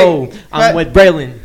Oh, 0.00 0.30
I'm 0.52 0.60
But- 0.60 0.74
with 0.74 0.94
Braylon 0.94 1.38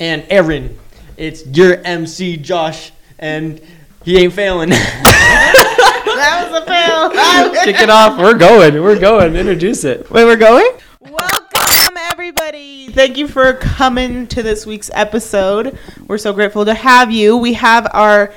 and 0.00 0.24
Aaron. 0.30 0.76
It's 1.16 1.46
your 1.46 1.80
MC 1.84 2.36
Josh, 2.36 2.92
and 3.18 3.60
he 4.04 4.18
ain't 4.18 4.32
failing. 4.32 4.70
That 4.70 6.48
was 6.50 6.62
a 6.62 6.66
fail. 6.66 7.64
Kick 7.64 7.80
it 7.80 7.90
off. 7.90 8.18
We're 8.18 8.34
going. 8.34 8.82
We're 8.82 8.98
going. 8.98 9.36
Introduce 9.36 9.84
it. 9.84 10.10
Wait, 10.10 10.24
we're 10.24 10.36
going? 10.36 10.66
Welcome, 11.00 11.96
everybody. 11.96 12.88
Thank 12.88 13.16
you 13.16 13.28
for 13.28 13.54
coming 13.54 14.26
to 14.28 14.42
this 14.42 14.66
week's 14.66 14.90
episode. 14.94 15.78
We're 16.06 16.18
so 16.18 16.32
grateful 16.32 16.64
to 16.64 16.74
have 16.74 17.10
you. 17.10 17.36
We 17.36 17.54
have 17.54 17.86
our 17.92 18.32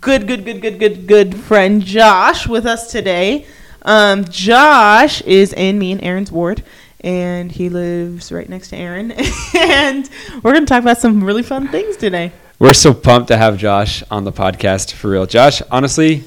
good, 0.00 0.26
good, 0.26 0.44
good, 0.44 0.60
good, 0.60 0.78
good, 0.78 1.06
good 1.06 1.34
friend 1.36 1.82
Josh 1.82 2.46
with 2.46 2.66
us 2.66 2.90
today. 2.90 3.46
Um, 3.82 4.24
Josh 4.24 5.22
is 5.22 5.52
in 5.52 5.78
me 5.78 5.92
and 5.92 6.02
Aaron's 6.02 6.32
ward, 6.32 6.62
and 7.06 7.52
he 7.52 7.68
lives 7.68 8.32
right 8.32 8.48
next 8.48 8.70
to 8.70 8.76
Aaron. 8.76 9.12
and 9.56 10.10
we're 10.42 10.52
going 10.52 10.66
to 10.66 10.68
talk 10.68 10.82
about 10.82 10.98
some 10.98 11.22
really 11.22 11.44
fun 11.44 11.68
things 11.68 11.96
today. 11.96 12.32
We're 12.58 12.72
so 12.72 12.92
pumped 12.92 13.28
to 13.28 13.36
have 13.36 13.56
Josh 13.56 14.02
on 14.10 14.24
the 14.24 14.32
podcast 14.32 14.92
for 14.92 15.10
real. 15.10 15.24
Josh, 15.24 15.62
honestly, 15.70 16.24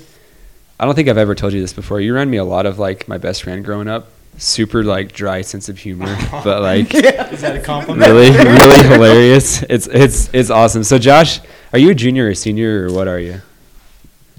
I 0.79 0.85
don't 0.85 0.95
think 0.95 1.09
I've 1.09 1.17
ever 1.17 1.35
told 1.35 1.51
you 1.53 1.59
this 1.59 1.73
before. 1.73 1.99
You 1.99 2.13
remind 2.13 2.31
me 2.31 2.37
a 2.37 2.45
lot 2.45 2.65
of 2.65 2.79
like 2.79 3.07
my 3.09 3.17
best 3.17 3.43
friend 3.43 3.63
growing 3.63 3.89
up. 3.89 4.09
Super 4.37 4.85
like 4.85 5.11
dry 5.11 5.41
sense 5.41 5.67
of 5.67 5.77
humor, 5.77 6.15
but 6.31 6.61
like 6.61 6.93
Is 6.93 7.41
that 7.41 7.57
a 7.57 7.59
compliment? 7.61 8.09
really, 8.09 8.29
really 8.31 8.87
hilarious. 8.87 9.63
It's 9.63 9.87
it's 9.87 10.29
it's 10.31 10.49
awesome. 10.49 10.85
So 10.85 10.97
Josh, 10.97 11.41
are 11.73 11.79
you 11.79 11.89
a 11.89 11.93
junior 11.93 12.25
or 12.27 12.29
a 12.29 12.35
senior 12.35 12.87
or 12.87 12.93
what 12.93 13.09
are 13.09 13.19
you? 13.19 13.41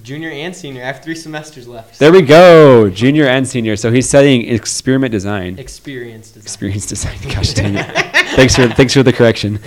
Junior 0.03 0.31
and 0.31 0.55
senior. 0.55 0.83
I 0.83 0.87
have 0.87 1.03
three 1.03 1.15
semesters 1.15 1.69
left. 1.69 1.99
There 1.99 2.13
we 2.13 2.23
go, 2.23 2.89
junior 2.91 3.27
and 3.27 3.47
senior. 3.47 3.77
So 3.77 3.93
he's 3.93 4.09
studying 4.09 4.49
experiment 4.49 5.13
design. 5.13 5.59
Experience 5.59 6.31
design. 6.31 6.43
Experience 6.43 6.87
design. 6.87 7.19
Gosh 7.29 7.53
dang 7.53 7.77
it. 7.77 7.87
thanks 8.37 8.57
for 8.57 8.69
thanks 8.69 8.95
for 8.95 9.03
the 9.03 9.13
correction. 9.13 9.59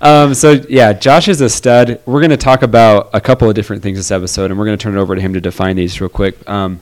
Um, 0.00 0.34
so 0.34 0.52
yeah, 0.68 0.92
Josh 0.92 1.28
is 1.28 1.40
a 1.40 1.48
stud. 1.48 2.00
We're 2.06 2.20
going 2.20 2.30
to 2.30 2.36
talk 2.36 2.62
about 2.62 3.10
a 3.12 3.20
couple 3.20 3.48
of 3.48 3.54
different 3.54 3.82
things 3.82 3.98
this 3.98 4.10
episode, 4.10 4.50
and 4.50 4.58
we're 4.58 4.66
going 4.66 4.78
to 4.78 4.82
turn 4.82 4.96
it 4.96 5.00
over 5.00 5.14
to 5.14 5.20
him 5.20 5.34
to 5.34 5.40
define 5.40 5.76
these 5.76 6.00
real 6.00 6.10
quick. 6.10 6.48
Um, 6.48 6.80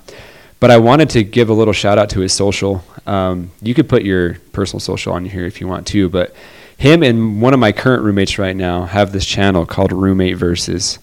but 0.60 0.70
I 0.70 0.78
wanted 0.78 1.10
to 1.10 1.24
give 1.24 1.50
a 1.50 1.52
little 1.52 1.74
shout 1.74 1.98
out 1.98 2.10
to 2.10 2.20
his 2.20 2.32
social. 2.32 2.82
Um, 3.06 3.50
you 3.60 3.74
could 3.74 3.88
put 3.88 4.02
your 4.02 4.34
personal 4.52 4.80
social 4.80 5.12
on 5.12 5.24
here 5.24 5.44
if 5.44 5.60
you 5.60 5.68
want 5.68 5.86
to, 5.88 6.08
but 6.08 6.34
him 6.76 7.02
and 7.02 7.40
one 7.40 7.54
of 7.54 7.60
my 7.60 7.72
current 7.72 8.02
roommates 8.02 8.38
right 8.38 8.56
now 8.56 8.84
have 8.84 9.12
this 9.12 9.24
channel 9.24 9.66
called 9.66 9.92
Roommate 9.92 10.36
Versus 10.36 10.98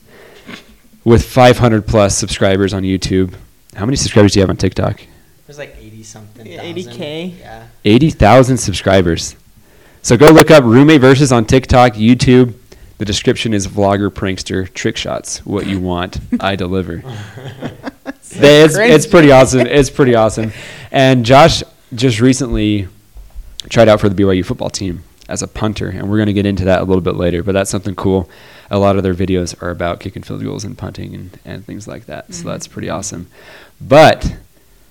with 1.03 1.25
500 1.25 1.87
plus 1.87 2.17
subscribers 2.17 2.73
on 2.73 2.83
YouTube. 2.83 3.33
How 3.75 3.85
many 3.85 3.95
subscribers 3.95 4.33
do 4.33 4.39
you 4.39 4.43
have 4.43 4.49
on 4.49 4.57
TikTok? 4.57 5.01
There's 5.47 5.57
like 5.57 5.75
80 5.79 6.03
something. 6.03 6.45
Yeah, 6.45 6.63
80K. 6.63 7.39
Yeah. 7.39 7.67
80,000 7.83 8.57
subscribers. 8.57 9.35
So 10.01 10.17
go 10.17 10.27
look 10.27 10.49
up 10.49 10.63
Roommate 10.63 11.01
Versus 11.01 11.31
on 11.31 11.45
TikTok, 11.45 11.93
YouTube. 11.93 12.53
The 12.97 13.05
description 13.05 13.53
is 13.53 13.67
vlogger, 13.67 14.09
prankster, 14.09 14.71
trick 14.73 14.95
shots. 14.95 15.45
What 15.45 15.65
you 15.65 15.79
want, 15.79 16.19
I 16.39 16.55
deliver. 16.55 17.03
it's, 18.05 18.75
it's 18.77 19.07
pretty 19.07 19.31
awesome. 19.31 19.61
It's 19.61 19.89
pretty 19.89 20.15
awesome. 20.15 20.51
And 20.91 21.25
Josh 21.25 21.63
just 21.95 22.19
recently 22.19 22.87
tried 23.69 23.89
out 23.89 23.99
for 23.99 24.09
the 24.09 24.21
BYU 24.21 24.45
football 24.45 24.69
team 24.69 25.03
as 25.27 25.41
a 25.41 25.47
punter, 25.47 25.89
and 25.89 26.09
we're 26.09 26.17
going 26.17 26.27
to 26.27 26.33
get 26.33 26.45
into 26.45 26.65
that 26.65 26.81
a 26.81 26.83
little 26.83 27.01
bit 27.01 27.15
later. 27.15 27.41
But 27.41 27.53
that's 27.53 27.71
something 27.71 27.95
cool. 27.95 28.29
A 28.71 28.79
lot 28.79 28.95
of 28.95 29.03
their 29.03 29.13
videos 29.13 29.61
are 29.61 29.69
about 29.69 29.99
kicking 29.99 30.23
field 30.23 30.43
goals 30.43 30.63
and 30.63 30.75
punting 30.75 31.13
and, 31.13 31.39
and 31.45 31.65
things 31.65 31.87
like 31.87 32.05
that. 32.05 32.33
So 32.33 32.47
that's 32.47 32.67
pretty 32.67 32.89
awesome. 32.89 33.27
But 33.79 34.35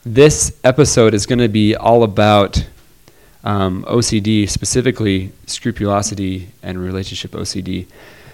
this 0.05 0.59
episode 0.63 1.15
is 1.15 1.27
going 1.27 1.41
to 1.41 1.49
be 1.49 1.75
all 1.75 2.03
about 2.03 2.67
um, 3.43 3.85
OCD, 3.89 4.49
specifically 4.49 5.33
scrupulosity 5.47 6.49
and 6.63 6.79
relationship 6.79 7.33
OCD. 7.33 7.87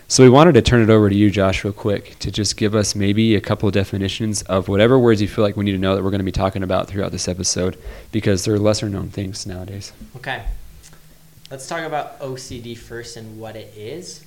So 0.08 0.22
we 0.22 0.30
wanted 0.30 0.52
to 0.54 0.62
turn 0.62 0.82
it 0.82 0.90
over 0.90 1.10
to 1.10 1.14
you, 1.16 1.30
Josh, 1.30 1.64
real 1.64 1.72
quick, 1.72 2.16
to 2.20 2.30
just 2.30 2.56
give 2.56 2.76
us 2.76 2.94
maybe 2.94 3.34
a 3.34 3.40
couple 3.40 3.68
of 3.68 3.72
definitions 3.72 4.42
of 4.42 4.68
whatever 4.68 4.98
words 4.98 5.20
you 5.20 5.26
feel 5.26 5.44
like 5.44 5.56
we 5.56 5.64
need 5.64 5.72
to 5.72 5.78
know 5.78 5.96
that 5.96 6.04
we're 6.04 6.10
going 6.10 6.20
to 6.20 6.24
be 6.24 6.30
talking 6.32 6.62
about 6.62 6.86
throughout 6.86 7.10
this 7.10 7.26
episode, 7.26 7.76
because 8.12 8.44
they're 8.44 8.58
lesser 8.58 8.88
known 8.88 9.10
things 9.10 9.46
nowadays. 9.46 9.92
Okay. 10.16 10.44
Let's 11.50 11.68
talk 11.68 11.82
about 11.82 12.20
OCD 12.20 12.76
first 12.76 13.16
and 13.16 13.38
what 13.40 13.56
it 13.56 13.72
is. 13.76 14.25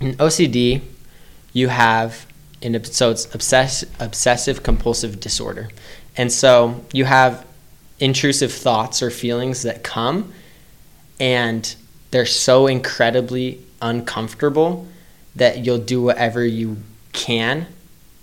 In 0.00 0.14
OCD, 0.16 0.82
you 1.52 1.68
have 1.68 2.26
an 2.62 2.82
so 2.84 3.10
it's 3.10 3.32
obsess, 3.34 3.84
obsessive 4.00 4.62
compulsive 4.62 5.20
disorder, 5.20 5.68
and 6.16 6.32
so 6.32 6.84
you 6.92 7.04
have 7.04 7.44
intrusive 7.98 8.52
thoughts 8.52 9.02
or 9.02 9.10
feelings 9.10 9.62
that 9.62 9.82
come, 9.82 10.32
and 11.20 11.74
they're 12.10 12.26
so 12.26 12.66
incredibly 12.66 13.60
uncomfortable 13.80 14.86
that 15.36 15.64
you'll 15.64 15.78
do 15.78 16.02
whatever 16.02 16.44
you 16.44 16.76
can 17.12 17.66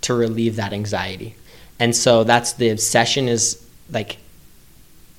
to 0.02 0.14
relieve 0.14 0.56
that 0.56 0.72
anxiety, 0.72 1.34
and 1.78 1.94
so 1.94 2.24
that's 2.24 2.54
the 2.54 2.70
obsession 2.70 3.28
is 3.28 3.64
like 3.90 4.18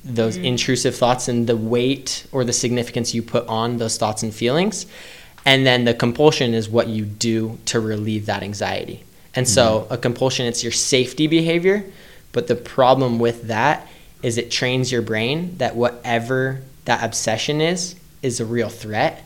those 0.04 0.38
mm. 0.38 0.46
intrusive 0.46 0.96
thoughts 0.96 1.28
and 1.28 1.48
the 1.48 1.56
weight 1.58 2.26
or 2.32 2.44
the 2.44 2.54
significance 2.54 3.14
you 3.14 3.22
put 3.22 3.48
on 3.48 3.78
those 3.78 3.98
thoughts 3.98 4.24
and 4.24 4.34
feelings. 4.34 4.86
And 5.46 5.66
then 5.66 5.86
the 5.86 5.94
compulsion 5.94 6.54
is 6.54 6.70
what 6.70 6.88
you 6.88 7.04
do 7.04 7.58
to 7.66 7.80
relieve 7.80 8.28
that 8.28 8.44
anxiety. 8.44 9.04
And 9.34 9.48
so 9.48 9.88
a 9.90 9.98
compulsion, 9.98 10.46
it's 10.46 10.62
your 10.64 10.72
safety 10.72 11.28
behavior. 11.28 11.84
But 12.32 12.48
the 12.48 12.56
problem 12.56 13.20
with 13.20 13.48
that 13.48 13.88
is 14.22 14.38
it 14.38 14.52
trains 14.52 14.92
your 14.92 15.02
brain 15.02 15.58
that 15.58 15.76
whatever 15.76 16.62
that 16.86 17.04
obsession 17.04 17.60
is, 17.60 17.96
is 18.22 18.40
a 18.40 18.46
real 18.46 18.70
threat. 18.70 19.24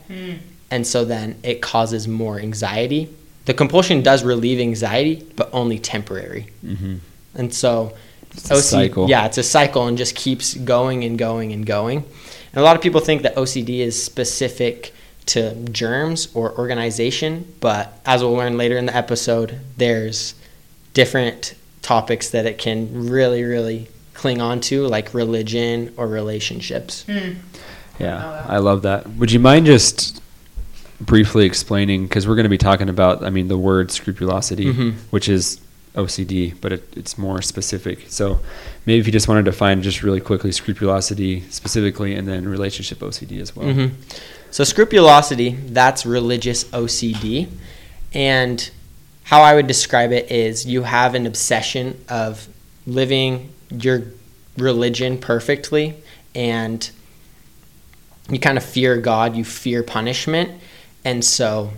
And 0.70 0.86
so 0.86 1.04
then 1.04 1.36
it 1.42 1.60
causes 1.60 2.08
more 2.08 2.38
anxiety. 2.40 3.08
The 3.44 3.54
compulsion 3.54 4.02
does 4.02 4.24
relieve 4.24 4.58
anxiety, 4.58 5.24
but 5.36 5.50
only 5.52 5.78
temporary. 5.78 6.48
Mm-hmm. 6.64 6.96
And 7.34 7.54
so 7.54 7.94
It's 8.32 8.50
a 8.50 8.62
cycle. 8.62 9.08
Yeah, 9.08 9.26
it's 9.26 9.38
a 9.38 9.42
cycle 9.42 9.86
and 9.86 9.96
just 9.96 10.14
keeps 10.14 10.54
going 10.54 11.04
and 11.04 11.18
going 11.18 11.52
and 11.52 11.64
going. 11.64 11.98
And 11.98 12.56
a 12.56 12.62
lot 12.62 12.76
of 12.76 12.82
people 12.82 13.00
think 13.00 13.22
that 13.22 13.36
OCD 13.36 13.80
is 13.80 14.02
specific 14.02 14.92
to 15.26 15.54
germs 15.70 16.28
or 16.34 16.56
organization, 16.58 17.52
but 17.60 18.00
as 18.06 18.22
we'll 18.22 18.32
learn 18.34 18.56
later 18.56 18.76
in 18.76 18.86
the 18.86 18.96
episode, 18.96 19.58
there's 19.76 20.34
different 20.94 21.54
topics 21.82 22.30
that 22.30 22.46
it 22.46 22.58
can 22.58 23.08
really, 23.08 23.42
really 23.42 23.88
cling 24.14 24.40
on 24.40 24.60
to, 24.60 24.86
like 24.86 25.12
religion 25.14 25.92
or 25.96 26.06
relationships. 26.06 27.04
Yeah, 27.98 28.44
I 28.48 28.58
love 28.58 28.82
that. 28.82 29.08
Would 29.08 29.32
you 29.32 29.40
mind 29.40 29.66
just 29.66 30.22
briefly 31.00 31.44
explaining, 31.44 32.04
because 32.06 32.26
we're 32.26 32.36
going 32.36 32.44
to 32.44 32.50
be 32.50 32.58
talking 32.58 32.88
about, 32.88 33.22
I 33.24 33.30
mean, 33.30 33.48
the 33.48 33.58
word 33.58 33.90
scrupulosity, 33.90 34.66
Mhm. 34.72 34.94
which 35.10 35.28
is 35.28 35.60
OCD, 35.94 36.54
but 36.60 36.72
it, 36.72 36.88
it's 36.96 37.16
more 37.18 37.40
specific. 37.42 38.04
So 38.08 38.38
maybe 38.86 39.00
if 39.00 39.06
you 39.06 39.12
just 39.12 39.28
wanted 39.28 39.44
to 39.46 39.50
define 39.50 39.82
just 39.82 40.02
really 40.02 40.20
quickly 40.20 40.52
scrupulosity 40.52 41.42
specifically 41.50 42.14
and 42.14 42.26
then 42.28 42.46
relationship 42.48 43.00
OCD 43.02 43.40
as 43.40 43.54
well. 43.56 43.72
hmm 43.72 43.86
So 44.56 44.64
scrupulosity, 44.64 45.50
that's 45.50 46.06
religious 46.06 46.64
OCD. 46.64 47.46
And 48.14 48.70
how 49.24 49.42
I 49.42 49.54
would 49.54 49.66
describe 49.66 50.12
it 50.12 50.32
is 50.32 50.64
you 50.64 50.84
have 50.84 51.14
an 51.14 51.26
obsession 51.26 52.02
of 52.08 52.48
living 52.86 53.50
your 53.68 54.04
religion 54.56 55.18
perfectly 55.18 55.96
and 56.34 56.88
you 58.30 58.38
kind 58.38 58.56
of 58.56 58.64
fear 58.64 58.96
God, 58.96 59.36
you 59.36 59.44
fear 59.44 59.82
punishment, 59.82 60.58
and 61.04 61.22
so 61.22 61.72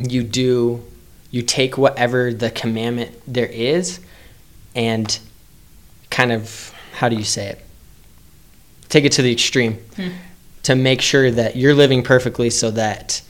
you 0.00 0.24
do 0.24 0.82
you 1.30 1.42
take 1.42 1.78
whatever 1.78 2.32
the 2.32 2.50
commandment 2.50 3.12
there 3.28 3.46
is 3.46 4.00
and 4.74 5.20
kind 6.10 6.32
of 6.32 6.74
how 6.94 7.08
do 7.08 7.14
you 7.14 7.22
say 7.22 7.46
it? 7.50 7.64
Take 8.88 9.04
it 9.04 9.12
to 9.12 9.22
the 9.22 9.30
extreme 9.30 9.74
hmm. 9.94 10.08
To 10.64 10.74
make 10.76 11.00
sure 11.00 11.30
that 11.30 11.56
you're 11.56 11.74
living 11.74 12.02
perfectly 12.02 12.50
so 12.50 12.70
that 12.72 13.20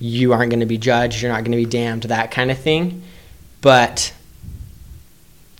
you 0.00 0.32
aren't 0.32 0.50
going 0.50 0.60
to 0.60 0.66
be 0.66 0.78
judged, 0.78 1.20
you're 1.22 1.30
not 1.32 1.42
going 1.44 1.52
to 1.52 1.56
be 1.58 1.66
damned, 1.66 2.04
that 2.04 2.30
kind 2.30 2.50
of 2.50 2.58
thing. 2.58 3.02
But 3.60 4.12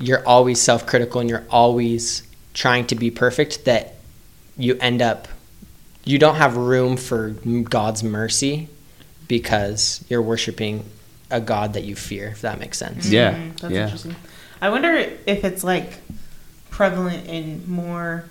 you're 0.00 0.26
always 0.26 0.60
self 0.60 0.86
critical 0.86 1.20
and 1.20 1.28
you're 1.28 1.44
always 1.50 2.22
trying 2.54 2.86
to 2.86 2.94
be 2.94 3.10
perfect, 3.10 3.64
that 3.66 3.94
you 4.56 4.76
end 4.80 5.02
up, 5.02 5.28
you 6.04 6.18
don't 6.18 6.36
have 6.36 6.56
room 6.56 6.96
for 6.96 7.30
God's 7.30 8.02
mercy 8.02 8.68
because 9.26 10.04
you're 10.08 10.22
worshiping 10.22 10.84
a 11.30 11.40
God 11.40 11.74
that 11.74 11.84
you 11.84 11.94
fear, 11.94 12.28
if 12.28 12.40
that 12.40 12.58
makes 12.58 12.78
sense. 12.78 13.06
Yeah, 13.10 13.34
Mm, 13.34 13.60
that's 13.60 13.74
yeah. 13.74 13.82
interesting. 13.84 14.16
I 14.62 14.70
wonder 14.70 14.92
if 14.94 15.44
it's 15.44 15.62
like 15.62 15.98
prevalent 16.70 17.26
in 17.28 17.70
more, 17.70 18.24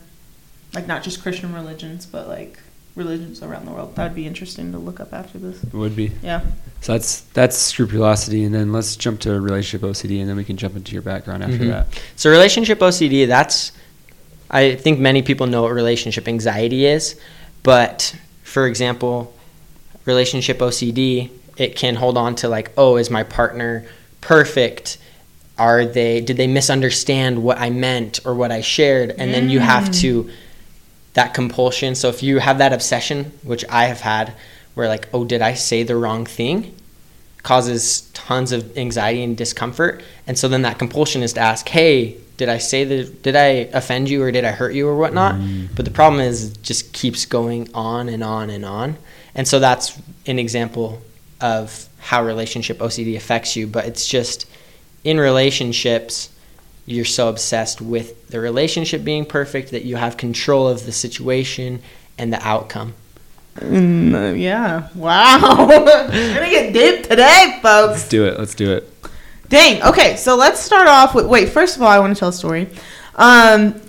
like 0.73 0.88
not 0.88 1.03
just 1.03 1.21
Christian 1.21 1.53
religions, 1.53 2.05
but 2.05 2.27
like 2.27 2.59
religions 2.97 3.41
around 3.44 3.65
the 3.65 3.71
world. 3.71 3.95
That 3.95 4.03
would 4.03 4.15
be 4.15 4.25
interesting 4.27 4.71
to 4.73 4.77
look 4.77 4.99
up 4.99 5.13
after 5.13 5.38
this. 5.38 5.63
It 5.63 5.73
would 5.73 5.95
be. 5.95 6.11
Yeah. 6.23 6.41
So 6.81 6.94
that's 6.94 7.21
that's 7.33 7.55
scrupulosity, 7.57 8.44
and 8.44 8.53
then 8.53 8.71
let's 8.73 8.95
jump 8.95 9.19
to 9.21 9.39
relationship 9.39 9.81
OCD, 9.88 10.19
and 10.19 10.27
then 10.29 10.35
we 10.35 10.44
can 10.44 10.57
jump 10.57 10.75
into 10.75 10.94
your 10.94 11.01
background 11.01 11.44
after 11.44 11.57
Mhm. 11.57 11.69
that. 11.69 11.88
So 12.15 12.29
relationship 12.29 12.79
OCD, 12.81 13.25
that's 13.25 13.71
I 14.49 14.75
think 14.75 14.99
many 14.99 15.21
people 15.21 15.45
know 15.47 15.61
what 15.63 15.73
relationship 15.73 16.27
anxiety 16.27 16.85
is, 16.85 17.15
But 17.63 18.15
for 18.44 18.65
example, 18.65 19.33
relationship 20.05 20.59
OCD, 20.61 21.29
it 21.57 21.75
can 21.75 21.95
hold 21.95 22.17
on 22.17 22.33
to 22.35 22.47
like, 22.47 22.71
oh, 22.77 22.95
is 22.95 23.09
my 23.09 23.23
partner 23.23 23.85
perfect? 24.21 24.97
Are 25.57 25.85
they 25.85 26.21
did 26.21 26.38
they 26.38 26.47
misunderstand 26.47 27.43
what 27.43 27.57
I 27.59 27.69
meant 27.71 28.21
or 28.25 28.33
what 28.35 28.51
I 28.51 28.61
shared? 28.61 29.13
And 29.17 29.33
then 29.33 29.50
you 29.50 29.59
have 29.59 29.91
to 30.03 30.29
that 31.17 31.33
compulsion. 31.33 31.95
So 31.95 32.09
if 32.09 32.21
you 32.21 32.37
have 32.37 32.59
that 32.59 32.73
obsession, 32.73 33.31
which 33.41 33.65
I 33.69 33.85
have 33.85 34.01
had, 34.01 34.33
where 34.75 34.87
like, 34.87 35.09
oh, 35.11 35.25
did 35.25 35.41
I 35.41 35.55
say 35.55 35.81
the 35.81 35.95
wrong 35.95 36.27
thing? 36.27 36.75
Causes 37.41 38.01
tons 38.13 38.51
of 38.51 38.77
anxiety 38.77 39.23
and 39.23 39.35
discomfort. 39.35 40.03
And 40.27 40.37
so 40.37 40.47
then 40.47 40.61
that 40.61 40.77
compulsion 40.77 41.23
is 41.23 41.33
to 41.33 41.39
ask, 41.39 41.67
hey, 41.69 42.17
did 42.37 42.49
I 42.49 42.59
say 42.59 42.83
the 42.83 43.05
did 43.05 43.35
I 43.35 43.47
offend 43.73 44.09
you 44.09 44.21
or 44.21 44.31
did 44.31 44.45
I 44.45 44.51
hurt 44.51 44.75
you 44.75 44.87
or 44.87 44.95
whatnot? 44.95 45.35
Mm. 45.35 45.69
But 45.75 45.85
the 45.85 45.91
problem 45.91 46.21
is 46.21 46.51
it 46.51 46.61
just 46.61 46.93
keeps 46.93 47.25
going 47.25 47.67
on 47.73 48.09
and 48.09 48.23
on 48.23 48.51
and 48.51 48.63
on. 48.63 48.95
And 49.33 49.47
so 49.47 49.59
that's 49.59 49.99
an 50.27 50.37
example 50.37 51.01
of 51.41 51.89
how 51.97 52.23
relationship 52.23 52.77
OCD 52.77 53.17
affects 53.17 53.55
you. 53.55 53.65
But 53.65 53.85
it's 53.85 54.07
just 54.07 54.45
in 55.03 55.19
relationships, 55.19 56.29
you're 56.88 57.06
so 57.06 57.28
obsessed 57.28 57.81
with 57.81 58.28
the 58.30 58.39
relationship 58.39 59.04
being 59.04 59.25
perfect 59.25 59.72
that 59.72 59.84
you 59.84 59.98
have 59.98 60.16
control 60.16 60.68
of 60.68 60.86
the 60.86 60.92
situation 60.92 61.81
and 62.18 62.31
the 62.31 62.42
outcome. 62.48 62.95
Mm, 63.57 64.16
uh, 64.16 64.34
yeah. 64.34 64.88
Wow. 64.95 65.68
We're 65.68 66.36
gonna 66.36 66.50
get 66.50 66.74
deep 66.74 67.04
today, 67.07 67.60
folks. 67.62 67.94
Let's 67.94 68.07
do 68.07 68.25
it. 68.25 68.39
Let's 68.39 68.56
do 68.56 68.72
it. 68.72 68.89
Dang. 69.50 69.84
Okay, 69.84 70.16
so 70.16 70.36
let's 70.36 70.62
start 70.62 70.88
off 70.88 71.13
with. 71.13 71.25
Wait, 71.25 71.50
first 71.50 71.75
of 71.75 71.81
all, 71.81 71.89
I 71.89 72.00
want 72.00 72.16
to 72.16 72.19
tell 72.19 72.30
a 72.30 72.34
story. 72.34 72.69
Um, 73.16 73.81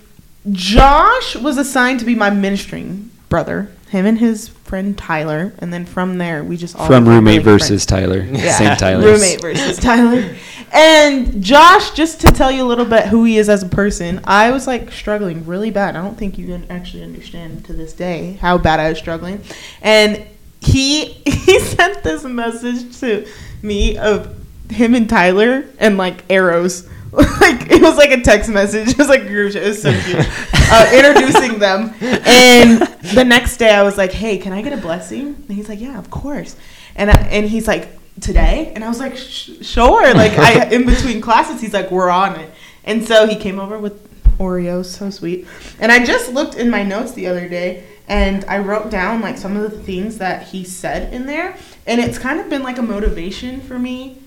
Josh 0.50 1.36
was 1.36 1.56
assigned 1.56 2.00
to 2.00 2.06
be 2.06 2.16
my 2.16 2.30
ministering 2.30 3.10
brother. 3.28 3.70
Him 3.90 4.06
and 4.06 4.18
his 4.18 4.48
friend 4.68 4.98
Tyler, 4.98 5.54
and 5.60 5.72
then 5.72 5.86
from 5.86 6.18
there 6.18 6.44
we 6.44 6.56
just 6.56 6.76
all 6.76 6.86
From 6.86 7.08
roommate 7.08 7.38
really 7.38 7.38
good 7.38 7.44
versus 7.44 7.86
Tyler. 7.86 8.20
Yeah. 8.20 8.52
Same 8.52 8.76
Tyler. 8.78 9.04
Roommate 9.04 9.40
versus 9.40 9.78
Tyler. 9.78 10.36
And 10.70 11.42
Josh, 11.42 11.92
just 11.92 12.20
to 12.20 12.26
tell 12.28 12.50
you 12.50 12.62
a 12.62 12.68
little 12.68 12.84
bit 12.84 13.06
who 13.06 13.24
he 13.24 13.38
is 13.38 13.48
as 13.48 13.62
a 13.62 13.68
person, 13.68 14.20
I 14.24 14.50
was 14.50 14.66
like 14.66 14.92
struggling 14.92 15.46
really 15.46 15.70
bad. 15.70 15.96
I 15.96 16.02
don't 16.02 16.18
think 16.18 16.36
you 16.36 16.46
can 16.46 16.70
actually 16.70 17.02
understand 17.02 17.64
to 17.64 17.72
this 17.72 17.94
day 17.94 18.34
how 18.42 18.58
bad 18.58 18.78
I 18.78 18.90
was 18.90 18.98
struggling. 18.98 19.42
And 19.80 20.26
he 20.60 21.04
he 21.24 21.58
sent 21.60 22.02
this 22.02 22.24
message 22.24 22.98
to 23.00 23.26
me 23.62 23.96
of 23.96 24.36
him 24.70 24.94
and 24.94 25.08
Tyler 25.08 25.64
and 25.78 25.96
like 25.96 26.24
arrows. 26.28 26.88
Like 27.40 27.70
it 27.70 27.80
was 27.80 27.96
like 27.96 28.10
a 28.10 28.20
text 28.20 28.50
message. 28.50 28.88
It 28.90 28.98
was 28.98 29.08
like 29.08 29.26
group 29.26 29.52
chat. 29.52 29.62
It 29.62 29.68
was 29.68 29.82
so 29.82 29.92
cute. 30.04 30.26
Uh, 30.70 30.90
introducing 30.92 31.58
them. 31.58 31.94
And 32.00 32.82
the 33.14 33.24
next 33.24 33.56
day 33.56 33.70
I 33.70 33.82
was 33.82 33.96
like, 33.96 34.12
"Hey, 34.12 34.36
can 34.38 34.52
I 34.52 34.60
get 34.60 34.72
a 34.72 34.76
blessing?" 34.76 35.34
And 35.48 35.50
he's 35.50 35.68
like, 35.68 35.80
"Yeah, 35.80 35.98
of 35.98 36.10
course." 36.10 36.56
And 36.94 37.10
I, 37.10 37.14
and 37.14 37.48
he's 37.48 37.66
like, 37.66 37.88
"Today?" 38.20 38.72
And 38.74 38.84
I 38.84 38.88
was 38.88 38.98
like, 38.98 39.16
"Sure." 39.16 40.14
Like 40.14 40.32
I 40.32 40.68
in 40.68 40.84
between 40.84 41.20
classes, 41.22 41.60
he's 41.60 41.72
like, 41.72 41.90
"We're 41.90 42.10
on 42.10 42.38
it." 42.38 42.50
And 42.84 43.06
so 43.06 43.26
he 43.26 43.36
came 43.36 43.58
over 43.58 43.78
with 43.78 43.96
Oreos, 44.38 44.86
so 44.86 45.08
sweet. 45.08 45.46
And 45.80 45.90
I 45.90 46.04
just 46.04 46.32
looked 46.32 46.54
in 46.54 46.68
my 46.68 46.82
notes 46.82 47.12
the 47.12 47.26
other 47.26 47.48
day 47.48 47.84
and 48.08 48.44
I 48.46 48.58
wrote 48.58 48.90
down 48.90 49.20
like 49.20 49.36
some 49.36 49.56
of 49.56 49.70
the 49.70 49.78
things 49.78 50.18
that 50.18 50.48
he 50.48 50.64
said 50.64 51.12
in 51.12 51.26
there, 51.26 51.56
and 51.86 52.00
it's 52.00 52.18
kind 52.18 52.40
of 52.40 52.48
been 52.48 52.62
like 52.62 52.78
a 52.78 52.82
motivation 52.82 53.60
for 53.60 53.78
me. 53.78 54.18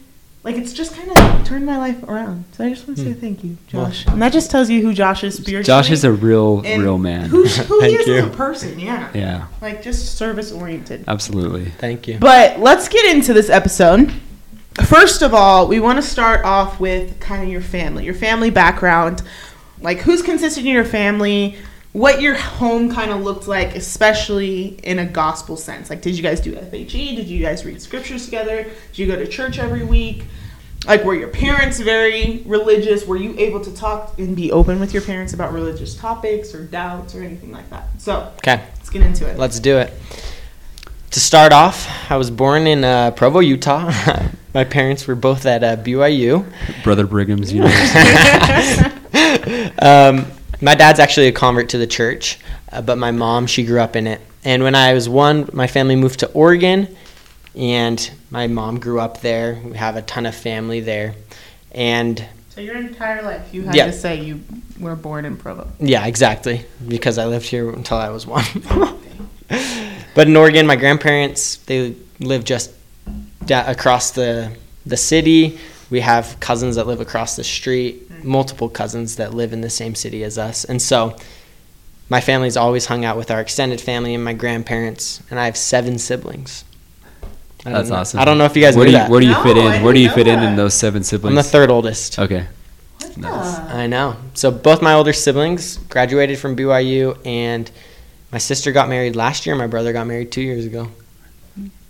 Like 0.43 0.55
it's 0.55 0.73
just 0.73 0.95
kind 0.95 1.11
of 1.11 1.45
turned 1.45 1.67
my 1.67 1.77
life 1.77 2.01
around. 2.03 2.45
So 2.53 2.65
I 2.65 2.69
just 2.69 2.87
want 2.87 2.97
to 2.97 3.03
say 3.03 3.11
hmm. 3.11 3.19
thank 3.19 3.43
you, 3.43 3.57
Josh. 3.67 4.07
and 4.07 4.19
that 4.23 4.33
just 4.33 4.49
tells 4.49 4.71
you 4.71 4.81
who 4.81 4.91
Josh 4.91 5.23
is 5.23 5.35
spiritually. 5.35 5.63
Josh 5.63 5.91
is 5.91 6.03
a 6.03 6.11
real, 6.11 6.63
and 6.65 6.81
real 6.81 6.97
man. 6.97 7.29
Who, 7.29 7.45
who 7.45 7.79
he 7.81 7.89
Thank 7.89 7.99
is 7.99 8.07
you. 8.07 8.15
as 8.15 8.25
a 8.25 8.29
person, 8.29 8.79
yeah. 8.79 9.11
Yeah, 9.13 9.47
Like 9.61 9.83
just 9.83 10.17
service 10.17 10.51
oriented. 10.51 11.03
absolutely. 11.07 11.65
Thank 11.65 12.07
you. 12.07 12.17
But 12.17 12.59
let's 12.59 12.87
get 12.87 13.13
into 13.15 13.33
this 13.33 13.51
episode. 13.51 14.11
First 14.85 15.21
of 15.21 15.35
all, 15.35 15.67
we 15.67 15.79
want 15.79 15.97
to 15.97 16.01
start 16.01 16.43
off 16.43 16.79
with 16.79 17.19
kind 17.19 17.43
of 17.43 17.49
your 17.49 17.61
family, 17.61 18.05
your 18.05 18.15
family 18.15 18.49
background, 18.49 19.21
like 19.79 19.99
who's 19.99 20.23
consistent 20.23 20.65
in 20.65 20.73
your 20.73 20.85
family, 20.85 21.57
what 21.93 22.21
your 22.21 22.35
home 22.35 22.89
kind 22.91 23.11
of 23.11 23.21
looked 23.21 23.47
like, 23.47 23.75
especially 23.75 24.79
in 24.83 24.99
a 24.99 25.05
gospel 25.05 25.57
sense. 25.57 25.89
Like, 25.89 26.01
did 26.01 26.15
you 26.15 26.23
guys 26.23 26.39
do 26.39 26.53
FHE? 26.55 27.15
Did 27.15 27.27
you 27.27 27.43
guys 27.43 27.65
read 27.65 27.81
scriptures 27.81 28.25
together? 28.25 28.63
Did 28.63 28.97
you 28.97 29.07
go 29.07 29.15
to 29.17 29.27
church 29.27 29.59
every 29.59 29.83
week? 29.83 30.23
Like, 30.87 31.03
were 31.03 31.13
your 31.13 31.27
parents 31.27 31.79
very 31.79 32.41
religious? 32.45 33.05
Were 33.05 33.17
you 33.17 33.35
able 33.37 33.59
to 33.61 33.71
talk 33.75 34.17
and 34.17 34.35
be 34.35 34.51
open 34.51 34.79
with 34.79 34.93
your 34.93 35.03
parents 35.03 35.33
about 35.33 35.53
religious 35.53 35.93
topics 35.95 36.55
or 36.55 36.63
doubts 36.65 37.13
or 37.13 37.21
anything 37.23 37.51
like 37.51 37.69
that? 37.69 37.87
So, 37.99 38.31
Okay, 38.37 38.63
let's 38.77 38.89
get 38.89 39.03
into 39.03 39.27
it. 39.29 39.37
let's 39.37 39.59
do 39.59 39.77
it. 39.77 39.93
To 41.11 41.19
start 41.19 41.51
off, 41.51 41.87
I 42.09 42.15
was 42.15 42.31
born 42.31 42.65
in 42.67 42.83
uh, 42.85 43.11
Provo, 43.11 43.39
Utah. 43.41 43.91
My 44.53 44.63
parents 44.63 45.05
were 45.07 45.15
both 45.15 45.45
at 45.45 45.61
uh, 45.63 45.75
BYU. 45.75 46.45
Brother 46.83 47.05
Brigham's 47.05 47.51
University. 47.53 48.89
um, 49.79 50.25
my 50.61 50.75
dad's 50.75 50.99
actually 50.99 51.27
a 51.27 51.31
convert 51.31 51.69
to 51.69 51.77
the 51.77 51.87
church, 51.87 52.39
uh, 52.71 52.81
but 52.81 52.97
my 52.97 53.11
mom, 53.11 53.47
she 53.47 53.63
grew 53.65 53.79
up 53.79 53.95
in 53.95 54.07
it. 54.07 54.21
And 54.43 54.63
when 54.63 54.75
I 54.75 54.93
was 54.93 55.07
one, 55.09 55.49
my 55.53 55.67
family 55.67 55.95
moved 55.95 56.19
to 56.21 56.27
Oregon, 56.31 56.95
and 57.55 58.11
my 58.29 58.47
mom 58.47 58.79
grew 58.79 58.99
up 58.99 59.21
there. 59.21 59.59
We 59.63 59.77
have 59.77 59.95
a 59.95 60.01
ton 60.01 60.25
of 60.25 60.35
family 60.35 60.79
there. 60.79 61.15
And 61.71 62.23
So 62.49 62.61
your 62.61 62.75
entire 62.77 63.21
life, 63.23 63.53
you 63.53 63.63
had 63.63 63.75
Yeah. 63.75 63.85
to 63.87 63.93
say 63.93 64.21
you 64.21 64.41
were 64.79 64.95
born 64.95 65.25
in 65.25 65.37
Provo. 65.37 65.67
yeah, 65.79 66.05
exactly, 66.05 66.65
because 66.87 67.17
I 67.17 67.25
lived 67.25 67.45
here 67.47 67.69
until 67.69 67.97
I 67.97 68.09
was 68.09 68.25
one. 68.27 68.43
but 70.15 70.27
in 70.27 70.35
Oregon, 70.35 70.65
my 70.67 70.75
grandparents, 70.75 71.57
they 71.57 71.95
live 72.19 72.43
just 72.43 72.71
da- 73.45 73.69
across 73.69 74.11
the, 74.11 74.51
the 74.85 74.97
city. 74.97 75.59
We 75.89 75.99
have 76.01 76.37
cousins 76.39 76.75
that 76.77 76.87
live 76.87 77.01
across 77.01 77.35
the 77.35 77.43
street, 77.43 78.10
multiple 78.23 78.69
cousins 78.69 79.15
that 79.17 79.33
live 79.33 79.53
in 79.53 79.61
the 79.61 79.69
same 79.69 79.95
city 79.95 80.23
as 80.23 80.37
us. 80.37 80.63
And 80.65 80.81
so 80.81 81.15
my 82.09 82.21
family's 82.21 82.57
always 82.57 82.85
hung 82.87 83.05
out 83.05 83.17
with 83.17 83.31
our 83.31 83.39
extended 83.41 83.79
family 83.81 84.13
and 84.13 84.23
my 84.23 84.33
grandparents, 84.33 85.21
and 85.29 85.39
I 85.39 85.45
have 85.45 85.55
seven 85.57 85.97
siblings. 85.97 86.63
I 87.65 87.71
That's 87.71 87.89
know- 87.89 87.95
awesome. 87.97 88.19
I 88.19 88.25
don't 88.25 88.37
know 88.37 88.45
if 88.45 88.55
you 88.55 88.61
guys 88.63 88.75
where 88.75 88.85
knew 88.85 88.91
do 88.91 88.97
you, 88.97 89.03
that. 89.03 89.11
Where 89.11 89.19
do 89.21 89.27
you 89.27 89.33
No, 89.33 89.43
fit 89.43 89.57
in? 89.57 89.83
Where 89.83 89.93
do 89.93 89.99
you 89.99 90.09
fit 90.09 90.25
know 90.27 90.33
in 90.33 90.43
in 90.43 90.55
those 90.55 90.73
seven 90.73 91.03
siblings? 91.03 91.31
I'm 91.31 91.35
the 91.35 91.43
third 91.43 91.69
oldest. 91.69 92.17
Okay. 92.19 92.45
What 92.99 93.17
Nice. 93.17 93.55
the- 93.57 93.61
I 93.75 93.87
know. 93.87 94.15
So 94.33 94.49
both 94.51 94.81
my 94.81 94.93
older 94.93 95.13
siblings 95.13 95.77
graduated 95.77 96.39
from 96.39 96.55
BYU, 96.55 97.17
and 97.25 97.69
my 98.31 98.37
sister 98.39 98.71
got 98.71 98.89
married 98.89 99.15
last 99.15 99.45
year. 99.45 99.55
My 99.55 99.67
brother 99.67 99.93
got 99.93 100.07
married 100.07 100.31
two 100.31 100.41
years 100.41 100.65
ago. 100.65 100.89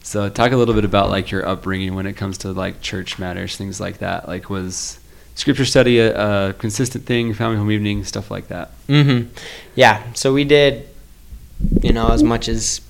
So 0.03 0.27
talk 0.29 0.51
a 0.51 0.57
little 0.57 0.73
bit 0.73 0.83
about 0.83 1.09
like 1.09 1.31
your 1.31 1.47
upbringing 1.47 1.93
when 1.95 2.05
it 2.07 2.13
comes 2.17 2.39
to 2.39 2.51
like 2.51 2.81
church 2.81 3.17
matters, 3.19 3.55
things 3.55 3.79
like 3.79 3.99
that. 3.99 4.27
Like 4.27 4.49
was 4.49 4.97
scripture 5.41 5.65
study 5.65 5.97
a, 5.97 6.49
a 6.49 6.53
consistent 6.53 7.03
thing, 7.05 7.33
family 7.33 7.57
home 7.57 7.71
evening, 7.71 8.03
stuff 8.03 8.29
like 8.29 8.47
that. 8.49 8.69
Mm-hmm. 8.87 9.33
Yeah. 9.73 10.03
So 10.13 10.33
we 10.33 10.43
did, 10.43 10.87
you 11.81 11.91
know, 11.93 12.09
as 12.09 12.21
much 12.21 12.47
as 12.47 12.81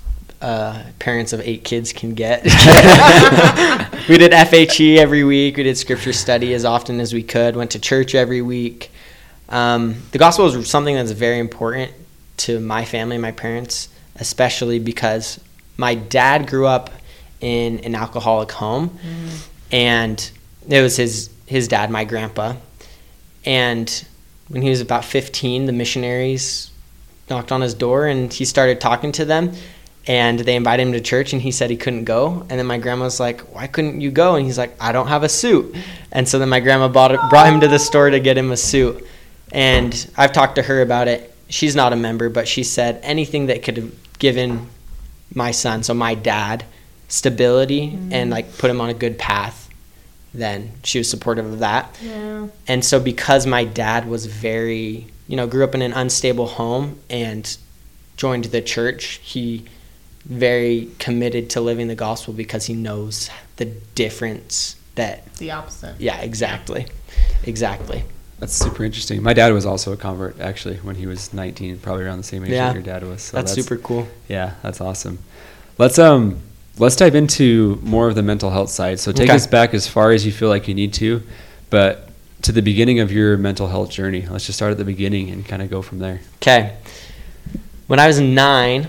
uh, 0.42 0.84
parents 1.00 1.32
of 1.32 1.40
eight 1.40 1.64
kids 1.64 1.94
can 1.94 2.14
get. 2.14 2.44
we 4.10 4.18
did 4.18 4.34
FHE 4.34 4.98
every 4.98 5.24
week. 5.24 5.56
We 5.56 5.64
did 5.64 5.78
scripture 5.78 6.12
study 6.12 6.54
as 6.54 6.66
often 6.66 7.00
as 7.00 7.14
we 7.14 7.24
could. 7.24 7.56
Went 7.56 7.72
to 7.72 7.80
church 7.80 8.16
every 8.16 8.42
week. 8.42 8.92
Um, 9.48 10.02
the 10.12 10.18
gospel 10.18 10.46
is 10.48 10.70
something 10.70 10.96
that's 10.96 11.12
very 11.12 11.40
important 11.40 11.94
to 12.38 12.60
my 12.60 12.84
family, 12.84 13.18
my 13.18 13.32
parents, 13.32 13.88
especially 14.18 14.80
because 14.80 15.40
my 15.78 15.96
dad 15.96 16.48
grew 16.48 16.68
up 16.68 16.90
in 17.40 17.80
an 17.80 17.96
alcoholic 17.96 18.52
home, 18.52 18.98
and 19.72 20.32
it 20.68 20.82
was 20.82 20.98
his 20.98 21.30
his 21.52 21.68
dad, 21.68 21.92
my 21.92 22.06
grandpa, 22.06 22.56
and 23.46 24.06
when 24.48 24.62
he 24.62 24.70
was 24.70 24.82
about 24.82 25.06
15, 25.06 25.66
the 25.66 25.72
missionaries 25.72 26.72
knocked 27.30 27.52
on 27.52 27.62
his 27.62 27.74
door 27.74 28.08
and 28.08 28.32
he 28.32 28.46
started 28.46 28.82
talking 28.82 29.12
to 29.14 29.26
them. 29.26 29.54
And 30.08 30.40
they 30.40 30.56
invited 30.56 30.88
him 30.88 30.94
to 30.94 31.02
church 31.02 31.32
and 31.32 31.42
he 31.42 31.52
said 31.52 31.70
he 31.70 31.78
couldn't 31.78 32.06
go. 32.06 32.46
And 32.50 32.60
then 32.60 32.66
my 32.66 32.80
grandma 32.80 33.06
was 33.06 33.20
like 33.20 33.42
why 33.54 33.68
couldn't 33.68 34.02
you 34.02 34.12
go? 34.12 34.36
And 34.36 34.46
he's 34.46 34.58
like 34.58 34.76
i 34.82 34.92
don't 34.92 35.08
have 35.08 35.24
a 35.24 35.30
suit. 35.30 35.76
And 36.12 36.28
so 36.28 36.40
then 36.40 36.50
my 36.50 36.60
grandma 36.60 36.88
bought 36.88 37.30
brought 37.30 37.48
him 37.48 37.60
to 37.62 37.68
the 37.68 37.78
store 37.80 38.10
to 38.10 38.20
get 38.20 38.38
him 38.38 38.52
a 38.52 38.58
suit. 38.58 39.06
And 39.52 39.94
i've 40.18 40.34
talked 40.34 40.56
to 40.56 40.64
her 40.64 40.82
about 40.82 41.08
it. 41.08 41.34
She's 41.50 41.76
not 41.76 41.94
a 41.94 41.96
member 41.96 42.30
but 42.30 42.48
she 42.48 42.64
said 42.64 43.00
anything 43.04 43.46
that 43.46 43.62
could 43.64 43.78
have 43.78 43.92
given 44.18 44.68
my 45.34 45.52
son 45.52 45.84
so 45.84 45.94
my 45.94 46.16
dad 46.16 46.66
stability 47.08 47.90
and 48.12 48.30
mm. 48.30 48.32
like 48.32 48.58
put 48.58 48.70
him 48.70 48.82
on 48.82 48.90
a 48.90 48.94
good 48.94 49.18
path 49.18 49.71
then 50.34 50.72
she 50.84 50.98
was 50.98 51.10
supportive 51.10 51.46
of 51.46 51.60
that 51.60 51.96
Yeah. 52.02 52.48
and 52.68 52.84
so 52.86 53.00
because 53.00 53.46
my 53.46 53.64
dad 53.66 54.08
was 54.08 54.26
very 54.28 55.08
you 55.28 55.36
know 55.36 55.48
grew 55.48 55.64
up 55.64 55.76
in 55.76 55.82
an 55.82 55.94
unstable 55.94 56.48
home 56.48 57.00
and 57.10 57.58
joined 58.18 58.46
the 58.46 58.62
church 58.62 59.20
he 59.24 59.66
very 60.26 60.90
committed 61.00 61.50
to 61.52 61.62
living 61.62 61.88
the 61.88 61.96
gospel 61.96 62.34
because 62.34 62.66
he 62.68 62.74
knows 62.74 63.30
the 63.58 63.66
difference 63.66 64.76
that 64.96 65.34
The 65.36 65.52
opposite. 65.52 65.96
yeah 66.00 66.20
exactly 66.22 66.86
exactly 67.44 68.04
That's 68.40 68.54
super 68.54 68.84
interesting. 68.84 69.22
My 69.22 69.34
dad 69.34 69.54
was 69.54 69.66
also 69.66 69.92
a 69.94 69.98
convert 69.98 70.40
actually 70.40 70.78
when 70.78 70.96
he 70.96 71.06
was 71.06 71.32
19, 71.34 71.78
probably 71.80 72.06
around 72.06 72.18
the 72.18 72.24
same 72.24 72.44
age 72.44 72.52
Yeah. 72.52 72.68
that 72.68 72.74
your 72.74 72.84
dad 72.84 73.04
was. 73.08 73.22
So 73.22 73.38
that's, 73.38 73.54
super 73.54 73.78
cool. 73.78 74.08
Yeah, 74.28 74.56
that's 74.64 74.82
awesome. 74.82 75.20
Let's 75.78 76.00
um 76.00 76.40
let's 76.78 76.96
dive 76.96 77.16
into 77.16 77.80
more 77.84 78.08
of 78.08 78.16
the 78.16 78.24
mental 78.24 78.50
health 78.50 78.70
side. 78.70 79.00
So 79.00 79.12
take 79.12 79.30
Okay. 79.30 79.36
us 79.36 79.48
back 79.48 79.74
as 79.74 79.88
far 79.88 80.12
as 80.12 80.26
you 80.26 80.32
feel 80.32 80.50
like 80.50 80.68
you 80.68 80.74
need 80.74 80.94
to, 80.94 81.22
but 81.70 82.10
to 82.44 82.52
the 82.52 82.62
beginning 82.62 83.00
of 83.00 83.12
your 83.12 83.38
mental 83.38 83.68
health 83.68 83.92
journey. 83.92 84.26
Let's 84.30 84.46
just 84.46 84.58
start 84.58 84.72
at 84.72 84.78
the 84.78 84.86
beginning 84.86 85.30
and 85.30 85.46
kind 85.46 85.62
of 85.62 85.70
go 85.70 85.82
from 85.82 86.00
there. 86.00 86.22
Okay. 86.38 86.74
When 87.88 88.00
I 88.00 88.08
was 88.08 88.20
nine, 88.20 88.88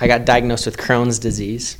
I 0.00 0.06
got 0.06 0.24
diagnosed 0.24 0.66
with 0.66 0.78
Crohn's 0.78 1.18
disease. 1.18 1.76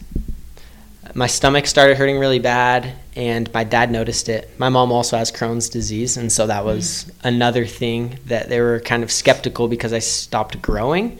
My 1.14 1.26
stomach 1.26 1.66
started 1.66 1.96
hurting 1.96 2.18
really 2.18 2.38
bad, 2.38 2.92
and 3.16 3.52
my 3.52 3.64
dad 3.64 3.90
noticed 3.90 4.28
it. 4.28 4.50
My 4.58 4.68
mom 4.68 4.92
also 4.92 5.16
has 5.16 5.32
Crohn's 5.32 5.68
disease, 5.68 6.16
and 6.16 6.30
so 6.30 6.46
that 6.46 6.64
was 6.64 7.10
another 7.24 7.66
thing 7.66 8.18
that 8.26 8.48
they 8.48 8.60
were 8.60 8.78
kind 8.80 9.02
of 9.02 9.10
skeptical 9.10 9.66
because 9.68 9.92
I 9.92 9.98
stopped 9.98 10.60
growing. 10.62 11.18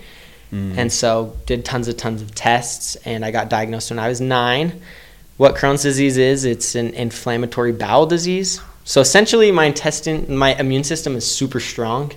And 0.53 0.93
so 0.93 1.37
did 1.47 1.65
tons 1.65 1.89
of 1.89 1.97
tons 1.97 2.23
of 2.23 2.35
tests, 2.35 2.97
and 2.97 3.25
I 3.25 3.31
got 3.31 3.49
diagnosed 3.49 3.91
when 3.91 3.99
I 3.99 4.09
was 4.09 4.21
nine. 4.21 4.81
What 5.37 5.55
Crohn's 5.55 5.83
disease 5.83 6.17
is, 6.17 6.45
it's 6.45 6.75
an 6.75 6.93
inflammatory 6.95 7.73
bowel 7.73 8.07
disease. 8.07 8.61
So 8.85 9.01
essentially, 9.01 9.53
my 9.53 9.67
intestine, 9.67 10.37
my 10.37 10.55
immune 10.55 10.85
system 10.85 11.15
is 11.15 11.33
super 11.33 11.61
strong, 11.61 12.13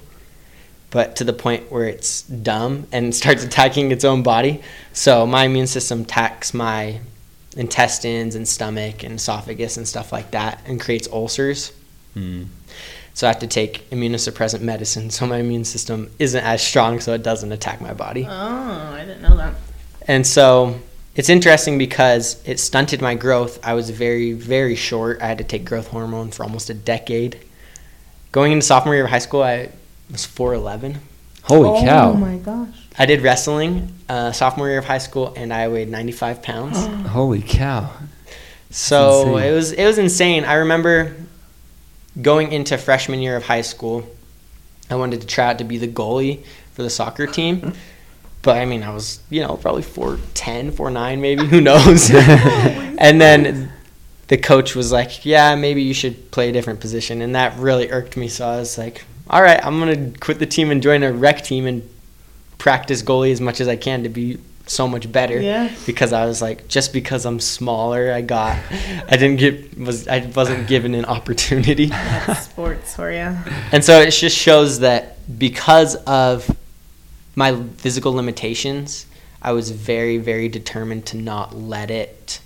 but 0.89 1.15
to 1.17 1.23
the 1.23 1.33
point 1.33 1.71
where 1.71 1.85
it's 1.85 2.23
dumb 2.23 2.87
and 2.91 3.13
starts 3.21 3.43
attacking 3.43 3.91
its 3.91 4.03
own 4.03 4.23
body. 4.23 4.61
So 4.93 5.27
my 5.27 5.45
immune 5.45 5.67
system 5.67 6.01
attacks 6.01 6.53
my 6.53 6.99
intestines 7.55 8.35
and 8.35 8.47
stomach 8.47 9.03
and 9.03 9.15
esophagus 9.15 9.77
and 9.77 9.87
stuff 9.87 10.11
like 10.11 10.31
that, 10.31 10.61
and 10.65 10.81
creates 10.81 11.07
ulcers. 11.07 11.71
Mm. 12.15 12.47
So 13.13 13.27
I 13.27 13.29
have 13.29 13.39
to 13.39 13.48
take 13.48 13.89
immunosuppressant 13.91 14.62
medicine, 14.62 15.10
so 15.12 15.27
my 15.27 15.38
immune 15.38 15.65
system 15.65 16.10
isn't 16.17 16.43
as 16.43 16.65
strong, 16.65 17.00
so 17.00 17.13
it 17.13 17.22
doesn't 17.22 17.51
attack 17.51 17.79
my 17.79 17.93
body. 17.93 18.25
Oh, 18.27 18.29
I 18.32 19.05
didn't 19.05 19.22
know 19.22 19.38
that. 19.38 19.53
And 20.08 20.25
so 20.25 20.79
it's 21.15 21.29
interesting 21.29 21.77
because 21.77 22.41
it 22.46 22.60
stunted 22.60 23.01
my 23.01 23.13
growth. 23.13 23.60
I 23.63 23.75
was 23.75 23.91
very, 23.91 24.34
very 24.34 24.75
short. 24.75 25.22
I 25.22 25.27
had 25.27 25.38
to 25.38 25.43
take 25.43 25.63
growth 25.63 25.89
hormone 25.89 26.32
for 26.32 26.43
almost 26.43 26.72
a 26.72 26.74
decade. 26.74 27.39
Going 28.32 28.51
into 28.51 28.65
sophomore 28.65 28.96
year 28.96 29.03
of 29.03 29.12
high 29.12 29.20
school, 29.20 29.43
I 29.43 29.70
was 30.10 30.25
4'11. 30.25 30.98
Holy 31.43 31.70
oh 31.70 31.82
cow. 31.84 32.12
Oh 32.12 32.13
my 32.13 32.38
gosh. 32.38 32.88
I 32.98 33.05
did 33.05 33.22
wrestling 33.22 33.93
uh, 34.10 34.32
sophomore 34.32 34.70
year 34.70 34.79
of 34.79 34.86
high 34.86 34.98
school, 34.98 35.34
and 35.36 35.53
I 35.53 35.67
weighed 35.67 35.89
95 35.89 36.41
pounds. 36.41 36.77
Holy 37.10 37.41
cow. 37.41 37.91
So 38.72 39.38
it 39.38 39.51
was 39.51 39.72
it 39.72 39.86
was 39.86 40.00
insane. 40.00 40.46
I 40.46 40.55
remember 40.55 41.15
going 42.22 42.51
into 42.51 42.77
freshman 42.77 43.20
year 43.20 43.36
of 43.36 43.43
high 43.43 43.62
school. 43.62 44.08
I 44.89 44.96
wanted 44.96 45.22
to 45.22 45.27
try 45.27 45.46
out 45.46 45.58
to 45.60 45.63
be 45.63 45.77
the 45.77 45.88
goalie 45.88 46.46
for 46.74 46.84
the 46.84 46.89
soccer 46.89 47.27
team. 47.27 47.74
But 48.41 48.58
I 48.58 48.65
mean, 48.65 48.84
I 48.84 48.93
was, 48.93 49.22
you 49.29 49.41
know, 49.41 49.55
probably 49.55 49.84
4'10, 49.84 50.72
4'9 50.72 51.20
maybe, 51.20 51.46
who 51.46 51.62
knows. 51.62 52.12
and 52.13 53.20
then 53.20 53.72
the 54.27 54.38
coach 54.38 54.75
was 54.75 54.91
like, 54.91 55.25
"Yeah, 55.25 55.55
maybe 55.55 55.82
you 55.82 55.93
should 55.93 56.29
play 56.32 56.50
a 56.50 56.51
different 56.51 56.79
position." 56.79 57.22
And 57.22 57.36
that 57.36 57.58
really 57.58 57.89
irked 57.89 58.17
me, 58.17 58.27
so 58.27 58.48
I 58.48 58.58
was 58.58 58.77
like, 58.77 59.05
"All 59.29 59.41
right, 59.41 59.63
I'm 59.65 59.79
going 59.79 60.12
to 60.12 60.20
quit 60.20 60.39
the 60.39 60.46
team 60.46 60.72
and 60.72 60.84
join 60.84 61.03
a 61.03 61.13
rec 61.13 61.43
team 61.43 61.65
and 61.65 61.88
practice 62.58 63.01
goalie 63.01 63.32
as 63.32 63.41
much 63.41 63.62
as 63.62 63.67
I 63.67 63.75
can 63.75 64.03
to 64.03 64.10
be 64.10 64.39
so 64.67 64.88
much 64.88 65.12
better." 65.12 65.39
Yeah. 65.41 65.70
because 65.86 66.13
I 66.13 66.25
was 66.25 66.41
like, 66.41 66.67
just 66.67 66.93
because 66.93 67.25
I'm 67.25 67.39
smaller, 67.39 68.12
I 68.13 68.22
got, 68.22 68.58
I 69.10 69.17
didn't 69.17 69.38
get, 69.38 69.77
was 69.77 70.08
I 70.08 70.20
wasn't 70.36 70.67
given 70.67 70.93
an 70.96 71.05
opportunity, 71.05 71.86
That's 72.27 72.46
sports 72.46 72.96
for 72.96 73.12
you. 73.12 73.36
and 73.72 73.84
so 73.84 74.00
it 74.01 74.12
just 74.12 74.38
shows 74.38 74.79
that 74.79 75.17
because 75.39 75.96
of 76.05 76.50
my 77.36 77.55
physical 77.77 78.13
limitations, 78.13 79.05
I 79.41 79.51
was 79.51 79.72
very, 79.72 80.17
very 80.17 80.48
determined 80.50 81.05
to 81.08 81.17
not 81.17 81.55
let 81.55 81.89
it 81.91 82.39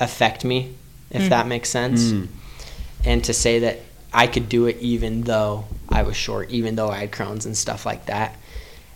affect 0.00 0.44
me, 0.44 0.74
if 1.10 1.22
Mm. 1.22 1.28
that 1.30 1.46
makes 1.46 1.68
sense, 1.70 2.04
Mm. 2.12 2.28
and 3.04 3.24
to 3.24 3.32
say 3.32 3.60
that 3.60 3.80
I 4.12 4.26
could 4.26 4.48
do 4.48 4.66
it 4.66 4.78
even 4.80 5.22
though 5.22 5.66
I 5.88 6.02
was 6.02 6.16
short, 6.16 6.50
even 6.50 6.74
though 6.76 6.88
I 6.88 6.98
had 6.98 7.12
Crohn's 7.12 7.46
and 7.46 7.56
stuff 7.56 7.84
like 7.86 8.06
that, 8.06 8.34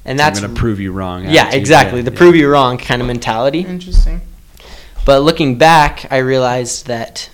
and 0.04 0.18
that's 0.18 0.38
I'm 0.38 0.46
going 0.46 0.54
to 0.54 0.60
prove 0.60 0.80
you 0.80 0.92
wrong. 0.92 1.24
yeah, 1.28 1.42
attitude. 1.42 1.60
exactly 1.60 1.98
Yeah, 2.00 2.04
the 2.04 2.12
yeah. 2.12 2.18
prove 2.18 2.36
you 2.36 2.48
wrong 2.50 2.78
kind 2.78 3.00
of 3.02 3.06
mentality. 3.08 3.60
Interesting. 3.60 4.20
But 5.04 5.20
looking 5.22 5.58
back, 5.58 6.06
I 6.10 6.18
realized 6.18 6.86
that 6.86 7.30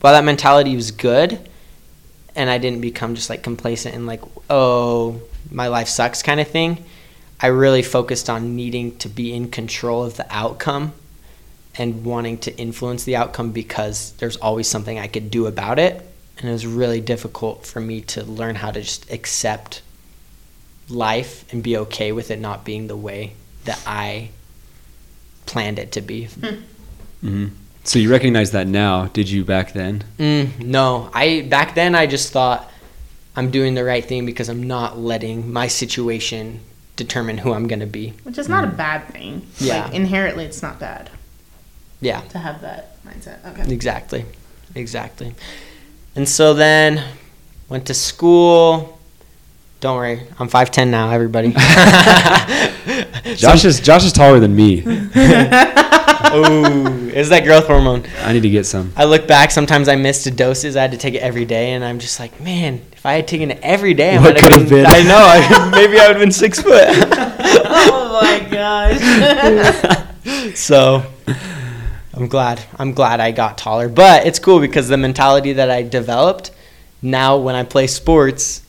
while 0.00 0.12
that 0.14 0.24
mentality 0.24 0.74
was 0.74 0.90
good, 0.90 1.48
and 2.34 2.48
I 2.48 2.58
didn't 2.58 2.80
become 2.80 3.14
just 3.14 3.30
like 3.30 3.42
complacent 3.42 3.94
and 3.94 4.06
like, 4.06 4.22
oh, 4.48 5.20
my 5.50 5.68
life 5.68 5.88
sucks 5.88 6.22
kind 6.22 6.40
of 6.40 6.48
thing, 6.48 6.84
I 7.40 7.48
really 7.48 7.82
focused 7.82 8.28
on 8.30 8.56
needing 8.56 8.96
to 8.98 9.08
be 9.08 9.32
in 9.32 9.50
control 9.50 10.04
of 10.04 10.16
the 10.16 10.26
outcome 10.30 10.92
and 11.76 12.04
wanting 12.04 12.38
to 12.38 12.56
influence 12.56 13.04
the 13.04 13.16
outcome 13.16 13.52
because 13.52 14.12
there's 14.18 14.36
always 14.36 14.68
something 14.68 14.98
I 14.98 15.06
could 15.06 15.30
do 15.30 15.46
about 15.46 15.78
it. 15.78 16.06
And 16.38 16.48
it 16.48 16.52
was 16.52 16.66
really 16.66 17.00
difficult 17.00 17.66
for 17.66 17.80
me 17.80 18.00
to 18.02 18.24
learn 18.24 18.56
how 18.56 18.70
to 18.70 18.80
just 18.80 19.10
accept 19.10 19.82
life 20.90 21.44
and 21.52 21.62
be 21.62 21.76
okay 21.76 22.12
with 22.12 22.30
it 22.30 22.40
not 22.40 22.64
being 22.64 22.86
the 22.86 22.96
way 22.96 23.32
that 23.64 23.80
I 23.86 24.30
planned 25.46 25.78
it 25.78 25.92
to 25.92 26.00
be. 26.00 26.28
Mhm. 27.22 27.50
So 27.84 27.98
you 27.98 28.10
recognize 28.10 28.50
that 28.52 28.66
now. 28.66 29.06
Did 29.06 29.30
you 29.30 29.44
back 29.44 29.72
then? 29.72 30.04
Mm, 30.18 30.58
no, 30.60 31.10
I 31.14 31.42
back 31.48 31.74
then 31.74 31.94
I 31.94 32.06
just 32.06 32.32
thought 32.32 32.70
I'm 33.36 33.50
doing 33.50 33.74
the 33.74 33.84
right 33.84 34.04
thing 34.04 34.26
because 34.26 34.48
I'm 34.48 34.62
not 34.66 34.98
letting 34.98 35.50
my 35.52 35.66
situation 35.66 36.60
determine 36.96 37.38
who 37.38 37.52
I'm 37.54 37.66
gonna 37.66 37.86
be. 37.86 38.12
Which 38.24 38.36
is 38.38 38.48
not 38.48 38.64
a 38.64 38.68
bad 38.68 39.08
thing. 39.08 39.46
Yeah. 39.58 39.84
Like, 39.84 39.94
inherently, 39.94 40.44
it's 40.44 40.62
not 40.62 40.78
bad 40.78 41.08
Yeah, 42.00 42.20
to 42.30 42.38
have 42.38 42.60
that 42.62 43.02
mindset. 43.04 43.38
Okay. 43.46 43.72
exactly, 43.72 44.24
exactly. 44.74 45.34
And 46.14 46.28
so 46.28 46.52
then 46.54 47.02
went 47.68 47.86
to 47.86 47.94
school. 47.94 48.99
Don't 49.80 49.96
worry, 49.96 50.20
I'm 50.38 50.48
five 50.48 50.70
ten 50.70 50.90
now. 50.90 51.10
Everybody. 51.10 51.52
Josh 53.36 53.64
is 53.64 53.80
Josh 53.80 54.04
is 54.04 54.12
taller 54.12 54.38
than 54.38 54.54
me. 54.54 54.82
oh, 54.86 54.92
it's 57.14 57.30
that 57.30 57.44
growth 57.44 57.66
hormone. 57.66 58.04
I 58.22 58.34
need 58.34 58.42
to 58.42 58.50
get 58.50 58.66
some. 58.66 58.92
I 58.96 59.04
look 59.04 59.26
back. 59.26 59.50
Sometimes 59.50 59.88
I 59.88 59.96
missed 59.96 60.36
doses. 60.36 60.76
I 60.76 60.82
had 60.82 60.90
to 60.92 60.98
take 60.98 61.14
it 61.14 61.22
every 61.22 61.46
day, 61.46 61.72
and 61.72 61.82
I'm 61.82 61.98
just 61.98 62.20
like, 62.20 62.38
man, 62.40 62.82
if 62.92 63.06
I 63.06 63.14
had 63.14 63.26
taken 63.26 63.50
it 63.52 63.58
every 63.62 63.94
day, 63.94 64.16
I 64.16 64.20
What 64.22 64.36
could 64.36 64.52
have 64.52 64.60
have 64.62 64.68
been. 64.70 64.84
been? 64.84 64.92
I 64.92 65.02
know. 65.02 65.18
I, 65.18 65.70
maybe 65.70 65.98
I 65.98 66.08
would 66.08 66.16
have 66.16 66.20
been 66.20 66.30
six 66.32 66.60
foot. 66.60 66.84
oh 66.86 68.18
my 68.20 68.46
gosh. 68.50 69.00
so 70.56 71.02
I'm 72.12 72.28
glad. 72.28 72.62
I'm 72.78 72.92
glad 72.92 73.20
I 73.20 73.30
got 73.30 73.56
taller. 73.56 73.88
But 73.88 74.26
it's 74.26 74.38
cool 74.38 74.60
because 74.60 74.88
the 74.88 74.98
mentality 74.98 75.54
that 75.54 75.70
I 75.70 75.82
developed 75.84 76.50
now 77.00 77.38
when 77.38 77.54
I 77.54 77.62
play 77.62 77.86
sports, 77.86 78.60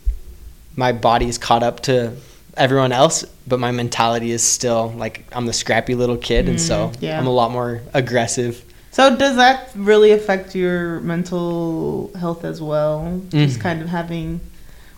my 0.75 0.91
body 0.91 1.27
is 1.27 1.37
caught 1.37 1.63
up 1.63 1.81
to 1.81 2.13
everyone 2.57 2.91
else, 2.91 3.23
but 3.47 3.59
my 3.59 3.71
mentality 3.71 4.31
is 4.31 4.43
still 4.43 4.93
like 4.97 5.25
I'm 5.33 5.45
the 5.45 5.53
scrappy 5.53 5.95
little 5.95 6.17
kid, 6.17 6.47
and 6.49 6.59
so 6.59 6.89
Mm, 6.89 6.97
yeah. 7.01 7.19
I'm 7.19 7.27
a 7.27 7.31
lot 7.33 7.51
more 7.51 7.81
aggressive. 7.93 8.63
so, 8.91 9.15
does 9.15 9.35
that 9.37 9.69
really 9.75 10.11
affect 10.11 10.53
your 10.55 10.99
mental 11.01 12.11
health 12.19 12.43
as 12.43 12.61
well? 12.61 13.21
Just 13.29 13.59
Mm. 13.59 13.61
kind 13.61 13.81
of 13.81 13.89
having. 13.89 14.41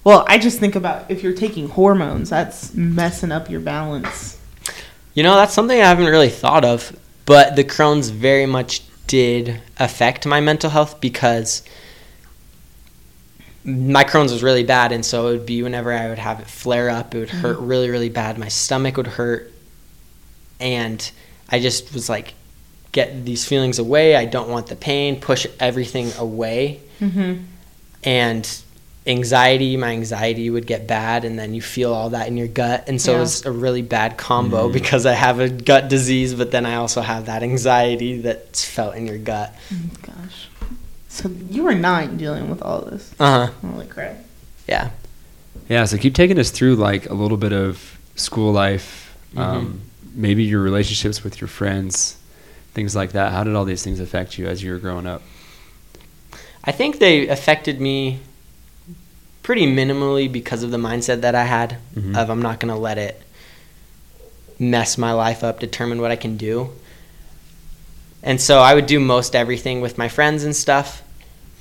Well, 0.04 0.26
I 0.28 0.38
just 0.38 0.60
think 0.60 0.76
about 0.76 1.06
if 1.10 1.24
you're 1.24 1.34
taking 1.34 1.70
hormones, 1.70 2.30
that's 2.30 2.74
messing 2.74 3.32
up 3.32 3.50
your 3.50 3.62
balance. 3.62 4.38
You 5.14 5.22
know, 5.24 5.36
that's 5.36 5.54
something 5.54 5.80
I 5.80 5.86
haven't 5.88 6.08
really 6.08 6.30
thought 6.30 6.66
of, 6.66 6.96
but 7.26 7.56
the 7.56 7.64
Crohn's 7.64 8.10
very 8.10 8.46
much 8.48 8.82
did 9.08 9.62
affect 9.80 10.26
my 10.26 10.42
mental 10.42 10.72
health 10.72 11.00
because 11.00 11.62
my 13.66 14.04
Crohn's 14.04 14.32
was 14.34 14.44
really 14.44 14.64
bad, 14.64 14.92
and 14.92 15.06
so 15.06 15.28
it 15.28 15.32
would 15.32 15.46
be 15.46 15.64
whenever 15.64 15.92
I 15.94 16.10
would 16.10 16.20
have 16.20 16.40
it 16.40 16.48
flare 16.48 16.90
up, 16.90 17.16
it 17.16 17.20
would 17.20 17.30
hurt 17.30 17.60
really, 17.60 17.90
really 17.90 18.10
bad. 18.10 18.38
My 18.38 18.50
stomach 18.50 18.98
would 18.98 19.08
hurt, 19.08 19.52
and 20.60 21.12
I 21.50 21.60
just 21.60 21.94
was 21.94 22.10
like, 22.10 22.34
get 22.92 23.26
these 23.26 23.46
feelings 23.48 23.80
away. 23.80 24.16
I 24.16 24.26
don't 24.26 24.50
want 24.50 24.68
the 24.68 24.76
pain. 24.76 25.20
Push 25.20 25.48
everything 25.60 26.12
away, 26.18 26.80
Mm-hmm. 27.00 27.44
and 28.04 28.62
anxiety 29.06 29.76
my 29.76 29.90
anxiety 29.92 30.50
would 30.50 30.66
get 30.66 30.88
bad 30.88 31.26
and 31.26 31.38
then 31.38 31.54
you 31.54 31.62
feel 31.62 31.94
all 31.94 32.12
that 32.12 32.30
in 32.30 32.38
your 32.38 32.48
gut 32.48 32.86
and 32.88 33.02
so 33.02 33.12
Yeah. 33.12 33.18
it 33.18 33.20
was 33.20 33.46
a 33.46 33.52
really 33.52 33.82
bad 33.82 34.18
combo 34.18 34.70
because 34.72 35.06
i 35.06 35.12
have 35.12 35.42
a 35.42 35.50
gut 35.50 35.90
disease 35.90 36.34
but 36.34 36.52
then 36.52 36.66
i 36.66 36.76
also 36.76 37.02
have 37.02 37.26
that 37.26 37.44
anxiety 37.44 38.22
that's 38.22 38.64
felt 38.64 38.96
in 38.96 39.06
your 39.06 39.18
gut 39.18 39.54
Gosh. 40.04 40.48
So, 41.14 41.30
you 41.50 41.62
were 41.64 41.76
nine 41.76 42.18
dealing 42.18 42.50
with 42.50 42.62
all 42.64 42.82
this. 42.82 43.14
uh-huh 43.20 43.52
Holy 43.68 43.86
crap. 43.86 44.18
yeah 44.68 44.90
Yeah, 45.70 45.86
so 45.86 45.98
keep 45.98 46.16
taking 46.16 46.40
us 46.40 46.50
through 46.50 46.76
like 46.76 47.08
a 47.10 47.14
little 47.14 47.38
bit 47.38 47.54
of 47.54 48.00
school 48.16 48.52
life, 48.52 49.16
um, 49.38 49.82
maybe 50.16 50.44
your 50.44 50.62
relationships 50.62 51.24
with 51.24 51.40
your 51.40 51.48
friends, 51.48 52.18
things 52.74 52.96
like 52.96 53.12
that. 53.12 53.32
How 53.32 53.44
did 53.44 53.54
all 53.56 53.64
these 53.66 53.84
things 53.84 54.00
affect 54.00 54.38
you 54.40 54.48
as 54.48 54.64
you 54.64 54.72
were 54.72 54.80
growing 54.80 55.06
up? 55.08 55.22
i 56.66 56.72
think 56.72 56.98
they 57.00 57.28
affected 57.28 57.82
me 57.82 58.20
pretty 59.44 59.68
minimally 59.68 60.32
because 60.32 60.64
of 60.64 60.72
the 60.72 60.78
mindset 60.78 61.20
that 61.22 61.36
I 61.36 61.44
had 61.44 61.78
Mhm. 61.96 62.16
of 62.18 62.30
I'm 62.30 62.42
not 62.42 62.60
going 62.62 62.74
to 62.74 62.80
let 62.80 62.98
it 62.98 63.22
mess 64.58 64.98
my 64.98 65.12
life 65.12 65.44
up, 65.44 65.60
determine 65.60 66.00
what 66.02 66.10
I 66.12 66.16
can 66.16 66.38
do. 66.38 66.70
And 68.24 68.40
so 68.40 68.60
I 68.60 68.74
would 68.74 68.86
do 68.86 69.00
most 69.00 69.36
everything 69.36 69.82
with 69.82 69.98
my 69.98 70.08
friends 70.08 70.44
and 70.46 70.56
stuff, 70.56 71.04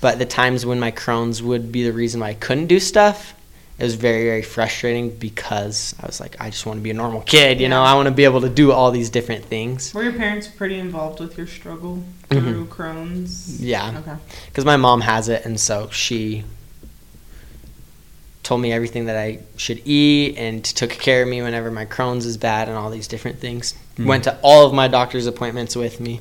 but 0.01 0.19
the 0.19 0.25
times 0.27 0.65
when 0.65 0.79
my 0.79 0.93
Crohn's 0.93 1.43
would 1.43 1.73
be 1.73 1.83
the 1.85 1.93
reason 1.93 2.21
why 2.21 2.29
I 2.29 2.35
couldn't 2.35 2.69
do 2.69 2.79
stuff, 2.79 3.35
it 3.79 3.83
was 3.85 3.97
very, 3.97 4.25
very 4.25 4.43
frustrating 4.43 5.11
because 5.11 5.95
I 6.01 6.07
was 6.07 6.21
like, 6.21 6.37
I 6.41 6.51
just 6.51 6.65
want 6.65 6.79
to 6.79 6.83
be 6.83 6.91
a 6.91 6.95
normal 6.95 7.23
kid, 7.23 7.61
you 7.61 7.69
know, 7.69 7.83
I 7.83 7.95
want 7.95 8.07
to 8.07 8.15
be 8.15 8.23
able 8.25 8.43
to 8.43 8.49
do 8.49 8.71
all 8.71 8.93
these 8.93 9.11
different 9.11 9.45
things. 9.45 9.93
Were 9.93 10.05
your 10.05 10.13
parents 10.13 10.47
pretty 10.47 10.79
involved 10.79 11.19
with 11.19 11.37
your 11.37 11.49
struggle 11.49 12.05
Mhm. 12.31 12.41
through 12.43 12.67
Crohn's? 12.67 13.61
Yeah. 13.61 13.99
Okay. 13.99 14.17
because 14.47 14.65
my 14.65 14.77
mom 14.77 15.01
has 15.01 15.29
it, 15.29 15.45
and 15.45 15.59
so 15.59 15.89
she 15.91 16.45
told 18.45 18.61
me 18.61 18.73
everything 18.73 19.07
that 19.07 19.17
I 19.17 19.39
should 19.57 19.81
eat 19.85 20.37
and 20.37 20.65
took 20.65 20.91
care 20.91 21.23
of 21.23 21.29
me 21.29 21.43
whenever 21.43 21.71
my 21.71 21.87
Crohn's 21.87 22.27
is 22.27 22.37
bad 22.37 22.69
and 22.69 22.77
all 22.77 22.91
these 22.91 23.09
different 23.09 23.41
things. 23.41 23.75
Mhm. 23.99 24.07
Went 24.07 24.25
to 24.25 24.39
all 24.43 24.67
of 24.67 24.73
my 24.73 24.89
doctor's 24.89 25.27
appointments 25.27 25.77
with 25.77 26.01
me. 26.01 26.21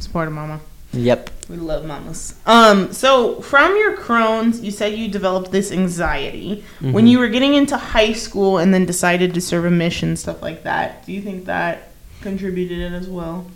Support 0.00 0.28
a 0.28 0.30
mama. 0.30 0.60
Yep. 0.92 1.30
We 1.50 1.56
love 1.56 1.84
mamas. 1.84 2.34
Um, 2.46 2.92
so 2.92 3.40
from 3.40 3.76
your 3.76 3.96
Crohn's, 3.96 4.60
you 4.60 4.70
said 4.70 4.94
you 4.94 5.08
developed 5.08 5.50
this 5.52 5.70
anxiety 5.72 6.64
when 6.80 7.06
Mhm. 7.06 7.10
you 7.10 7.18
were 7.18 7.28
getting 7.28 7.54
into 7.54 7.76
high 7.76 8.12
school 8.12 8.58
and 8.58 8.72
then 8.72 8.86
decided 8.86 9.34
to 9.34 9.40
serve 9.40 9.64
a 9.64 9.70
mission, 9.70 10.16
stuff 10.16 10.40
like 10.42 10.62
that. 10.64 11.04
Do 11.04 11.12
you 11.12 11.20
think 11.20 11.44
that 11.46 11.90
contributed 12.22 12.78
it 12.78 12.92
as 12.92 13.08
well? 13.08 13.46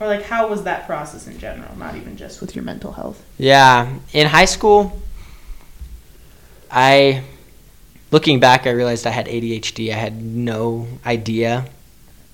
Or 0.00 0.06
like, 0.06 0.24
how 0.24 0.48
was 0.48 0.62
that 0.64 0.86
process 0.86 1.26
in 1.26 1.38
general? 1.38 1.76
Not 1.76 1.94
even 1.96 2.16
just 2.16 2.40
with 2.40 2.54
your 2.56 2.64
mental 2.64 2.92
health. 2.92 3.22
Yeah. 3.38 3.88
In 4.12 4.28
high 4.28 4.44
school, 4.46 5.00
I, 6.70 7.22
looking 8.14 8.38
back, 8.38 8.64
I 8.64 8.70
realized 8.70 9.08
I 9.08 9.10
had 9.10 9.26
ADHD. 9.26 9.90
I 9.90 9.96
had 9.96 10.22
no 10.22 10.86
idea 11.04 11.66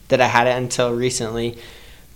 that 0.08 0.20
I 0.20 0.26
had 0.26 0.46
it 0.46 0.54
until 0.58 0.92
recently. 0.92 1.56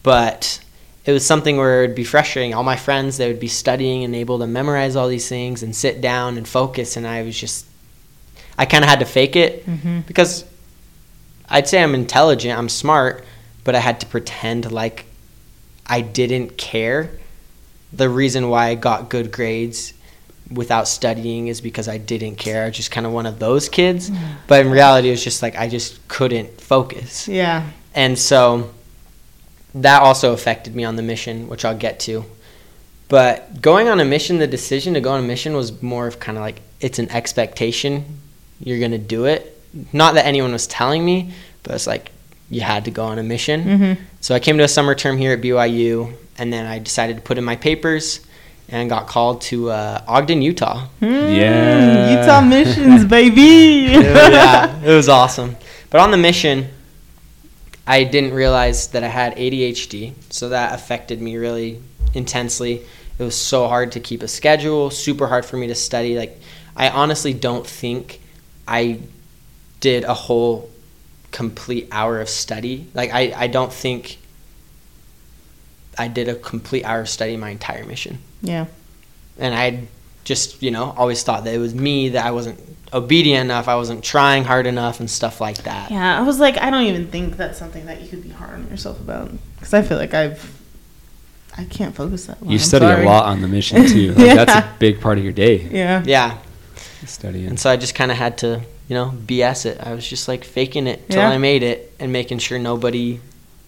But 0.03 0.63
it 1.07 1.13
was 1.13 1.25
something 1.25 1.57
where 1.57 1.83
it 1.83 1.89
would 1.89 1.97
be 1.97 2.05
frustrating. 2.05 2.53
All 2.53 2.63
my 2.63 2.77
friends, 2.77 3.17
they 3.17 3.27
would 3.27 3.41
be 3.41 3.49
studying 3.49 4.05
and 4.05 4.15
able 4.15 4.39
to 4.41 4.47
memorize 4.47 4.97
all 4.97 5.09
these 5.09 5.31
things 5.31 5.63
and 5.63 5.75
sit 5.75 6.03
down 6.03 6.37
and 6.37 6.47
focus. 6.47 6.99
And 6.99 7.07
I 7.07 7.23
was 7.23 7.41
just, 7.41 7.65
I 8.59 8.67
kind 8.67 8.85
of 8.85 8.91
had 8.91 8.99
to 8.99 9.07
fake 9.07 9.35
it 9.35 9.65
Mm-hmm. 9.65 10.01
because 10.01 10.45
I'd 11.49 11.67
say 11.67 11.83
I'm 11.83 11.95
intelligent, 11.95 12.59
I'm 12.59 12.69
smart, 12.69 13.25
but 13.65 13.75
I 13.75 13.81
had 13.81 13.99
to 14.01 14.07
pretend 14.07 14.71
like 14.73 15.07
I 15.87 16.03
didn't 16.03 16.59
care. 16.59 17.13
The 17.95 18.11
reason 18.11 18.51
why 18.51 18.67
I 18.67 18.75
got 18.75 19.09
good 19.09 19.33
grades 19.33 19.94
without 20.55 20.89
studying 20.89 21.49
is 21.49 21.61
because 21.61 21.89
I 21.89 21.99
didn't 21.99 22.37
care. 22.37 22.63
I 22.65 22.69
was 22.69 22.77
just 22.77 22.91
kind 22.91 23.07
of 23.07 23.13
one 23.13 23.27
of 23.27 23.39
those 23.39 23.69
kids. 23.69 24.11
But 24.47 24.65
in 24.65 24.73
reality, 24.73 25.09
it 25.09 25.13
was 25.13 25.25
just 25.25 25.43
like 25.43 25.57
I 25.57 25.69
just 25.69 26.07
couldn't 26.09 26.61
focus. 26.61 27.29
Yeah. 27.29 27.69
And 27.95 28.19
so 28.19 28.73
that 29.75 30.03
also 30.03 30.33
affected 30.33 30.75
me 30.75 30.85
on 30.85 30.97
the 30.97 31.03
mission, 31.03 31.49
which 31.49 31.65
I'll 31.65 31.77
get 31.77 32.01
to. 32.01 32.25
But 33.09 33.61
going 33.61 33.89
on 33.89 34.01
a 34.01 34.05
mission, 34.05 34.39
the 34.39 34.47
decision 34.47 34.95
to 34.95 35.01
go 35.01 35.13
on 35.13 35.21
a 35.21 35.27
mission 35.27 35.55
was 35.55 35.83
more 35.83 36.07
of 36.07 36.19
kind 36.19 36.39
of 36.39 36.43
like 36.43 36.61
it's 36.81 36.99
an 36.99 37.11
expectation. 37.11 38.05
You're 38.61 38.79
going 38.79 38.93
to 38.93 38.99
do 38.99 39.27
it. 39.27 39.61
Not 39.93 40.15
that 40.15 40.27
anyone 40.27 40.53
was 40.53 40.67
telling 40.67 41.05
me, 41.05 41.33
but 41.63 41.75
it's 41.75 41.87
like 41.87 42.11
you 42.51 42.61
had 42.61 42.85
to 42.87 42.91
go 42.91 43.05
on 43.05 43.19
a 43.19 43.23
mission. 43.23 43.65
Mm-hmm. 43.65 44.03
So 44.21 44.35
I 44.35 44.41
came 44.41 44.57
to 44.59 44.65
a 44.65 44.69
summer 44.69 44.95
term 44.95 45.19
here 45.19 45.33
at 45.33 45.43
BYU, 45.43 46.15
and 46.39 46.53
then 46.53 46.67
I 46.67 46.79
decided 46.79 47.17
to 47.17 47.23
put 47.23 47.37
in 47.37 47.45
my 47.45 47.57
papers 47.57 48.21
and 48.69 48.89
got 48.89 49.07
called 49.07 49.41
to 49.43 49.71
uh, 49.71 50.03
Ogden, 50.07 50.43
Utah. 50.43 50.89
Yeah. 51.01 52.09
Hmm, 52.09 52.21
Utah 52.21 52.41
missions, 52.41 53.05
baby. 53.19 53.91
yeah, 53.93 54.81
it 54.83 54.95
was 54.95 55.09
awesome. 55.09 55.57
But 55.91 56.01
on 56.01 56.11
the 56.11 56.17
mission, 56.17 56.69
I 57.87 58.05
didn't 58.05 58.33
realize 58.33 58.89
that 58.89 59.05
I 59.05 59.09
had 59.09 59.37
ADHD, 59.37 60.15
so 60.31 60.49
that 60.49 60.75
affected 60.75 61.21
me 61.21 61.37
really 61.37 61.81
intensely. 62.15 62.83
It 63.19 63.23
was 63.23 63.37
so 63.37 63.69
hard 63.69 63.93
to 63.93 64.01
keep 64.01 64.23
a 64.23 64.29
schedule, 64.29 64.91
super 64.91 65.27
hard 65.27 65.45
for 65.45 65.57
me 65.57 65.67
to 65.69 65.75
study. 65.75 66.17
Like, 66.17 66.39
I 66.77 66.89
honestly 66.89 67.33
don't 67.33 67.67
think 67.67 68.21
I 68.67 69.01
did 69.81 70.05
a 70.05 70.15
whole 70.15 70.71
complete 71.31 71.89
hour 71.93 72.21
of 72.21 72.29
study. 72.29 72.89
Like, 72.95 73.13
I, 73.13 73.33
I 73.37 73.47
don't 73.47 73.73
think 73.73 74.19
I 75.99 76.09
did 76.09 76.29
a 76.29 76.35
complete 76.35 76.85
hour 76.85 77.01
of 77.01 77.09
study 77.09 77.37
my 77.37 77.51
entire 77.51 77.85
mission 77.85 78.19
Yeah. 78.43 78.67
and 79.39 79.55
I 79.55 79.87
just 80.25 80.63
you 80.63 80.71
know 80.71 80.95
always 80.97 81.23
thought 81.23 81.45
that 81.45 81.55
it 81.55 81.59
was 81.59 81.75
me 81.75 82.11
that 82.11 82.25
I 82.27 82.31
wasn't 82.31 82.59
obedient 82.93 83.45
enough, 83.45 83.67
I 83.69 83.75
wasn't 83.77 84.05
trying 84.05 84.45
hard 84.45 84.67
enough, 84.67 85.01
and 85.01 85.11
stuff 85.11 85.41
like 85.41 85.59
that. 85.65 85.91
Yeah, 85.91 86.17
I 86.19 86.23
was 86.23 86.39
like, 86.39 86.57
I 86.59 86.71
don't 86.71 86.85
even 86.85 87.09
think 87.09 87.37
that's 87.37 87.59
something 87.59 87.87
that 87.87 88.01
you 88.01 88.09
could 88.09 88.23
be 88.23 88.29
hard 88.29 88.55
on 88.55 88.69
yourself 88.71 89.01
about. 89.01 89.33
Because 89.57 89.75
I 89.75 89.83
feel 89.83 89.99
like 89.99 90.15
I've, 90.15 90.39
I 91.59 91.65
can't 91.65 91.93
focus 91.95 92.27
that 92.27 92.41
long. 92.41 92.53
You 92.53 92.59
study 92.61 92.85
a 92.87 93.05
lot 93.05 93.25
on 93.27 93.41
the 93.43 93.49
mission 93.49 93.87
too. 93.89 94.15
Like, 94.17 94.37
That's 94.37 94.55
a 94.55 94.73
big 94.79 95.01
part 95.01 95.19
of 95.19 95.25
your 95.25 95.33
day. 95.33 95.57
Yeah. 95.73 96.05
Yeah, 96.07 96.39
Studying. 97.05 97.49
and 97.49 97.59
so 97.59 97.69
I 97.69 97.77
just 97.77 97.95
kind 97.97 98.11
of 98.13 98.17
had 98.17 98.39
to 98.39 98.61
you 98.89 98.95
know 98.95 99.13
BS 99.27 99.67
it. 99.67 99.81
I 99.81 99.93
was 99.93 100.07
just 100.09 100.29
like 100.29 100.45
faking 100.45 100.87
it 100.87 101.11
till 101.11 101.19
Yeah. 101.21 101.31
I 101.31 101.39
made 101.39 101.65
it, 101.65 101.93
and 101.99 102.13
making 102.13 102.39
sure 102.39 102.59
nobody 102.61 103.19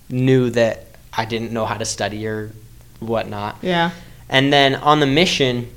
knew 0.09 0.51
that 0.51 0.86
I 1.17 1.25
didn't 1.25 1.53
know 1.53 1.65
how 1.67 1.77
to 1.77 1.85
study 1.85 2.27
or 2.27 2.53
whatnot. 3.01 3.59
Yeah. 3.63 3.91
And 4.29 4.53
then 4.53 4.75
on 4.75 5.01
the 5.01 5.07
mission, 5.07 5.69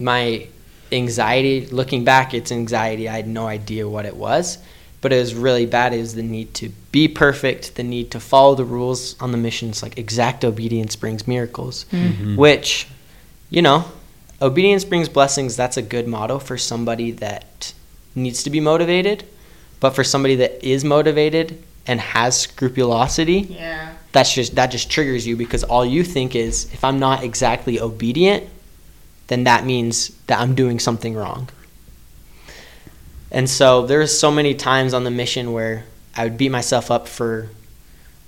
my 0.00 0.46
anxiety, 0.92 1.66
looking 1.66 2.04
back, 2.04 2.34
it's 2.34 2.52
anxiety. 2.52 3.08
I 3.08 3.16
had 3.16 3.28
no 3.28 3.46
idea 3.46 3.88
what 3.88 4.06
it 4.06 4.16
was, 4.16 4.58
but 5.00 5.12
it 5.12 5.18
was 5.18 5.34
really 5.34 5.66
bad. 5.66 5.92
It 5.92 6.00
was 6.00 6.14
the 6.14 6.22
need 6.22 6.54
to 6.54 6.70
be 6.92 7.08
perfect, 7.08 7.74
the 7.76 7.82
need 7.82 8.10
to 8.12 8.20
follow 8.20 8.54
the 8.54 8.64
rules 8.64 9.20
on 9.20 9.32
the 9.32 9.38
missions. 9.38 9.82
Like 9.82 9.98
exact 9.98 10.44
obedience 10.44 10.96
brings 10.96 11.26
miracles, 11.26 11.84
Mhm. 11.92 12.36
which, 12.36 12.86
you 13.50 13.62
know, 13.62 13.84
obedience 14.40 14.84
brings 14.84 15.08
blessings. 15.08 15.56
That's 15.56 15.76
a 15.76 15.82
good 15.82 16.06
motto 16.06 16.38
for 16.38 16.56
somebody 16.56 17.10
that 17.12 17.72
needs 18.14 18.42
to 18.44 18.50
be 18.50 18.60
motivated. 18.60 19.24
But 19.80 19.90
for 19.90 20.02
somebody 20.04 20.34
that 20.36 20.58
is 20.66 20.84
motivated 20.84 21.62
and 21.88 22.00
has 22.00 22.38
scrupulosity, 22.38 23.48
Yeah. 23.50 23.94
that's 24.12 24.32
just 24.32 24.54
that 24.54 24.66
just 24.70 24.90
triggers 24.90 25.26
you 25.26 25.36
because 25.36 25.64
all 25.64 25.84
you 25.84 26.04
think 26.04 26.36
is 26.36 26.68
if 26.72 26.84
I'm 26.84 27.00
not 27.00 27.24
exactly 27.24 27.80
obedient, 27.80 28.44
then 29.26 29.44
that 29.44 29.64
means 29.64 30.10
that 30.26 30.38
I'm 30.38 30.54
doing 30.54 30.78
something 30.78 31.14
wrong. 31.14 31.48
And 33.30 33.48
so 33.50 33.86
there's 33.86 34.16
so 34.18 34.30
many 34.30 34.54
times 34.54 34.94
on 34.94 35.04
the 35.04 35.10
mission 35.10 35.52
where 35.52 35.84
I 36.16 36.24
would 36.24 36.38
beat 36.38 36.50
myself 36.50 36.90
up 36.90 37.08
for 37.08 37.48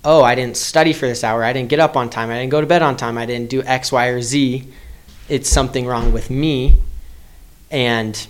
oh, 0.03 0.23
I 0.23 0.33
didn't 0.33 0.57
study 0.57 0.93
for 0.93 1.05
this 1.07 1.23
hour, 1.23 1.43
I 1.43 1.53
didn't 1.53 1.69
get 1.69 1.79
up 1.79 1.95
on 1.95 2.09
time, 2.09 2.31
I 2.31 2.39
didn't 2.39 2.49
go 2.49 2.59
to 2.59 2.65
bed 2.65 2.81
on 2.81 2.97
time, 2.97 3.19
I 3.19 3.27
didn't 3.27 3.51
do 3.51 3.61
X, 3.61 3.91
Y, 3.91 4.07
or 4.07 4.19
Z. 4.19 4.67
It's 5.29 5.47
something 5.47 5.85
wrong 5.85 6.11
with 6.11 6.31
me. 6.31 6.77
And 7.69 8.27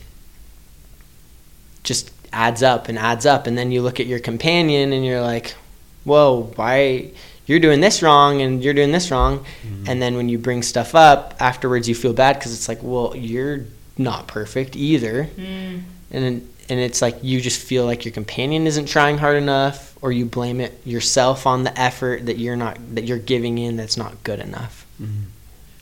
just 1.84 2.12
adds 2.34 2.64
up 2.64 2.88
and 2.90 2.98
adds 2.98 3.26
up 3.26 3.48
and 3.48 3.58
then 3.58 3.72
you 3.72 3.82
look 3.82 4.00
at 4.00 4.06
your 4.08 4.20
companion 4.20 4.94
and 4.94 5.06
you're 5.06 5.22
like, 5.22 5.56
Whoa, 6.04 6.52
why 6.56 7.12
you're 7.46 7.60
doing 7.60 7.82
this 7.82 8.02
wrong 8.02 8.42
and 8.42 8.64
you're 8.64 8.74
doing 8.74 8.92
this 8.92 9.12
wrong 9.12 9.46
and 9.88 10.02
then 10.02 10.16
when 10.16 10.30
you 10.30 10.38
bring 10.38 10.64
stuff 10.64 10.96
up 10.96 11.36
afterwards 11.40 11.90
you 11.90 11.96
feel 11.96 12.14
bad 12.14 12.38
because 12.38 12.54
it's 12.54 12.70
like 12.70 12.80
well 12.82 13.14
you're 13.16 13.66
not 13.98 14.28
perfect 14.28 14.76
either 14.78 15.28
Mm. 15.38 15.82
and 16.12 16.48
and 16.70 16.80
it's 16.80 17.02
like 17.02 17.18
you 17.24 17.42
just 17.42 17.60
feel 17.62 17.86
like 17.86 18.06
your 18.06 18.14
companion 18.14 18.66
isn't 18.68 18.86
trying 18.86 19.18
hard 19.18 19.36
enough 19.36 19.98
or 20.02 20.12
you 20.14 20.24
blame 20.26 20.62
it 20.62 20.80
yourself 20.86 21.46
on 21.46 21.64
the 21.64 21.78
effort 21.80 22.26
that 22.28 22.38
you're 22.38 22.56
not 22.56 22.78
that 22.96 23.04
you're 23.04 23.18
giving 23.18 23.58
in 23.58 23.76
that's 23.76 23.98
not 23.98 24.24
good 24.24 24.40
enough 24.40 24.86
Mhm. 25.02 25.24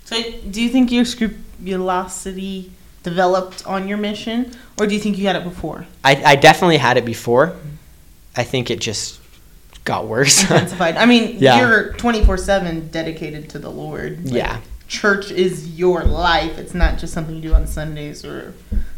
So, 0.06 0.16
do 0.50 0.60
you 0.62 0.70
think 0.70 0.92
your 0.92 1.06
scrupulosity 1.06 2.72
developed 3.04 3.66
on 3.66 3.88
your 3.88 3.98
mission, 3.98 4.52
or 4.80 4.88
do 4.88 4.94
you 4.94 5.00
think 5.00 5.18
you 5.18 5.26
had 5.28 5.36
it 5.36 5.44
before? 5.44 5.86
I, 6.04 6.16
I 6.24 6.36
definitely 6.36 6.78
had 6.78 6.98
it 6.98 7.06
before 7.06 7.56
i 8.36 8.44
think 8.44 8.70
it 8.70 8.80
just 8.80 9.20
got 9.86 10.08
worse 10.08 10.42
Intensified. 10.50 10.96
I 10.98 11.06
mean, 11.06 11.38
Yeah. 11.40 11.60
you're 11.60 11.94
24 11.94 12.38
7 12.38 12.90
dedicated 12.90 13.50
to 13.50 13.60
the 13.60 13.70
Lord. 13.72 14.26
Like, 14.26 14.34
yeah 14.34 14.62
Church 14.88 15.30
is 15.32 15.78
your 15.78 16.04
life. 16.04 16.58
It's 16.58 16.74
not 16.74 16.98
just 16.98 17.14
something 17.14 17.36
you 17.36 17.42
do 17.42 17.54
on 17.54 17.68
Sundays 17.68 18.26
or 18.26 18.54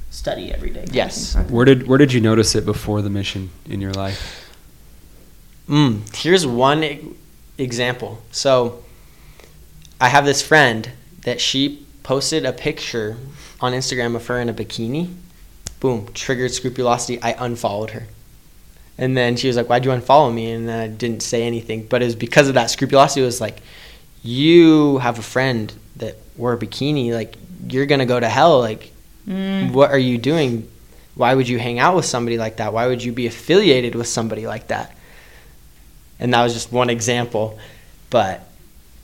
study 0.09 0.51
every 0.53 0.69
day. 0.69 0.85
Yes. 0.91 1.35
Okay. 1.35 1.49
Where 1.53 1.65
did 1.65 1.85
where 1.87 1.97
did 1.97 2.13
you 2.13 2.21
notice 2.21 2.55
it 2.55 2.65
before 2.65 3.01
the 3.01 3.09
mission 3.09 3.49
in 3.69 3.81
your 3.81 3.91
life? 3.91 4.49
Mm, 5.69 6.13
here's 6.15 6.45
one 6.47 6.83
e- 6.83 6.99
example. 7.57 8.21
So, 8.31 8.83
I 9.99 10.07
have 10.09 10.25
this 10.25 10.41
friend 10.41 10.91
that 11.23 11.39
she 11.41 11.85
posted 12.03 12.45
a 12.45 12.53
picture 12.53 13.17
on 13.61 13.73
Instagram 13.73 14.15
of 14.15 14.25
her 14.27 14.39
in 14.39 14.49
a 14.49 14.53
bikini. 14.53 15.13
Boom, 15.79 16.07
triggered 16.13 16.51
scrupulosity. 16.51 17.21
I 17.21 17.31
unfollowed 17.33 17.91
her. 17.91 18.03
And 18.97 19.17
then 19.17 19.35
she 19.35 19.47
was 19.47 19.55
like, 19.55 19.67
Why'd 19.67 19.85
you 19.85 19.91
unfollow 19.91 20.33
me? 20.33 20.51
And 20.51 20.67
then 20.67 20.79
I 20.79 20.87
didn't 20.87 21.23
say 21.23 21.43
anything. 21.43 21.87
But 21.87 22.01
it 22.01 22.05
was 22.05 22.15
because 22.15 22.47
of 22.47 22.53
that 22.55 22.69
scrupulosity. 22.69 23.21
It 23.21 23.25
was 23.25 23.41
like, 23.41 23.61
You 24.23 24.99
have 24.99 25.17
a 25.17 25.23
friend 25.23 25.73
that 25.97 26.17
wore 26.37 26.53
a 26.53 26.57
bikini. 26.57 27.11
Like, 27.13 27.35
you're 27.69 27.85
gonna 27.85 28.05
go 28.05 28.19
to 28.19 28.27
hell. 28.29 28.59
Like, 28.59 28.91
Mm. 29.27 29.71
what 29.71 29.91
are 29.91 29.99
you 29.99 30.17
doing? 30.17 30.67
Why 31.13 31.35
would 31.35 31.47
you 31.47 31.59
hang 31.59 31.77
out 31.77 31.95
with 31.95 32.05
somebody 32.05 32.39
like 32.39 32.57
that? 32.57 32.73
Why 32.73 32.87
would 32.87 33.03
you 33.03 33.11
be 33.11 33.27
affiliated 33.27 33.93
with 33.93 34.07
somebody 34.07 34.47
like 34.47 34.67
that? 34.69 34.95
And 36.19 36.33
that 36.33 36.43
was 36.43 36.53
just 36.53 36.71
one 36.71 36.89
example, 36.89 37.59
but 38.09 38.47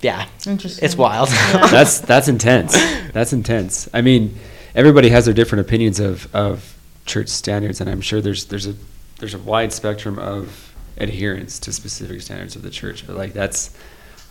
yeah, 0.02 0.28
Interesting. 0.46 0.86
it's 0.86 0.96
wild. 0.96 1.30
Yeah. 1.30 1.68
that's 1.72 2.00
that's 2.00 2.28
intense. 2.28 2.74
That's 3.14 3.34
intense. 3.34 3.90
I 3.94 4.02
mean, 4.02 4.38
everybody 4.76 5.10
has 5.10 5.26
their 5.26 5.34
different 5.34 5.62
opinions 5.66 6.00
of, 6.00 6.34
of 6.36 6.78
church 7.06 7.30
standards, 7.30 7.82
and 7.82 7.90
I'm 7.90 8.02
sure 8.02 8.22
there's 8.22 8.46
there's 8.46 8.68
a 8.68 8.76
there's 9.20 9.34
a 9.34 9.40
wide 9.40 9.74
spectrum 9.74 10.20
of 10.20 10.74
adherence 10.98 11.60
to 11.60 11.72
specific 11.74 12.22
standards 12.22 12.56
of 12.56 12.62
the 12.62 12.70
church. 12.70 13.06
But 13.08 13.16
like 13.16 13.34
that's 13.34 13.76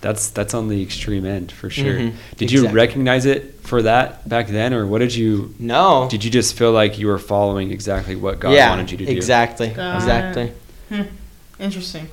that's 0.03 0.29
that's 0.31 0.55
on 0.55 0.69
the 0.69 0.83
extreme 0.83 1.25
end 1.27 1.51
for 1.51 1.69
sure. 1.71 1.95
Mhm, 1.99 2.15
Did 2.37 2.53
you 2.53 2.69
recognize 2.69 3.25
it 3.27 3.61
for 3.63 3.83
that 3.83 4.29
back 4.29 4.47
then, 4.49 4.73
or 4.75 4.87
what 4.87 4.99
did 4.99 5.15
you? 5.15 5.55
no. 5.59 6.07
Did 6.11 6.23
you 6.25 6.31
just 6.31 6.57
feel 6.57 6.71
like 6.73 6.99
you 6.99 7.07
were 7.09 7.19
following 7.19 7.73
exactly 7.73 8.15
what 8.15 8.39
God 8.39 8.53
yeah, 8.53 8.71
wanted 8.71 8.91
you 8.93 8.99
to 8.99 9.07
do? 9.07 9.11
exactly, 9.13 9.69
Got 9.71 9.97
exactly. 9.97 10.53
Hmm. 10.91 11.03
Interesting. 11.59 12.09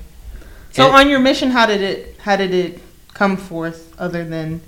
So 0.72 0.86
And- 0.86 0.94
on 0.96 1.08
your 1.08 1.20
mission, 1.20 1.50
how 1.50 1.66
did 1.66 1.80
it 1.82 2.16
how 2.20 2.34
did 2.36 2.52
it 2.52 2.80
come 3.14 3.36
forth 3.36 3.94
other 3.98 4.24
than 4.24 4.60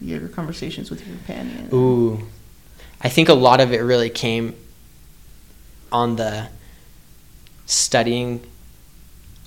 your 0.00 0.28
conversations 0.28 0.90
with 0.90 1.06
your 1.06 1.16
companion? 1.16 1.68
Ooh, 1.72 2.22
I 3.00 3.08
think 3.08 3.28
a 3.28 3.34
lot 3.34 3.60
of 3.60 3.72
it 3.72 3.78
really 3.78 4.10
came 4.10 4.54
on 5.90 6.16
the 6.16 6.48
studying, 7.66 8.42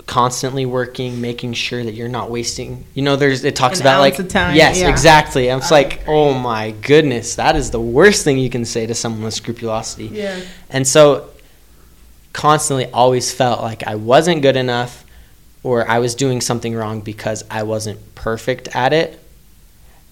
constantly 0.06 0.66
working, 0.66 1.22
making 1.22 1.54
sure 1.54 1.84
that 1.84 1.94
you're 1.94 2.10
not 2.10 2.30
wasting. 2.30 2.86
You 2.94 3.04
know, 3.04 3.16
there's 3.16 3.44
it 3.44 3.56
talks 3.56 3.80
An 3.80 3.84
about 3.84 4.00
like 4.00 4.30
time, 4.30 4.56
yes, 4.56 4.80
yeah. 4.80 4.90
exactly. 4.90 5.52
I'm 5.52 5.60
just 5.60 5.72
I 5.72 5.76
like, 5.76 6.02
agree. 6.02 6.14
oh 6.14 6.34
my 6.34 6.72
goodness, 6.72 7.36
that 7.36 7.56
is 7.56 7.72
the 7.72 7.82
worst 7.82 8.24
thing 8.24 8.38
you 8.38 8.50
can 8.50 8.66
say 8.66 8.86
to 8.86 8.94
someone 8.96 9.24
with 9.24 9.34
scrupulosity. 9.34 10.08
Yeah. 10.08 10.40
And 10.70 10.88
so 10.88 11.30
constantly 12.34 12.86
always 12.92 13.34
felt 13.34 13.62
like 13.62 13.84
I 13.88 13.96
wasn't 13.96 14.42
good 14.42 14.58
enough 14.58 15.05
or 15.66 15.90
I 15.90 15.98
was 15.98 16.14
doing 16.14 16.42
something 16.42 16.76
wrong 16.76 17.02
because 17.02 17.44
I 17.50 17.64
wasn't 17.64 18.14
perfect 18.14 18.68
at 18.76 18.94
it. 18.94 19.20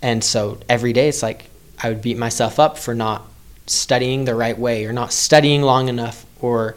And 0.01 0.23
so 0.23 0.57
every 0.67 0.93
day 0.93 1.09
it's 1.09 1.21
like 1.21 1.45
I 1.81 1.89
would 1.89 2.01
beat 2.01 2.17
myself 2.17 2.59
up 2.59 2.79
for 2.79 2.95
not 2.95 3.21
studying 3.67 4.25
the 4.25 4.33
right 4.33 4.57
way 4.57 4.85
or 4.85 4.93
not 4.93 5.13
studying 5.13 5.61
long 5.61 5.89
enough 5.89 6.25
or 6.41 6.75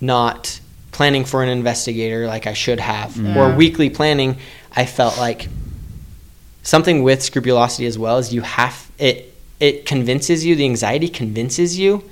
not 0.00 0.58
planning 0.92 1.26
for 1.26 1.42
an 1.42 1.50
investigator 1.50 2.26
like 2.26 2.46
I 2.46 2.54
should 2.54 2.80
have 2.80 3.12
mm. 3.12 3.34
Yeah. 3.34 3.52
or 3.52 3.54
weekly 3.54 3.90
planning. 3.90 4.38
I 4.74 4.86
felt 4.86 5.18
like 5.18 5.50
something 6.62 7.02
with 7.02 7.22
scrupulosity 7.22 7.84
as 7.84 7.98
well 7.98 8.16
is 8.16 8.32
you 8.32 8.40
have 8.40 8.90
it 8.98 9.34
it 9.60 9.84
convinces 9.84 10.42
you 10.42 10.56
the 10.56 10.64
anxiety 10.64 11.10
convinces 11.10 11.78
you 11.78 12.02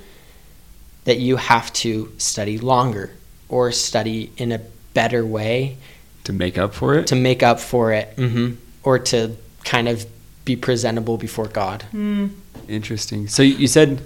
that 1.05 1.17
you 1.17 1.37
have 1.37 1.73
to 1.73 2.13
study 2.19 2.59
longer 2.59 3.11
or 3.49 3.71
study 3.71 4.31
in 4.37 4.51
a 4.51 4.61
better 4.93 5.25
way 5.25 5.77
To 6.25 6.33
make 6.33 6.57
up 6.57 6.73
for 6.73 6.95
it. 6.95 7.07
to 7.07 7.15
make 7.15 7.41
up 7.43 7.59
for 7.59 7.91
it 7.93 8.13
hmm 8.17 8.51
or 8.83 8.99
to 8.99 9.35
kind 9.63 9.87
of 9.87 10.05
be 10.45 10.55
presentable 10.55 11.17
before 11.17 11.47
God. 11.47 11.81
Hmm. 11.91 12.27
Interesting. 12.67 13.27
So 13.27 13.41
you 13.43 13.55
you 13.55 13.67
said, 13.67 13.99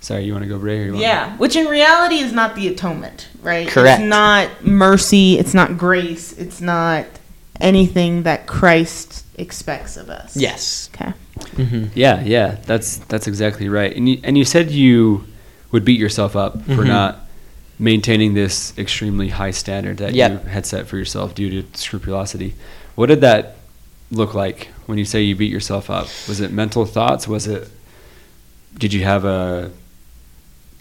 sorry, 0.00 0.24
you 0.24 0.32
want 0.32 0.44
to 0.44 0.48
go 0.48 0.56
Ray? 0.56 0.78
Or 0.80 0.84
you 0.86 0.92
wanna- 0.92 1.02
Yeah, 1.02 1.36
which 1.38 1.56
in 1.56 1.66
reality 1.66 2.16
is 2.16 2.32
not 2.32 2.54
the 2.54 2.68
atonement, 2.68 3.28
right? 3.42 3.66
Correct. 3.68 4.00
It's 4.00 4.08
not 4.08 4.64
mercy. 4.64 5.38
It's 5.38 5.54
not 5.54 5.76
grace. 5.78 6.32
It's 6.38 6.60
not 6.60 7.04
anything 7.60 8.22
that 8.24 8.46
Christ 8.46 9.24
expects 9.38 9.96
of 9.96 10.08
us. 10.10 10.36
Yes. 10.36 10.88
Okay. 10.94 11.12
hmm 11.56 11.84
Yeah, 11.94 12.22
yeah, 12.22 12.56
that's 12.66 12.98
that's 13.08 13.26
exactly 13.26 13.68
right. 13.68 13.94
And 13.96 14.08
you, 14.08 14.20
and 14.22 14.36
you 14.38 14.44
said 14.44 14.70
you 14.70 15.24
would 15.72 15.84
beat 15.84 15.98
yourself 15.98 16.36
up 16.36 16.52
for 16.64 16.84
Mhm. 16.84 16.88
not 16.88 17.25
maintaining 17.78 18.34
this 18.34 18.76
extremely 18.78 19.28
high 19.28 19.50
standard 19.50 19.98
that 19.98 20.14
Yep. 20.14 20.30
you 20.44 20.48
had 20.50 20.64
set 20.66 20.86
for 20.86 20.96
yourself 20.96 21.34
due 21.34 21.62
to 21.62 21.78
scrupulosity. 21.78 22.54
What 22.94 23.06
did 23.06 23.20
that 23.20 23.56
look 24.10 24.34
like 24.34 24.68
when 24.86 24.98
you 24.98 25.04
say 25.04 25.22
you 25.22 25.36
beat 25.36 25.52
yourself 25.52 25.90
up? 25.90 26.06
Was 26.28 26.40
it 26.40 26.52
mental 26.52 26.86
thoughts? 26.86 27.28
Was 27.28 27.46
it 27.46 27.68
did 28.78 28.92
you 28.92 29.04
have 29.04 29.24
a 29.24 29.70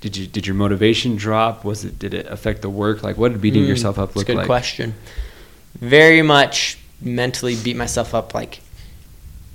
did 0.02 0.16
you 0.16 0.28
did 0.28 0.46
your 0.48 0.56
motivation 0.56 1.16
drop? 1.16 1.66
Was 1.66 1.84
it 1.84 1.98
did 2.00 2.14
it 2.14 2.28
affect 2.28 2.62
the 2.62 2.70
work? 2.70 3.04
Like 3.04 3.18
what 3.18 3.32
did 3.32 3.42
beating 3.42 3.64
Mm, 3.64 3.68
yourself 3.70 4.00
up 4.00 4.10
that's 4.10 4.16
a 4.16 4.20
look 4.20 4.28
good 4.28 4.36
like? 4.38 4.46
question. 4.46 4.94
Very 5.80 6.22
much 6.22 6.78
mentally 7.02 7.56
beat 7.58 7.76
myself 7.76 8.14
up 8.16 8.34
like 8.34 8.62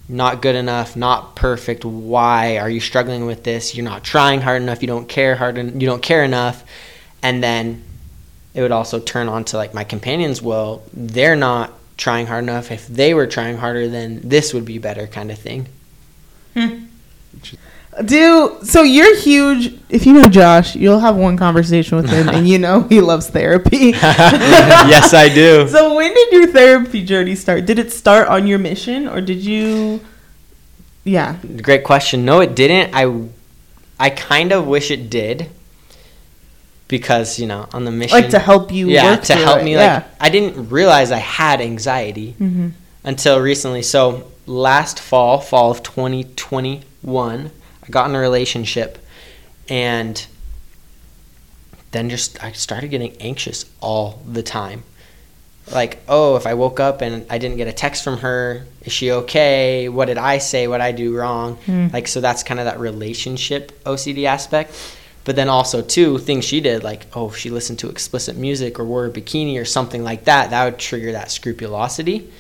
not 0.09 0.43
good 0.43 0.57
enough, 0.57 0.97
not 0.97 1.37
perfect. 1.37 1.85
Why 1.85 2.59
are 2.59 2.69
you 2.69 2.81
struggling 2.81 3.27
with 3.27 3.45
this? 3.45 3.75
You're 3.77 3.85
not 3.85 4.03
trying 4.03 4.41
hard 4.41 4.61
enough. 4.61 4.83
You 4.83 4.89
don't 4.89 5.09
care 5.09 5.37
hard. 5.37 5.57
En- 5.57 5.81
you 5.81 5.87
don't 5.87 6.03
care 6.03 6.25
enough. 6.25 6.65
And 7.23 7.43
then 7.43 7.85
it 8.55 8.63
would 8.63 8.73
also 8.73 8.99
turn 8.99 9.29
on 9.29 9.45
to 9.47 9.57
like 9.57 9.75
my 9.75 9.85
companions. 9.85 10.43
Well, 10.43 10.83
they're 10.93 11.37
not 11.37 11.73
trying 11.97 12.27
hard 12.27 12.45
enough. 12.45 12.71
If 12.71 12.89
they 12.89 13.15
were 13.15 13.27
trying 13.27 13.59
harder, 13.59 13.89
then 13.89 14.21
this 14.25 14.53
would 14.55 14.65
be 14.65 14.79
better, 14.79 15.07
kind 15.07 15.31
of 15.31 15.39
thing. 15.39 15.69
Hmm. 16.55 16.87
Do 18.05 18.59
so 18.63 18.83
you're 18.83 19.17
huge. 19.17 19.79
If 19.89 20.07
you 20.07 20.13
know 20.13 20.25
Josh, 20.25 20.77
you'll 20.77 21.01
have 21.01 21.17
one 21.17 21.37
conversation 21.37 21.97
with 21.97 22.09
him, 22.09 22.29
and 22.35 22.49
you 22.49 22.59
know 22.59 22.83
he 22.83 23.01
loves 23.01 23.29
therapy. 23.29 23.77
yes, 23.91 25.13
I 25.13 25.29
do. 25.29 25.69
So 25.69 25.95
when 25.97 26.15
did 26.15 26.33
your 26.33 26.47
therapy 26.49 27.05
journey 27.05 27.35
start? 27.35 27.67
Did 27.67 27.79
it 27.79 27.93
start 27.93 28.29
on 28.29 28.47
your 28.47 28.59
mission, 28.59 29.09
or 29.09 29.21
did 29.21 29.45
you? 29.45 30.01
Yeah. 31.05 31.37
Great 31.63 31.85
question. 31.85 32.25
No, 32.25 32.41
it 32.41 32.55
didn't. 32.55 32.95
I, 32.95 33.29
I 33.99 34.11
kind 34.11 34.53
of 34.53 34.67
wish 34.67 34.91
it 34.91 35.11
did. 35.11 35.51
Because 36.91 37.39
you 37.39 37.47
know, 37.47 37.69
on 37.73 37.85
the 37.85 37.91
mission, 37.93 38.21
Like 38.21 38.31
to 38.31 38.39
help 38.41 38.71
you 38.73 38.89
yeah, 38.91 39.13
work 39.13 39.23
to 39.25 39.35
help 39.37 39.61
it, 39.61 39.65
me. 39.65 39.75
yeah. 39.75 39.95
Like 39.95 40.05
I 40.21 40.29
didn't 40.29 40.69
realize 40.71 41.11
I 41.13 41.19
had 41.19 41.61
anxiety 41.61 42.35
Mm-hmm. 42.39 42.69
until 43.05 43.41
recently. 43.41 43.83
So 43.83 44.31
last 44.47 44.99
fall, 45.01 45.39
fall 45.41 45.71
of 45.71 45.83
2021, 45.85 47.51
I 47.85 47.89
got 47.91 48.09
in 48.11 48.17
a 48.17 48.19
relationship, 48.21 48.99
and 49.69 50.27
then 51.93 52.11
just 52.11 52.43
I 52.43 52.53
started 52.53 52.89
getting 52.89 53.17
anxious 53.21 53.65
all 53.81 54.21
the 54.27 54.43
time. 54.43 54.83
Like, 55.73 55.99
oh, 56.09 56.35
if 56.37 56.47
I 56.47 56.55
woke 56.55 56.81
up 56.81 57.01
and 57.01 57.25
I 57.31 57.39
didn't 57.39 57.57
get 57.57 57.69
a 57.69 57.73
text 57.73 58.03
from 58.03 58.19
her, 58.19 58.67
is 58.83 58.93
she 58.93 59.13
okay? 59.13 59.89
What 59.89 60.07
did 60.07 60.19
I 60.19 60.39
say? 60.39 60.67
What 60.67 60.79
did 60.79 60.85
I 60.85 60.93
do 60.93 61.17
wrong? 61.17 61.57
Hmm. 61.67 61.89
Like, 61.93 62.09
so 62.09 62.21
that's 62.21 62.43
kind 62.43 62.59
of 62.59 62.67
that 62.67 62.81
relationship 62.81 63.81
OCD 63.85 64.25
aspect. 64.25 64.73
But 65.25 65.37
then 65.37 65.49
also 65.49 65.83
too 65.83 66.19
things 66.19 66.45
she 66.45 66.61
did, 66.61 66.83
like 66.83 67.07
oh, 67.15 67.29
if 67.29 67.37
she 67.37 67.51
listened 67.51 67.79
to 67.81 67.89
explicit 67.89 68.37
music 68.37 68.79
or 68.79 68.85
wore 68.85 69.07
a 69.07 69.11
bikini 69.11 69.61
or 69.61 69.65
something 69.65 70.03
like 70.03 70.25
that, 70.25 70.51
that 70.51 70.65
would 70.65 70.79
trigger 70.79 71.13
that 71.13 71.31
scrupulosity. 71.31 72.31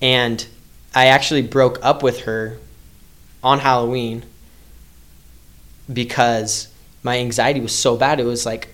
And 0.00 0.44
I 0.94 1.06
actually 1.06 1.42
broke 1.42 1.78
up 1.82 2.02
with 2.02 2.22
her 2.22 2.58
on 3.42 3.58
Halloween 3.58 4.24
because 5.92 6.68
my 7.02 7.18
anxiety 7.18 7.60
was 7.60 7.76
so 7.76 7.96
bad. 7.96 8.20
It 8.20 8.24
was 8.24 8.46
like, 8.46 8.68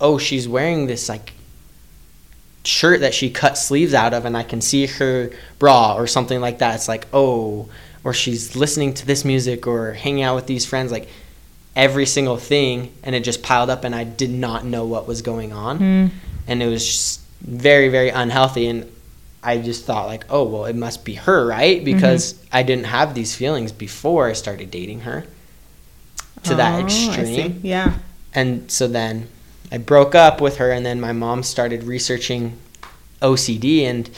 oh, 0.00 0.18
she's 0.18 0.48
wearing 0.48 0.86
this 0.86 1.08
like 1.08 1.32
shirt 2.64 3.00
that 3.00 3.14
she 3.14 3.30
cut 3.30 3.58
sleeves 3.58 3.94
out 3.94 4.14
of, 4.14 4.24
and 4.24 4.36
I 4.36 4.42
can 4.42 4.60
see 4.60 4.86
her 4.86 5.30
bra 5.58 5.96
or 5.96 6.06
something 6.06 6.40
like 6.40 6.58
that. 6.58 6.74
It's 6.76 6.88
like, 6.88 7.06
oh, 7.12 7.68
or 8.04 8.12
she's 8.12 8.56
listening 8.56 8.94
to 8.94 9.06
this 9.06 9.24
music 9.24 9.66
or 9.66 9.92
hanging 9.92 10.22
out 10.22 10.34
with 10.34 10.46
these 10.46 10.66
friends, 10.66 10.92
like 10.92 11.08
every 11.74 12.06
single 12.06 12.36
thing, 12.36 12.92
and 13.02 13.14
it 13.14 13.20
just 13.24 13.42
piled 13.42 13.70
up, 13.70 13.84
and 13.84 13.94
I 13.94 14.04
did 14.04 14.30
not 14.30 14.64
know 14.64 14.84
what 14.84 15.06
was 15.08 15.22
going 15.22 15.52
on, 15.52 15.78
Mm. 15.78 16.10
and 16.46 16.62
it 16.62 16.66
was 16.66 16.84
just 16.86 17.20
very, 17.40 17.88
very 17.88 18.10
unhealthy. 18.10 18.66
And 18.68 18.86
I 19.42 19.58
just 19.58 19.84
thought, 19.84 20.06
like, 20.06 20.24
oh, 20.30 20.44
well, 20.44 20.66
it 20.66 20.76
must 20.76 21.04
be 21.04 21.14
her, 21.14 21.46
right? 21.46 21.84
Because 21.84 22.34
I 22.52 22.62
didn't 22.62 22.84
have 22.84 23.14
these 23.14 23.34
feelings 23.34 23.72
before 23.72 24.28
I 24.28 24.34
started 24.34 24.70
dating 24.70 25.00
her 25.00 25.24
to 26.44 26.52
Oh, 26.52 26.56
that 26.56 26.80
extreme. 26.84 27.60
Yeah. 27.62 27.94
And 28.34 28.70
so 28.70 28.86
then 28.86 29.28
I 29.70 29.78
broke 29.78 30.14
up 30.14 30.40
with 30.40 30.58
her, 30.58 30.70
and 30.70 30.84
then 30.86 31.00
my 31.00 31.12
mom 31.12 31.42
started 31.42 31.84
researching 31.84 32.58
OCD, 33.20 33.84
and 33.84 34.08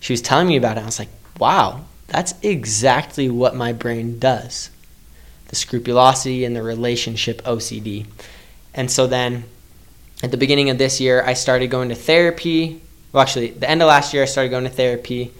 she 0.00 0.12
was 0.12 0.20
telling 0.22 0.48
me 0.48 0.56
about 0.56 0.76
it. 0.76 0.82
I 0.82 0.86
was 0.86 0.98
like, 0.98 1.08
wow, 1.38 1.82
that's 2.08 2.34
exactly 2.42 3.28
what 3.30 3.54
my 3.54 3.72
brain 3.72 4.18
does 4.18 4.70
the 5.48 5.56
scrupulosity 5.56 6.44
and 6.44 6.54
the 6.56 6.62
relationship 6.62 7.42
OCD. 7.42 8.06
And 8.74 8.90
so 8.90 9.06
then 9.06 9.44
at 10.22 10.30
the 10.30 10.36
beginning 10.36 10.70
of 10.70 10.78
this 10.78 11.00
year, 11.00 11.22
I 11.24 11.34
started 11.34 11.68
going 11.68 11.88
to 11.90 11.94
therapy. 11.94 12.80
Well, 13.12 13.22
actually, 13.22 13.50
the 13.50 13.68
end 13.68 13.82
of 13.82 13.88
last 13.88 14.12
year, 14.12 14.22
I 14.22 14.26
started 14.26 14.50
going 14.50 14.64
to 14.64 14.70
therapy. 14.70 15.32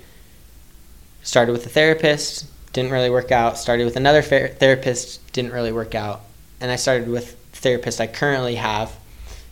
Started 1.22 1.52
with 1.52 1.66
a 1.66 1.68
therapist, 1.68 2.46
didn't 2.72 2.92
really 2.92 3.10
work 3.10 3.32
out. 3.32 3.58
Started 3.58 3.84
with 3.84 3.96
another 3.96 4.22
ther- 4.22 4.48
therapist, 4.48 5.32
didn't 5.32 5.52
really 5.52 5.72
work 5.72 5.94
out. 5.94 6.20
And 6.60 6.70
I 6.70 6.76
started 6.76 7.08
with 7.08 7.36
the 7.52 7.58
therapist 7.58 8.00
I 8.00 8.06
currently 8.06 8.54
have, 8.56 8.92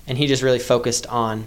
and 0.06 0.16
he 0.16 0.26
just 0.26 0.42
really 0.42 0.58
focused 0.58 1.06
on 1.08 1.46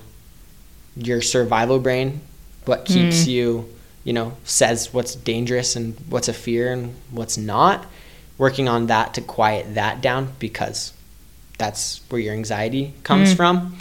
your 0.96 1.22
survival 1.22 1.80
brain, 1.80 2.22
what 2.66 2.86
keeps 2.86 3.24
Mm. 3.24 3.28
you, 3.28 3.74
you 4.04 4.14
know, 4.14 4.34
says 4.44 4.94
what's 4.94 5.16
dangerous 5.16 5.76
and 5.76 5.96
what's 6.10 6.28
a 6.28 6.34
fear 6.34 6.74
and 6.74 6.96
what's 7.12 7.38
not. 7.38 7.86
Working 8.38 8.68
on 8.70 8.88
that 8.88 9.14
to 9.16 9.22
quiet 9.22 9.76
that 9.76 10.02
down 10.02 10.34
because 10.40 10.94
that's 11.58 12.02
where 12.10 12.22
your 12.22 12.34
anxiety 12.34 12.94
comes 13.04 13.34
Mm. 13.34 13.36
from. 13.36 13.78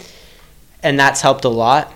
And 0.83 0.99
that's 0.99 1.21
helped 1.21 1.45
a 1.45 1.49
lot. 1.49 1.93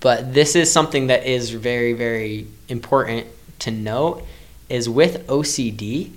But 0.00 0.34
this 0.34 0.54
is 0.56 0.70
something 0.70 1.06
that 1.08 1.26
is 1.26 1.50
very, 1.50 1.92
very 1.92 2.46
important 2.68 3.26
to 3.60 3.70
note 3.70 4.24
is 4.68 4.88
with 4.88 5.26
OCD, 5.28 6.10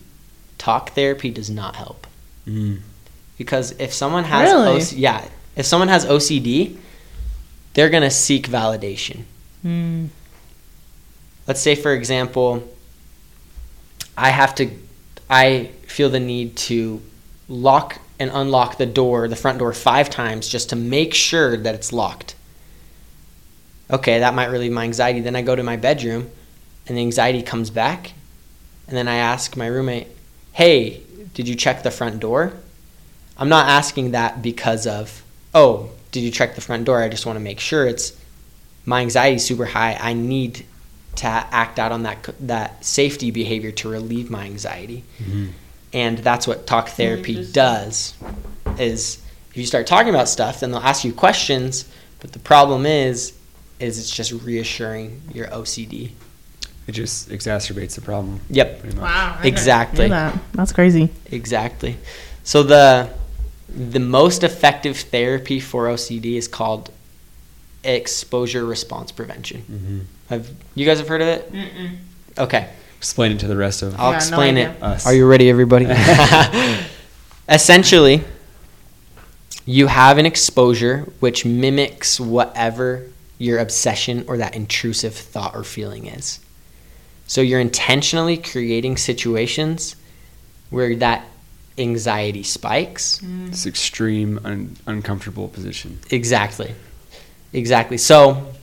talk 0.57 0.91
therapy 0.93 1.29
does 1.29 1.49
not 1.49 1.75
help. 1.75 2.07
Mm. 2.47 2.79
Because 3.37 3.71
if 3.79 3.93
someone 3.93 4.23
has 4.25 4.51
Really? 4.51 4.81
OC- 4.81 4.93
yeah, 4.97 5.25
if 5.55 5.65
someone 5.65 5.89
has 5.89 6.05
OCD, 6.05 6.77
they're 7.73 7.89
going 7.89 8.03
to 8.03 8.09
seek 8.11 8.47
validation. 8.49 9.23
Mm. 9.65 10.09
Let's 11.47 11.61
say 11.61 11.75
for 11.75 11.93
example, 11.93 12.63
I 14.17 14.29
have 14.29 14.55
to 14.55 14.69
I 15.29 15.71
feel 15.87 16.09
the 16.09 16.19
need 16.19 16.55
to 16.57 17.01
lock 17.49 17.99
and 18.19 18.31
unlock 18.33 18.77
the 18.77 18.85
door, 18.85 19.27
the 19.27 19.35
front 19.35 19.59
door 19.59 19.73
5 19.73 20.09
times 20.09 20.47
just 20.47 20.69
to 20.69 20.75
make 20.75 21.13
sure 21.13 21.57
that 21.57 21.75
it's 21.75 21.93
locked. 21.93 22.35
Okay, 23.89 24.19
that 24.19 24.33
might 24.33 24.47
relieve 24.47 24.71
my 24.71 24.83
anxiety. 24.83 25.21
Then 25.21 25.35
I 25.35 25.41
go 25.41 25.55
to 25.55 25.63
my 25.63 25.77
bedroom 25.77 26.29
and 26.87 26.97
the 26.97 27.01
anxiety 27.01 27.41
comes 27.41 27.69
back. 27.69 28.13
And 28.87 28.97
then 28.97 29.07
I 29.07 29.15
ask 29.15 29.57
my 29.57 29.67
roommate, 29.67 30.07
"Hey, 30.53 31.01
did 31.33 31.47
you 31.47 31.55
check 31.55 31.83
the 31.83 31.91
front 31.91 32.19
door?" 32.19 32.53
I'm 33.37 33.49
not 33.49 33.67
asking 33.67 34.11
that 34.11 34.41
because 34.41 34.87
of, 34.87 35.23
"Oh, 35.53 35.89
did 36.11 36.23
you 36.23 36.31
check 36.31 36.55
the 36.55 36.61
front 36.61 36.85
door?" 36.85 37.01
I 37.01 37.09
just 37.09 37.25
want 37.25 37.35
to 37.35 37.43
make 37.43 37.59
sure 37.59 37.85
it's 37.85 38.13
my 38.85 39.01
anxiety 39.01 39.35
is 39.35 39.45
super 39.45 39.65
high. 39.65 39.97
I 39.99 40.13
need 40.13 40.65
to 41.17 41.27
act 41.27 41.79
out 41.79 41.91
on 41.91 42.03
that 42.03 42.27
that 42.39 42.83
safety 42.85 43.31
behavior 43.31 43.71
to 43.71 43.89
relieve 43.89 44.29
my 44.29 44.45
anxiety. 44.45 45.03
Mhm. 45.21 45.49
And 45.93 46.17
that's 46.19 46.45
what 46.47 46.67
talk 46.67 46.89
therapy 46.89 47.45
does. 47.51 48.13
Is 48.77 49.19
if 49.51 49.57
you 49.57 49.65
start 49.65 49.87
talking 49.87 50.09
about 50.09 50.29
stuff, 50.29 50.59
then 50.59 50.71
they'll 50.71 50.79
ask 50.81 51.03
you 51.03 51.13
questions. 51.13 51.85
But 52.19 52.33
the 52.33 52.39
problem 52.39 52.85
is, 52.85 53.33
is 53.79 53.97
it's 53.99 54.09
just 54.09 54.31
reassuring 54.31 55.21
your 55.33 55.47
OCD. 55.47 56.11
It 56.87 56.93
just 56.93 57.29
exacerbates 57.29 57.95
the 57.95 58.01
problem. 58.01 58.39
Yep, 58.49 58.95
Wow. 58.95 59.37
I 59.41 59.47
Exactly. 59.47 60.07
that. 60.09 60.37
That's 60.53 60.71
crazy. 60.71 61.09
exactly. 61.31 61.97
So 62.43 62.63
the 62.63 63.09
the 63.69 63.99
most 63.99 64.43
effective 64.43 64.97
therapy 64.97 65.59
for 65.59 65.87
OCD 65.89 66.37
is 66.37 66.47
called 66.47 66.89
exposure 67.83 68.65
response 68.65 69.11
prevention. 69.11 69.63
Mhm. 69.71 70.16
Have 70.29 70.49
you 70.75 70.85
guys 70.85 70.99
have 70.99 71.07
heard 71.07 71.21
of 71.21 71.27
it? 71.27 71.51
Mm-mm. 71.51 71.97
Okay. 72.37 72.69
Explain 72.97 73.31
it 73.33 73.39
to 73.39 73.47
the 73.47 73.55
rest 73.57 73.81
of 73.81 73.93
us. 73.93 73.99
I'll 73.99 74.11
Yeah, 74.11 74.17
explain 74.17 74.57
idea. 74.57 74.71
it. 74.71 74.83
us. 74.83 75.05
Are 75.05 75.13
you 75.13 75.27
ready, 75.27 75.49
everybody? 75.49 75.85
Essentially, 77.49 78.23
you 79.65 79.87
have 79.87 80.17
an 80.17 80.25
exposure 80.25 81.07
which 81.19 81.45
mimics 81.45 82.19
whatever 82.19 83.05
your 83.37 83.59
obsession 83.59 84.25
or 84.27 84.37
that 84.37 84.55
intrusive 84.55 85.13
thought 85.13 85.55
or 85.55 85.63
feeling 85.63 86.07
is. 86.07 86.39
So 87.27 87.41
you're 87.41 87.59
intentionally 87.59 88.37
creating 88.37 88.97
situations 88.97 89.95
where 90.69 90.95
that 90.97 91.25
anxiety 91.77 92.43
spikes. 92.43 93.19
Mm. 93.19 93.51
This 93.51 93.65
extreme, 93.65 94.39
un- 94.43 94.75
uncomfortable 94.87 95.47
position. 95.49 95.99
Exactly. 96.09 96.73
Exactly. 97.53 97.97
So 97.97 98.53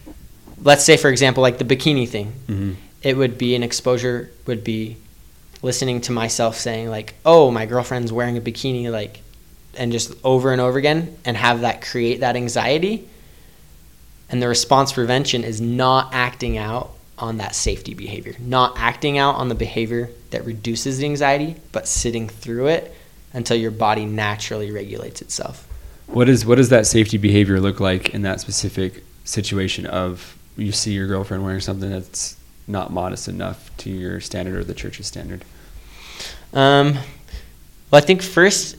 let's 0.65 0.85
say, 0.85 0.97
for 0.97 1.09
example, 1.11 1.43
like 1.43 1.59
the 1.59 1.65
bikini 1.65 2.09
thing. 2.09 2.33
Mm-hmm. 2.49 2.73
it 3.03 3.17
would 3.17 3.39
be 3.39 3.55
an 3.55 3.63
exposure 3.63 4.31
would 4.47 4.65
be 4.65 4.97
listening 5.63 6.01
to 6.03 6.13
myself 6.13 6.57
saying 6.57 6.91
like 6.91 7.15
oh 7.25 7.51
my 7.51 7.65
girlfriend's 7.65 8.13
wearing 8.13 8.37
a 8.37 8.41
bikini 8.41 8.91
like 8.91 9.21
and 9.77 9.93
just 9.93 10.13
over 10.23 10.53
and 10.53 10.61
over 10.61 10.79
again 10.79 11.17
and 11.25 11.37
have 11.37 11.63
that 11.63 11.81
create 11.81 12.21
that 12.21 12.37
anxiety 12.37 13.09
and 14.29 14.43
the 14.43 14.49
response 14.49 14.93
prevention 14.93 15.43
is 15.43 15.61
not 15.61 16.13
acting 16.13 16.59
out 16.59 16.91
on 17.19 17.39
that 17.39 17.55
safety 17.55 17.95
behavior 17.95 18.35
not 18.41 18.75
acting 18.77 19.17
out 19.17 19.37
on 19.37 19.49
the 19.49 19.55
behavior 19.55 20.11
that 20.31 20.45
reduces 20.45 20.99
the 20.99 21.07
anxiety 21.07 21.57
but 21.73 21.89
sitting 21.89 22.29
through 22.29 22.67
it 22.67 22.95
until 23.33 23.57
your 23.57 23.71
body 23.71 24.05
naturally 24.05 24.71
regulates 24.71 25.23
itself 25.23 25.67
What 26.07 26.29
is 26.29 26.45
what 26.45 26.57
does 26.57 26.69
that 26.69 26.87
safety 26.87 27.17
behavior 27.17 27.59
look 27.59 27.81
like 27.81 28.11
in 28.11 28.21
that 28.23 28.41
specific 28.41 29.03
situation 29.25 29.87
of 29.87 30.37
you 30.57 30.73
see 30.73 30.93
your 30.93 31.07
girlfriend 31.07 31.45
wearing 31.45 31.61
something 31.61 31.91
that's 31.91 32.37
not 32.67 32.93
modest 32.93 33.29
enough 33.29 33.71
to 33.79 33.91
your 33.91 34.21
standard 34.21 34.55
or 34.57 34.65
the 34.65 34.75
church's 34.75 35.07
standard? 35.07 35.45
Um, 36.53 36.95
well, 37.91 38.01
I 38.01 38.01
think 38.01 38.23
first, 38.23 38.77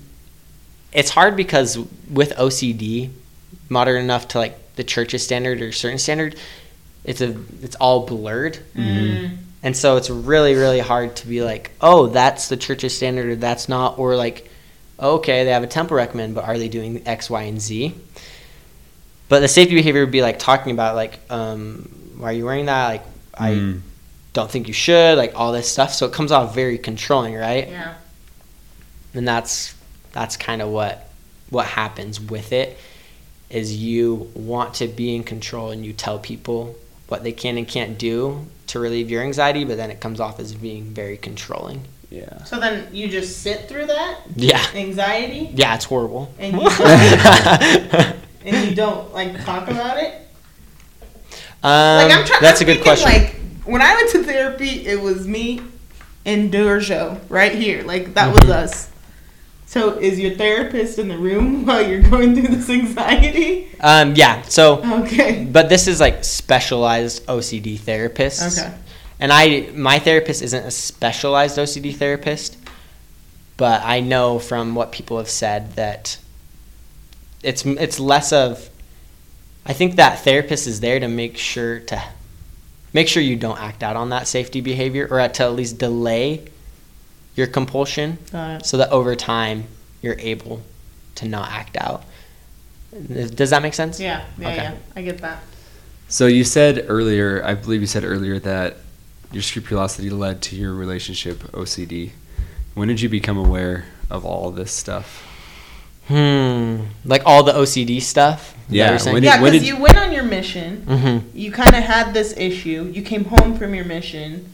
it's 0.93 1.09
hard 1.09 1.35
because 1.35 1.77
with 2.09 2.31
OCD, 2.37 3.09
modern 3.69 4.01
enough 4.03 4.27
to 4.29 4.37
like 4.39 4.75
the 4.75 4.83
church's 4.83 5.23
standard 5.23 5.61
or 5.61 5.71
certain 5.71 5.97
standard, 5.99 6.35
it's 7.03 7.21
a 7.21 7.35
it's 7.61 7.75
all 7.75 8.05
blurred, 8.05 8.57
Mm. 8.75 9.37
and 9.61 9.77
so 9.77 9.97
it's 9.97 10.09
really 10.09 10.55
really 10.55 10.79
hard 10.79 11.15
to 11.17 11.27
be 11.27 11.43
like, 11.43 11.71
oh, 11.81 12.07
that's 12.07 12.47
the 12.49 12.57
church's 12.57 12.95
standard 12.95 13.25
or 13.27 13.35
that's 13.35 13.69
not, 13.69 13.99
or 13.99 14.15
like, 14.15 14.49
okay, 14.99 15.43
they 15.43 15.51
have 15.51 15.63
a 15.63 15.67
temple 15.67 15.97
recommend, 15.97 16.33
but 16.35 16.45
are 16.45 16.57
they 16.57 16.69
doing 16.69 17.01
X, 17.05 17.29
Y, 17.29 17.43
and 17.43 17.61
Z? 17.61 17.93
But 19.29 19.39
the 19.39 19.47
safety 19.47 19.75
behavior 19.75 20.01
would 20.01 20.11
be 20.11 20.21
like 20.21 20.37
talking 20.39 20.71
about 20.71 20.95
like, 20.95 21.19
um, 21.29 21.89
why 22.17 22.29
are 22.29 22.33
you 22.33 22.45
wearing 22.45 22.65
that? 22.67 22.87
Like, 22.87 23.03
I 23.37 23.51
Mm. 23.53 23.81
don't 24.33 24.49
think 24.51 24.67
you 24.67 24.73
should, 24.73 25.17
like 25.17 25.33
all 25.35 25.51
this 25.51 25.69
stuff. 25.69 25.93
So 25.93 26.05
it 26.05 26.13
comes 26.13 26.31
off 26.31 26.53
very 26.53 26.77
controlling, 26.77 27.33
right? 27.35 27.67
Yeah. 27.69 27.93
and 29.13 29.27
that's 29.27 29.73
that's 30.11 30.35
kind 30.37 30.61
of 30.61 30.69
what 30.69 31.09
what 31.49 31.65
happens 31.65 32.19
with 32.19 32.51
it 32.51 32.77
is 33.49 33.75
you 33.75 34.29
want 34.33 34.73
to 34.75 34.87
be 34.87 35.15
in 35.15 35.23
control 35.23 35.71
and 35.71 35.85
you 35.85 35.93
tell 35.93 36.19
people 36.19 36.75
what 37.07 37.23
they 37.23 37.31
can 37.31 37.57
and 37.57 37.67
can't 37.67 37.97
do 37.97 38.45
to 38.67 38.79
relieve 38.79 39.09
your 39.09 39.21
anxiety 39.23 39.63
but 39.63 39.77
then 39.77 39.89
it 39.91 39.99
comes 40.01 40.19
off 40.19 40.39
as 40.39 40.53
being 40.53 40.83
very 40.85 41.15
controlling 41.17 41.81
Yeah. 42.09 42.43
So 42.45 42.59
then 42.59 42.87
you 42.93 43.07
just 43.07 43.41
sit 43.41 43.69
through 43.69 43.85
that 43.87 44.19
yeah 44.35 44.65
anxiety 44.73 45.49
yeah 45.53 45.75
it's 45.75 45.85
horrible 45.85 46.33
and 48.45 48.69
you 48.69 48.75
don't, 48.75 49.13
and 49.15 49.31
you 49.31 49.37
don't 49.37 49.37
like 49.37 49.45
talk 49.45 49.67
about 49.69 49.97
it. 49.97 50.13
um, 51.63 51.97
Like 52.09 52.11
I'm 52.11 52.25
trying. 52.25 52.41
that's 52.41 52.61
I'm 52.61 52.67
a 52.69 52.73
good 52.73 52.83
thinking, 52.83 52.83
question 52.83 53.11
Like 53.11 53.35
when 53.65 53.81
I 53.81 53.95
went 53.95 54.09
to 54.11 54.23
therapy, 54.23 54.85
it 54.85 55.01
was 55.01 55.27
me 55.27 55.61
and 56.25 56.51
Durjo 56.51 57.19
right 57.29 57.53
here. 57.53 57.83
Like 57.83 58.13
that 58.13 58.29
Mhm. 58.33 58.41
was 58.41 58.49
us. 58.49 58.89
So 59.67 59.97
is 59.97 60.19
your 60.19 60.35
therapist 60.35 60.99
in 60.99 61.07
the 61.07 61.17
room 61.17 61.65
while 61.65 61.85
you're 61.85 62.01
going 62.01 62.33
through 62.35 62.55
this 62.55 62.69
anxiety? 62.69 63.67
um, 63.81 64.13
yeah 64.15 64.41
so 64.43 64.81
Okay. 65.01 65.45
but 65.51 65.69
this 65.69 65.87
is 65.87 65.99
like 65.99 66.23
specialized 66.23 67.25
ocd 67.27 67.79
therapists 67.79 68.57
Okay. 68.57 68.71
and 69.19 69.33
I 69.33 69.67
my 69.73 69.99
therapist 69.99 70.41
isn't 70.43 70.65
a 70.65 70.71
specialized 70.71 71.57
OCD 71.57 71.95
therapist, 71.95 72.57
but 73.57 73.81
I 73.83 73.99
know 74.01 74.39
from 74.39 74.75
what 74.75 74.91
people 74.91 75.17
have 75.17 75.29
said 75.29 75.73
that 75.75 76.17
it's 77.43 77.65
it's 77.65 77.99
less 77.99 78.31
of 78.33 78.69
I 79.65 79.73
think 79.73 79.95
that 79.95 80.23
therapist 80.23 80.67
is 80.67 80.79
there 80.79 80.99
to 80.99 81.07
make 81.07 81.37
sure 81.37 81.79
to 81.81 82.01
make 82.93 83.07
sure 83.07 83.21
you 83.21 83.35
don't 83.35 83.59
act 83.59 83.83
out 83.83 83.95
on 83.95 84.09
that 84.09 84.27
safety 84.27 84.61
behavior 84.61 85.07
or 85.09 85.27
to 85.27 85.43
at 85.43 85.53
least 85.53 85.77
delay 85.77 86.45
your 87.35 87.47
compulsion 87.47 88.17
so 88.63 88.77
that 88.77 88.89
over 88.91 89.15
time 89.15 89.65
you're 90.01 90.19
able 90.19 90.61
to 91.15 91.27
not 91.27 91.49
act 91.51 91.77
out. 91.77 92.03
Does 92.91 93.49
that 93.49 93.61
make 93.61 93.73
sense? 93.73 93.99
Yeah. 93.99 94.25
Yeah. 94.37 94.47
Okay. 94.47 94.55
Yeah. 94.55 94.75
I 94.95 95.01
get 95.01 95.17
that. 95.19 95.43
So 96.07 96.27
you 96.27 96.43
said 96.43 96.85
earlier, 96.87 97.43
I 97.43 97.55
believe 97.55 97.81
you 97.81 97.87
said 97.87 98.05
earlier 98.05 98.39
that 98.39 98.77
your 99.31 99.41
scrupulosity 99.41 100.09
led 100.09 100.41
to 100.43 100.55
your 100.55 100.73
relationship 100.73 101.39
OCD. 101.51 102.11
When 102.73 102.87
did 102.87 103.01
you 103.01 103.09
become 103.09 103.37
aware 103.37 103.85
of 104.09 104.23
all 104.23 104.51
this 104.51 104.71
stuff? 104.71 105.27
Hmm. 106.07 106.81
Like 107.03 107.23
all 107.25 107.43
the 107.43 107.53
OCD 107.53 108.01
stuff. 108.01 108.53
Yeah, 108.69 108.97
when 109.05 109.15
did- 109.15 109.23
yeah, 109.23 109.37
because 109.37 109.51
did- 109.53 109.67
you 109.67 109.77
went 109.77 109.95
on 109.97 110.11
your 110.11 110.23
mission. 110.23 110.83
Mm-hmm. 110.87 111.37
You 111.37 111.51
kind 111.51 111.75
of 111.75 111.83
had 111.83 112.13
this 112.13 112.35
issue. 112.37 112.89
You 112.93 113.01
came 113.01 113.25
home 113.25 113.57
from 113.57 113.73
your 113.75 113.85
mission. 113.85 114.49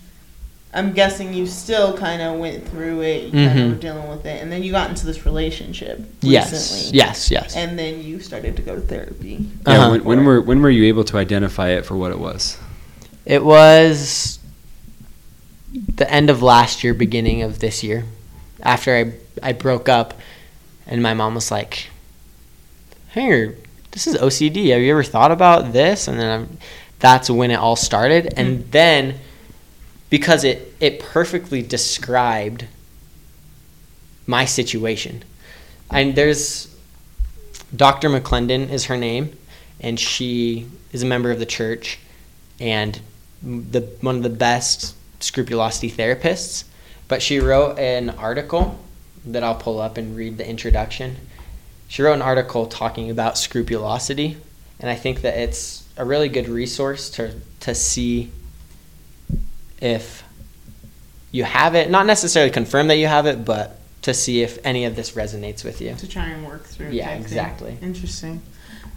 I'm 0.73 0.93
guessing 0.93 1.33
you 1.33 1.45
still 1.47 1.97
kind 1.97 2.21
of 2.21 2.39
went 2.39 2.65
through 2.69 3.01
it. 3.01 3.23
You 3.25 3.31
kind 3.47 3.59
of 3.59 3.69
were 3.71 3.75
dealing 3.75 4.07
with 4.07 4.25
it, 4.25 4.41
and 4.41 4.49
then 4.49 4.63
you 4.63 4.71
got 4.71 4.89
into 4.89 5.05
this 5.05 5.25
relationship 5.25 5.99
Yes. 6.21 6.51
recently. 6.53 6.97
Yes. 6.97 7.29
Yes. 7.29 7.55
And 7.57 7.77
then 7.77 8.01
you 8.01 8.21
started 8.21 8.55
to 8.55 8.61
go 8.61 8.75
to 8.75 8.81
therapy. 8.81 9.45
Yeah, 9.67 9.73
Uh-huh. 9.73 9.89
when, 9.91 10.03
when 10.05 10.25
were 10.25 10.39
when 10.41 10.61
were 10.61 10.69
you 10.69 10.85
able 10.85 11.03
to 11.05 11.17
identify 11.17 11.69
it 11.71 11.85
for 11.85 11.97
what 11.97 12.11
it 12.11 12.19
was? 12.19 12.57
It 13.25 13.43
was 13.43 14.39
the 15.95 16.09
end 16.11 16.29
of 16.29 16.41
last 16.41 16.83
year, 16.83 16.93
beginning 16.93 17.41
of 17.41 17.59
this 17.59 17.83
year. 17.83 18.05
After 18.63 18.95
I 18.95 19.13
I 19.49 19.53
broke 19.53 19.89
up, 19.89 20.13
and 20.91 21.01
my 21.01 21.13
mom 21.13 21.33
was 21.33 21.49
like, 21.49 21.87
"Hey, 23.09 23.55
this 23.91 24.05
is 24.05 24.15
OCD. 24.15 24.69
Have 24.71 24.81
you 24.81 24.91
ever 24.91 25.03
thought 25.03 25.31
about 25.31 25.71
this?" 25.71 26.07
And 26.07 26.19
then 26.19 26.41
I'm, 26.41 26.57
that's 26.99 27.29
when 27.29 27.49
it 27.49 27.55
all 27.55 27.77
started. 27.77 28.33
And 28.37 28.59
mm. 28.59 28.71
then 28.71 29.19
because 30.09 30.43
it 30.43 30.75
it 30.81 30.99
perfectly 30.99 31.61
described 31.61 32.67
my 34.27 34.43
situation. 34.45 35.23
And 35.89 36.13
there's 36.15 36.75
Dr. 37.75 38.09
McClendon 38.09 38.69
is 38.69 38.85
her 38.85 38.97
name, 38.97 39.35
and 39.79 39.97
she 39.97 40.67
is 40.91 41.03
a 41.03 41.05
member 41.05 41.31
of 41.31 41.39
the 41.39 41.45
church 41.45 41.99
and 42.59 42.99
the 43.41 43.81
one 44.01 44.17
of 44.17 44.23
the 44.23 44.29
best 44.29 44.93
scrupulosity 45.21 45.89
therapists. 45.89 46.65
But 47.07 47.21
she 47.21 47.39
wrote 47.39 47.79
an 47.79 48.09
article 48.09 48.77
that 49.25 49.43
I'll 49.43 49.55
pull 49.55 49.79
up 49.79 49.97
and 49.97 50.15
read 50.15 50.37
the 50.37 50.47
introduction. 50.47 51.17
She 51.87 52.01
wrote 52.01 52.13
an 52.13 52.21
article 52.21 52.65
talking 52.67 53.09
about 53.09 53.37
scrupulosity, 53.37 54.37
and 54.79 54.89
I 54.89 54.95
think 54.95 55.21
that 55.21 55.37
it's 55.37 55.87
a 55.97 56.05
really 56.05 56.29
good 56.29 56.47
resource 56.47 57.09
to 57.11 57.35
to 57.61 57.75
see 57.75 58.31
if 59.81 60.23
you 61.31 61.43
have 61.43 61.75
it. 61.75 61.89
Not 61.89 62.05
necessarily 62.05 62.51
confirm 62.51 62.87
that 62.87 62.95
you 62.97 63.07
have 63.07 63.25
it, 63.25 63.43
but 63.45 63.79
to 64.03 64.13
see 64.13 64.41
if 64.41 64.57
any 64.65 64.85
of 64.85 64.95
this 64.95 65.11
resonates 65.11 65.63
with 65.63 65.81
you. 65.81 65.93
to 65.95 66.07
try 66.07 66.25
and 66.27 66.45
work 66.45 66.63
through. 66.65 66.89
Yeah, 66.89 67.11
exactly. 67.11 67.77
Interesting. 67.81 68.41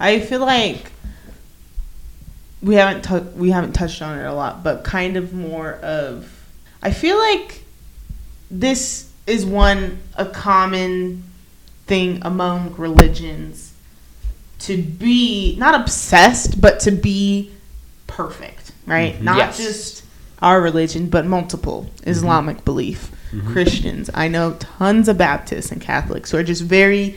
I 0.00 0.20
feel 0.20 0.40
like 0.40 0.90
we 2.62 2.76
haven't 2.76 3.04
tou- 3.04 3.30
we 3.36 3.50
haven't 3.50 3.72
touched 3.74 4.00
on 4.02 4.18
it 4.18 4.24
a 4.24 4.32
lot, 4.32 4.62
but 4.64 4.84
kind 4.84 5.16
of 5.16 5.32
more 5.34 5.74
of. 5.74 6.30
I 6.82 6.90
feel 6.90 7.18
like 7.18 7.62
this 8.50 9.10
is 9.26 9.44
one 9.46 9.98
a 10.16 10.26
common 10.26 11.24
thing 11.86 12.18
among 12.22 12.74
religions 12.76 13.72
to 14.60 14.82
be 14.82 15.56
not 15.58 15.78
obsessed, 15.78 16.60
but 16.60 16.80
to 16.80 16.90
be 16.90 17.50
perfect, 18.06 18.72
right? 18.86 19.14
Mm-hmm. 19.14 19.24
Not 19.24 19.36
Yes. 19.38 19.56
just 19.58 20.04
our 20.40 20.60
religion, 20.60 21.08
but 21.08 21.26
multiple 21.26 21.86
mm-hmm. 21.96 22.10
Islamic 22.10 22.64
belief, 22.64 23.10
mm-hmm. 23.32 23.52
Christians. 23.52 24.10
I 24.14 24.28
know 24.28 24.56
tons 24.58 25.08
of 25.08 25.18
Baptists 25.18 25.70
and 25.70 25.80
Catholics 25.80 26.30
who 26.30 26.38
are 26.38 26.42
just 26.42 26.62
very 26.62 27.16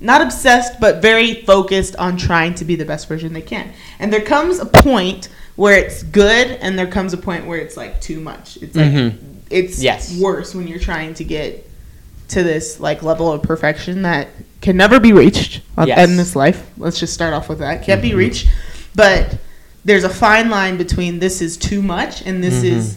not 0.00 0.20
obsessed, 0.20 0.78
but 0.78 1.02
very 1.02 1.42
focused 1.42 1.96
on 1.96 2.16
trying 2.16 2.54
to 2.54 2.64
be 2.64 2.76
the 2.76 2.84
best 2.84 3.08
version 3.08 3.32
they 3.32 3.42
can. 3.42 3.72
And 3.98 4.12
there 4.12 4.20
comes 4.20 4.60
a 4.60 4.66
point 4.66 5.28
where 5.56 5.76
it's 5.76 6.04
good, 6.04 6.52
and 6.60 6.78
there 6.78 6.86
comes 6.86 7.12
a 7.12 7.16
point 7.16 7.46
where 7.46 7.58
it's 7.58 7.76
like 7.76 8.00
too 8.00 8.20
much. 8.20 8.58
It's 8.58 8.76
like 8.76 8.92
Mhm. 8.92 9.18
It's 9.50 9.80
Yes. 9.82 10.16
worse 10.16 10.54
when 10.54 10.66
you're 10.68 10.78
trying 10.78 11.14
to 11.14 11.24
get 11.24 11.68
to 12.28 12.42
this 12.42 12.78
like 12.78 13.02
level 13.02 13.32
of 13.32 13.42
perfection 13.42 14.02
that 14.02 14.28
can 14.60 14.76
never 14.76 15.00
be 15.00 15.12
reached 15.12 15.60
Yes. 15.84 16.08
in 16.08 16.16
this 16.16 16.36
life. 16.36 16.66
Let's 16.76 16.98
just 17.00 17.14
start 17.14 17.32
off 17.32 17.48
with 17.48 17.60
that. 17.60 17.82
Can't 17.84 18.02
be 18.02 18.14
reached, 18.14 18.48
but 18.94 19.38
there's 19.84 20.04
a 20.04 20.08
fine 20.10 20.50
line 20.50 20.76
between 20.76 21.20
this 21.20 21.40
is 21.40 21.56
too 21.56 21.80
much 21.80 22.20
and 22.26 22.42
this 22.42 22.62
Mhm. 22.62 22.64
is 22.76 22.96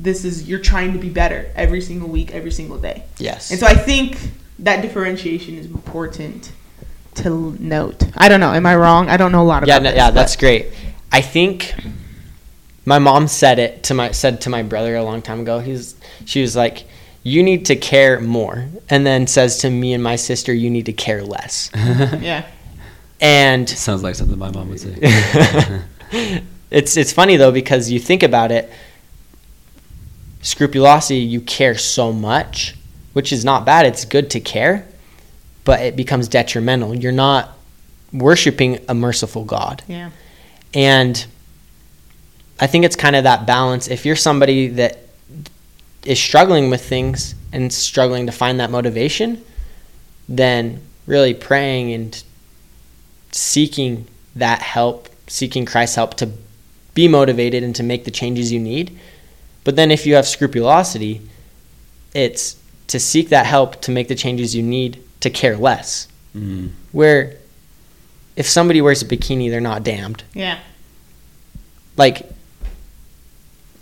this 0.00 0.24
is 0.24 0.44
you're 0.48 0.60
trying 0.60 0.92
to 0.92 0.98
be 0.98 1.08
better 1.08 1.46
every 1.56 1.80
single 1.80 2.08
week, 2.08 2.30
every 2.32 2.52
single 2.52 2.78
day. 2.78 3.02
Yes. 3.18 3.50
And 3.50 3.58
so 3.58 3.66
I 3.66 3.74
think 3.74 4.16
that 4.60 4.80
differentiation 4.80 5.58
is 5.58 5.66
important 5.66 6.50
to 7.16 7.56
note. 7.58 8.04
I 8.16 8.28
don't 8.28 8.38
know. 8.38 8.52
Am 8.54 8.64
I 8.64 8.76
wrong? 8.76 9.08
I 9.08 9.16
don't 9.16 9.32
know 9.32 9.42
a 9.42 9.44
lot 9.44 9.64
about 9.64 9.82
yeah, 9.82 9.90
no, 9.90 9.96
yeah, 9.96 10.10
that's 10.12 10.36
great. 10.36 10.66
I 11.10 11.20
think 11.20 11.74
my 12.88 12.98
mom 12.98 13.28
said 13.28 13.58
it 13.58 13.82
to 13.82 13.92
my 13.92 14.10
said 14.12 14.40
to 14.40 14.48
my 14.48 14.62
brother 14.62 14.96
a 14.96 15.04
long 15.04 15.20
time 15.20 15.40
ago. 15.40 15.58
He's 15.58 15.94
she 16.24 16.40
was 16.40 16.56
like, 16.56 16.84
"You 17.22 17.42
need 17.42 17.66
to 17.66 17.76
care 17.76 18.18
more," 18.18 18.66
and 18.88 19.04
then 19.06 19.26
says 19.26 19.58
to 19.58 19.70
me 19.70 19.92
and 19.92 20.02
my 20.02 20.16
sister, 20.16 20.54
"You 20.54 20.70
need 20.70 20.86
to 20.86 20.94
care 20.94 21.22
less." 21.22 21.70
yeah. 21.74 22.46
And 23.20 23.68
Sounds 23.68 24.02
like 24.02 24.14
something 24.14 24.38
my 24.38 24.50
mom 24.50 24.70
would 24.70 24.80
say. 24.80 24.96
it's 26.70 26.96
it's 26.96 27.12
funny 27.12 27.36
though 27.36 27.52
because 27.52 27.90
you 27.90 28.00
think 28.00 28.22
about 28.22 28.50
it. 28.50 28.72
Scrupulosity, 30.40 31.18
you 31.18 31.42
care 31.42 31.76
so 31.76 32.10
much, 32.10 32.74
which 33.12 33.34
is 33.34 33.44
not 33.44 33.66
bad. 33.66 33.84
It's 33.84 34.06
good 34.06 34.30
to 34.30 34.40
care, 34.40 34.88
but 35.64 35.80
it 35.80 35.94
becomes 35.94 36.26
detrimental. 36.26 36.94
You're 36.94 37.12
not 37.12 37.58
worshiping 38.14 38.78
a 38.88 38.94
merciful 38.94 39.44
God. 39.44 39.82
Yeah. 39.88 40.10
And 40.72 41.26
I 42.60 42.66
think 42.66 42.84
it's 42.84 42.96
kind 42.96 43.16
of 43.16 43.24
that 43.24 43.46
balance. 43.46 43.88
If 43.88 44.04
you're 44.04 44.16
somebody 44.16 44.68
that 44.68 44.98
is 46.04 46.18
struggling 46.18 46.70
with 46.70 46.84
things 46.84 47.34
and 47.52 47.72
struggling 47.72 48.26
to 48.26 48.32
find 48.32 48.58
that 48.60 48.70
motivation, 48.70 49.44
then 50.28 50.80
really 51.06 51.34
praying 51.34 51.92
and 51.92 52.22
seeking 53.32 54.06
that 54.36 54.60
help, 54.60 55.08
seeking 55.26 55.64
Christ's 55.64 55.96
help 55.96 56.14
to 56.14 56.30
be 56.94 57.08
motivated 57.08 57.62
and 57.62 57.74
to 57.76 57.82
make 57.82 58.04
the 58.04 58.10
changes 58.10 58.52
you 58.52 58.58
need. 58.58 58.98
But 59.64 59.76
then 59.76 59.90
if 59.90 60.06
you 60.06 60.14
have 60.14 60.26
scrupulosity, 60.26 61.20
it's 62.14 62.56
to 62.88 62.98
seek 62.98 63.28
that 63.28 63.46
help 63.46 63.80
to 63.82 63.90
make 63.90 64.08
the 64.08 64.14
changes 64.14 64.54
you 64.54 64.62
need 64.62 65.02
to 65.20 65.30
care 65.30 65.56
less. 65.56 66.08
Mm. 66.34 66.70
Where 66.92 67.36
if 68.36 68.46
somebody 68.48 68.80
wears 68.80 69.02
a 69.02 69.04
bikini, 69.04 69.50
they're 69.50 69.60
not 69.60 69.82
damned 69.84 70.22
Yeah. 70.34 70.58
like 71.96 72.28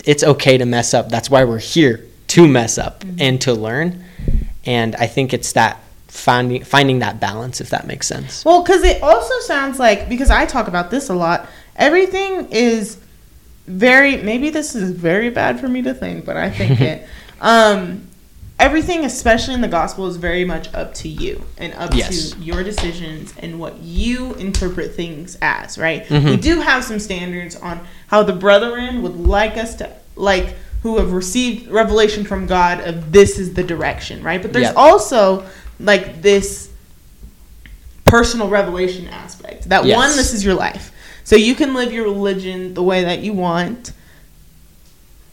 it's 0.06 0.22
okay 0.24 0.56
to 0.56 0.64
mess 0.64 0.94
up 0.94 1.08
that's 1.10 1.28
why 1.28 1.44
we're 1.44 1.58
here 1.58 2.04
to 2.28 2.48
mess 2.48 2.78
up 2.78 3.04
and 3.18 3.40
to 3.40 3.52
learn 3.52 4.02
and 4.64 4.96
i 4.96 5.06
think 5.06 5.34
it's 5.34 5.52
that 5.52 5.80
finding 6.08 6.64
finding 6.64 7.00
that 7.00 7.20
balance 7.20 7.60
if 7.60 7.68
that 7.70 7.86
makes 7.86 8.06
sense 8.06 8.44
Well, 8.44 8.62
because 8.62 8.82
it 8.82 9.02
also 9.02 9.38
sounds 9.40 9.78
like 9.78 10.08
because 10.08 10.30
I 10.30 10.46
talk 10.46 10.66
about 10.66 10.90
this 10.90 11.10
a 11.10 11.14
lot. 11.14 11.46
Everything 11.76 12.48
is 12.50 12.96
very. 13.66 14.16
Maybe 14.16 14.48
this 14.48 14.74
is 14.74 14.92
very 14.92 15.28
bad 15.28 15.60
for 15.60 15.68
me 15.68 15.82
to 15.82 15.92
think, 15.92 16.24
but 16.24 16.36
I 16.38 16.48
think 16.48 16.80
it. 16.92 17.06
Um, 17.40 18.05
everything, 18.58 19.04
especially 19.04 19.54
in 19.54 19.60
the 19.60 19.68
gospel, 19.68 20.06
is 20.06 20.16
very 20.16 20.44
much 20.44 20.72
up 20.74 20.94
to 20.94 21.08
you 21.08 21.44
and 21.58 21.74
up 21.74 21.94
Yes. 21.94 22.30
to 22.32 22.38
your 22.40 22.62
decisions 22.62 23.34
and 23.38 23.58
what 23.60 23.78
you 23.82 24.34
interpret 24.34 24.94
things 24.94 25.36
as. 25.42 25.76
Right? 25.78 26.06
Mhm. 26.08 26.30
We 26.30 26.36
do 26.36 26.60
have 26.60 26.84
some 26.84 26.98
standards 26.98 27.56
on 27.56 27.80
how 28.08 28.22
the 28.22 28.32
brethren 28.32 29.02
would 29.02 29.16
like 29.16 29.56
us 29.56 29.74
to 29.76 29.90
like 30.16 30.54
who 30.82 30.98
have 30.98 31.12
received 31.12 31.68
revelation 31.70 32.24
from 32.24 32.46
God 32.46 32.80
of 32.80 33.12
this 33.12 33.38
is 33.38 33.54
the 33.54 33.62
direction. 33.62 34.22
Right? 34.22 34.40
But 34.40 34.52
there's 34.52 34.66
Yep. 34.66 34.76
also 34.76 35.44
like 35.78 36.22
this 36.22 36.68
personal 38.04 38.48
revelation 38.48 39.08
aspect. 39.08 39.68
That 39.68 39.84
Yes. 39.84 39.96
one, 39.96 40.16
this 40.16 40.32
is 40.32 40.44
your 40.44 40.54
life. 40.54 40.92
So 41.24 41.34
you 41.34 41.56
can 41.56 41.74
live 41.74 41.92
your 41.92 42.04
religion 42.04 42.72
the 42.74 42.82
way 42.84 43.02
that 43.02 43.18
you 43.18 43.32
want, 43.32 43.90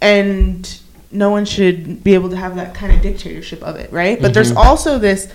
and 0.02 0.68
no 1.14 1.30
one 1.30 1.46
should 1.46 2.04
be 2.04 2.14
able 2.14 2.30
to 2.30 2.36
have 2.36 2.56
that 2.56 2.74
kind 2.74 2.92
of 2.94 3.02
dictatorship 3.02 3.62
of 3.64 3.76
it, 3.78 3.92
right? 3.92 4.22
But 4.22 4.34
there's 4.34 4.52
Mhm. 4.52 4.58
also 4.66 4.98
this 4.98 5.28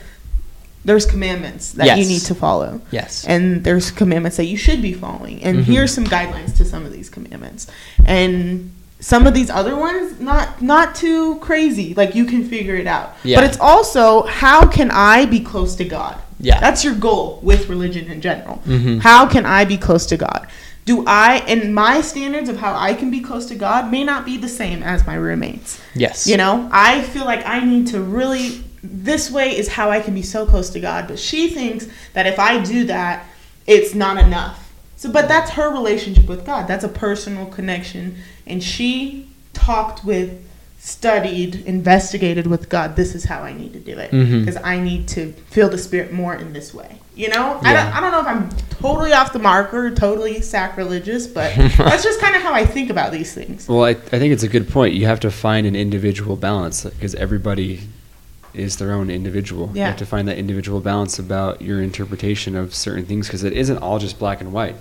there's 0.85 1.05
commandments 1.05 1.73
that 1.73 1.99
you 1.99 2.05
need 2.07 2.21
to 2.23 2.35
follow. 2.35 2.81
yes 2.93 3.25
And 3.29 3.63
there's 3.65 3.91
commandments 3.91 4.37
that 4.39 4.47
you 4.47 4.57
should 4.57 4.81
be 4.81 4.95
following. 4.95 5.43
And 5.43 5.59
Mhm. 5.59 5.65
here's 5.65 5.93
some 5.93 6.05
guidelines 6.05 6.57
to 6.57 6.65
some 6.65 6.87
of 6.87 6.93
these 6.93 7.11
commandments. 7.11 7.67
And 8.07 8.71
some 9.01 9.27
of 9.27 9.35
these 9.35 9.51
other 9.51 9.77
ones 9.77 10.19
not 10.21 10.63
not 10.63 10.95
too 10.95 11.37
crazy. 11.41 11.95
Like 11.95 12.15
you 12.15 12.25
can 12.25 12.49
figure 12.49 12.77
it 12.77 12.87
out. 12.87 13.17
Yeah. 13.23 13.37
But 13.39 13.45
it's 13.45 13.59
also 13.61 14.23
how 14.23 14.67
can 14.67 14.91
I 14.93 15.27
be 15.27 15.41
close 15.41 15.75
to 15.77 15.85
God? 15.85 16.17
Yeah. 16.41 16.59
That's 16.61 16.85
your 16.85 16.95
goal 16.95 17.41
with 17.43 17.69
religion 17.69 18.07
in 18.11 18.21
general. 18.21 18.63
Mhm. 18.67 19.01
How 19.03 19.27
can 19.27 19.45
I 19.45 19.65
be 19.65 19.77
close 19.77 20.07
to 20.07 20.17
God? 20.17 20.47
Do 20.89 21.05
I 21.07 21.45
and 21.47 21.75
my 21.75 22.01
standards 22.01 22.49
of 22.49 22.57
how 22.57 22.75
I 22.75 22.95
can 22.95 23.11
be 23.11 23.21
close 23.21 23.45
to 23.49 23.55
God 23.55 23.91
may 23.91 24.05
not 24.05 24.25
be 24.25 24.39
the 24.39 24.49
same 24.49 24.83
as 24.83 25.07
my 25.07 25.17
roommates. 25.17 25.79
yes 25.95 26.27
You 26.27 26.39
know, 26.39 26.67
I 26.73 27.03
feel 27.03 27.27
like 27.27 27.45
I 27.45 27.61
need 27.61 27.89
to 27.89 28.01
really. 28.01 28.65
This 28.83 29.31
way 29.31 29.55
is 29.55 29.69
how 29.69 29.91
I 29.91 30.01
can 30.01 30.15
be 30.15 30.23
so 30.23 30.47
close 30.47 30.71
to 30.71 30.81
God. 30.81 31.07
But 31.07 31.19
she 31.19 31.51
thinks 31.51 31.89
that 32.15 32.27
if 32.27 32.39
I 32.39 32.63
do 32.63 32.87
that, 32.87 33.27
it's 33.67 33.95
not 33.95 34.17
enough. 34.17 34.73
So, 34.97 35.13
but 35.13 35.29
that's 35.29 35.51
her 35.51 35.71
relationship 35.71 36.27
with 36.27 36.47
God. 36.47 36.67
That's 36.67 36.85
a 36.85 36.89
personal 36.89 37.45
connection. 37.45 38.17
And 38.47 38.65
she 38.65 39.29
talked 39.53 40.07
with, 40.07 40.43
studied, 40.89 41.55
investigated 41.67 42.47
with 42.47 42.69
God. 42.69 42.97
This 42.97 43.15
is 43.15 43.25
how 43.25 43.43
I 43.43 43.53
need 43.53 43.73
to 43.75 43.79
do 43.81 43.99
it. 43.99 44.11
Mhm. 44.11 44.45
Because 44.45 44.61
I 44.63 44.81
need 44.81 45.07
to 45.09 45.33
feel 45.51 45.69
the 45.69 45.79
Spirit 45.79 46.13
more 46.13 46.35
in 46.35 46.53
this 46.53 46.73
way. 46.73 46.97
You 47.15 47.29
know? 47.29 47.59
I, 47.63 47.73
don't, 47.73 47.87
I 47.97 48.01
don't 48.01 48.13
know 48.13 48.21
if 48.21 48.27
I'm 48.27 48.49
totally 48.81 49.13
off 49.13 49.33
the 49.33 49.39
marker, 49.41 49.91
totally 49.91 50.41
sacrilegious, 50.41 51.27
but 51.27 51.55
that's 51.77 52.03
just 52.05 52.21
kind 52.21 52.35
of 52.37 52.43
how 52.43 52.55
I 52.55 52.65
think 52.65 52.91
about 52.91 53.13
these 53.13 53.35
things. 53.35 53.69
Well, 53.69 53.85
I, 53.85 53.91
I 53.91 53.95
think 53.95 54.33
it's 54.33 54.45
a 54.45 54.49
good 54.49 54.69
point. 54.69 54.95
You 54.95 55.07
have 55.07 55.21
to 55.21 55.31
find 55.31 55.67
an 55.67 55.75
individual 55.77 56.37
balance 56.37 56.85
because 56.85 57.15
everybody 57.17 57.81
is 58.55 58.77
their 58.77 58.93
own 58.93 59.11
individual. 59.11 59.67
You 59.75 59.81
Yeah. 59.81 59.89
have 59.89 59.99
to 59.99 60.07
find 60.07 60.27
that 60.29 60.39
individual 60.39 60.81
balance 60.81 61.19
about 61.19 61.61
your 61.61 61.83
interpretation 61.83 62.57
of 62.57 62.75
certain 62.75 63.05
things 63.05 63.27
because 63.27 63.45
it 63.45 63.53
isn't 63.53 63.79
all 63.79 63.99
just 63.99 64.19
black 64.19 64.41
and 64.41 64.53
white. 64.53 64.77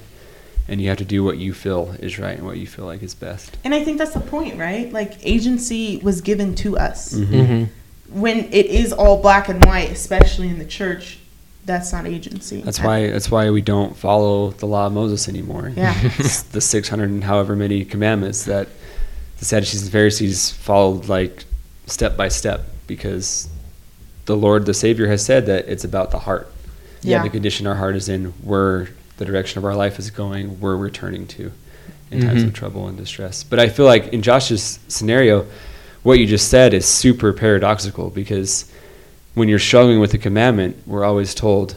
And 0.67 0.81
you 0.81 0.89
have 0.89 0.97
to 0.97 1.05
do 1.05 1.23
what 1.23 1.37
you 1.37 1.53
feel 1.53 1.95
is 1.99 2.19
right 2.19 2.37
and 2.37 2.45
what 2.45 2.57
you 2.57 2.67
feel 2.67 2.85
like 2.85 3.01
is 3.01 3.15
best. 3.15 3.57
And 3.63 3.73
I 3.73 3.83
think 3.83 3.97
that's 3.97 4.13
the 4.13 4.19
point, 4.19 4.57
right? 4.59 4.91
Like 4.91 5.13
agency 5.25 5.97
was 6.03 6.19
given 6.21 6.55
to 6.55 6.77
us. 6.77 7.13
hmm 7.13 7.65
When 8.09 8.39
it 8.51 8.65
is 8.65 8.91
all 8.91 9.21
black 9.21 9.47
and 9.49 9.63
white, 9.65 9.91
especially 9.91 10.49
in 10.49 10.59
the 10.59 10.65
church, 10.65 11.19
that's 11.65 11.91
not 11.91 12.05
agency. 12.05 12.61
That's 12.61 12.79
why 12.81 13.09
that's 13.09 13.29
why 13.29 13.49
we 13.49 13.61
don't 13.61 13.95
follow 13.95 14.51
the 14.51 14.65
law 14.65 14.87
of 14.87 14.93
Moses 14.93 15.27
anymore. 15.27 15.71
Yeah. 15.75 15.93
It's 16.19 16.43
the 16.43 16.61
600 16.61 17.09
and 17.09 17.23
however 17.23 17.55
many 17.55 17.83
commandments 17.85 18.45
that 18.45 18.67
the 19.39 19.45
Sadducees 19.45 19.83
and 19.83 19.91
Pharisees 19.91 20.51
followed 20.51 21.07
like 21.09 21.45
step 21.85 22.15
by 22.17 22.29
step 22.29 22.61
because 22.87 23.49
the 24.25 24.35
Lord, 24.35 24.65
the 24.65 24.73
Savior, 24.73 25.07
has 25.07 25.23
said 25.23 25.45
that 25.45 25.67
it's 25.67 25.83
about 25.83 26.11
the 26.11 26.19
heart. 26.19 26.51
Yeah. 27.01 27.23
The 27.23 27.29
condition 27.29 27.67
our 27.67 27.75
heart 27.75 27.95
is 27.95 28.09
in, 28.09 28.25
where 28.43 28.89
the 29.17 29.25
direction 29.25 29.57
of 29.57 29.65
our 29.65 29.75
life 29.75 29.99
is 29.99 30.09
going, 30.11 30.59
we're 30.59 30.75
returning 30.75 31.27
to 31.27 31.51
in 32.11 32.21
times 32.21 32.43
Mhm. 32.43 32.47
of 32.47 32.53
trouble 32.53 32.87
and 32.87 32.97
distress. 32.97 33.43
But 33.43 33.59
I 33.59 33.67
feel 33.69 33.85
like 33.85 34.07
in 34.13 34.21
Josh's 34.21 34.79
scenario, 34.87 35.45
what 36.03 36.19
you 36.19 36.25
just 36.25 36.47
said 36.47 36.73
is 36.73 36.85
super 36.85 37.33
paradoxical 37.33 38.09
because 38.09 38.65
when 39.33 39.49
you're 39.49 39.59
struggling 39.59 39.99
with 39.99 40.11
the 40.11 40.17
commandment, 40.17 40.77
we're 40.85 41.03
always 41.03 41.33
told, 41.33 41.75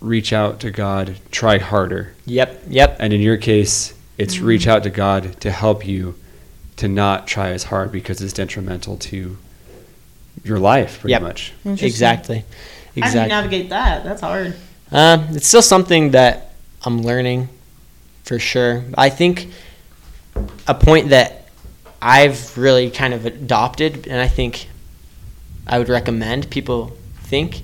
reach 0.00 0.32
out 0.32 0.60
to 0.60 0.70
God, 0.70 1.16
try 1.30 1.58
harder. 1.58 2.12
Yep. 2.26 2.62
Yep. 2.68 2.96
And 3.00 3.12
in 3.12 3.20
your 3.20 3.36
case, 3.36 3.94
it's 4.18 4.38
reach 4.38 4.66
out 4.66 4.82
to 4.84 4.90
God 4.90 5.40
to 5.40 5.50
help 5.50 5.86
you 5.86 6.14
to 6.76 6.86
not 6.88 7.26
try 7.26 7.50
as 7.50 7.64
hard 7.64 7.90
because 7.92 8.20
it's 8.20 8.32
detrimental 8.32 8.96
to 8.96 9.36
your 10.44 10.58
life, 10.58 11.00
pretty 11.00 11.12
Yep. 11.12 11.22
much. 11.22 11.52
Interesting. 11.64 11.86
Exactly. 11.88 12.36
How 12.38 12.42
do 12.42 13.00
you 13.00 13.02
Exactly. 13.06 13.28
navigate 13.28 13.70
that? 13.70 14.04
That's 14.04 14.20
hard. 14.20 14.54
Um, 14.92 15.28
it's 15.30 15.48
still 15.48 15.62
something 15.62 16.10
that 16.10 16.52
I'm 16.84 17.02
learning 17.02 17.48
for 18.24 18.38
sure. 18.38 18.84
I 18.96 19.08
think 19.08 19.48
a 20.66 20.74
point 20.74 21.08
that 21.08 21.48
I've 22.00 22.56
really 22.58 22.90
kind 22.90 23.14
of 23.14 23.26
adopted, 23.26 24.06
and 24.06 24.20
I 24.20 24.28
think 24.28 24.68
I 25.66 25.78
would 25.78 25.88
recommend 25.88 26.50
people 26.50 26.96
think, 27.22 27.62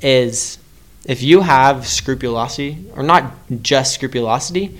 is 0.00 0.58
if 1.06 1.22
you 1.22 1.40
have 1.40 1.86
scrupulosity, 1.86 2.84
or 2.94 3.02
not 3.02 3.32
just 3.62 3.94
scrupulosity, 3.94 4.76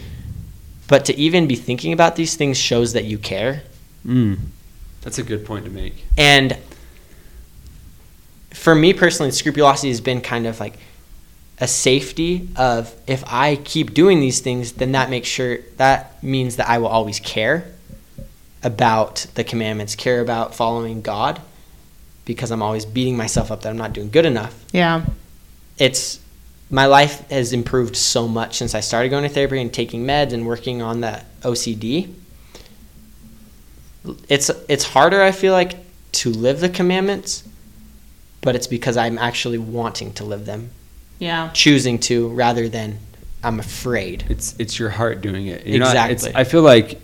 but 0.88 1.04
to 1.06 1.16
even 1.16 1.46
be 1.46 1.54
thinking 1.54 1.92
about 1.92 2.16
these 2.16 2.36
things 2.36 2.58
shows 2.58 2.92
that 2.92 3.04
you 3.04 3.16
care. 3.16 3.62
Mm. 4.06 4.38
That's 5.00 5.18
a 5.18 5.22
good 5.22 5.46
point 5.46 5.64
to 5.64 5.70
make. 5.70 6.04
And 6.18 6.58
for 8.52 8.74
me 8.74 8.92
personally, 8.92 9.30
scrupulosity 9.30 9.88
has 9.88 10.00
been 10.00 10.20
kind 10.20 10.46
of 10.46 10.60
like 10.60 10.78
a 11.58 11.66
safety 11.66 12.48
of 12.56 12.94
if 13.06 13.24
I 13.26 13.56
keep 13.56 13.94
doing 13.94 14.20
these 14.20 14.40
things, 14.40 14.72
then 14.72 14.92
that 14.92 15.10
makes 15.10 15.28
sure 15.28 15.58
that 15.76 16.22
means 16.22 16.56
that 16.56 16.68
I 16.68 16.78
will 16.78 16.88
always 16.88 17.20
care 17.20 17.72
about 18.62 19.26
the 19.34 19.44
commandments, 19.44 19.94
care 19.94 20.20
about 20.20 20.54
following 20.54 21.00
God 21.00 21.40
because 22.24 22.50
I'm 22.50 22.62
always 22.62 22.84
beating 22.84 23.16
myself 23.16 23.50
up 23.50 23.62
that 23.62 23.70
I'm 23.70 23.78
not 23.78 23.92
doing 23.92 24.10
good 24.10 24.26
enough. 24.26 24.64
Yeah. 24.72 25.06
It's 25.78 26.20
my 26.68 26.86
life 26.86 27.28
has 27.30 27.52
improved 27.52 27.96
so 27.96 28.26
much 28.26 28.58
since 28.58 28.74
I 28.74 28.80
started 28.80 29.08
going 29.08 29.22
to 29.22 29.28
therapy 29.28 29.60
and 29.60 29.72
taking 29.72 30.04
meds 30.04 30.32
and 30.32 30.46
working 30.46 30.82
on 30.82 31.00
that 31.02 31.24
OCD. 31.42 32.12
It's 34.28 34.50
it's 34.68 34.84
harder 34.84 35.22
I 35.22 35.32
feel 35.32 35.52
like 35.52 35.76
to 36.12 36.30
live 36.30 36.60
the 36.60 36.68
commandments, 36.68 37.44
but 38.40 38.56
it's 38.56 38.66
because 38.66 38.96
I'm 38.96 39.18
actually 39.18 39.58
wanting 39.58 40.12
to 40.14 40.24
live 40.24 40.46
them, 40.46 40.70
Yeah. 41.18 41.50
choosing 41.52 41.98
to 42.00 42.28
rather 42.28 42.68
than 42.68 42.98
I'm 43.42 43.58
afraid. 43.60 44.24
It's 44.28 44.54
it's 44.58 44.78
your 44.78 44.90
heart 44.90 45.20
doing 45.20 45.46
it. 45.46 45.66
You're 45.66 45.78
not- 45.78 45.94
it's- 45.96 46.10
Exactly. 46.24 46.40
I 46.40 46.44
feel 46.44 46.62
like, 46.62 47.00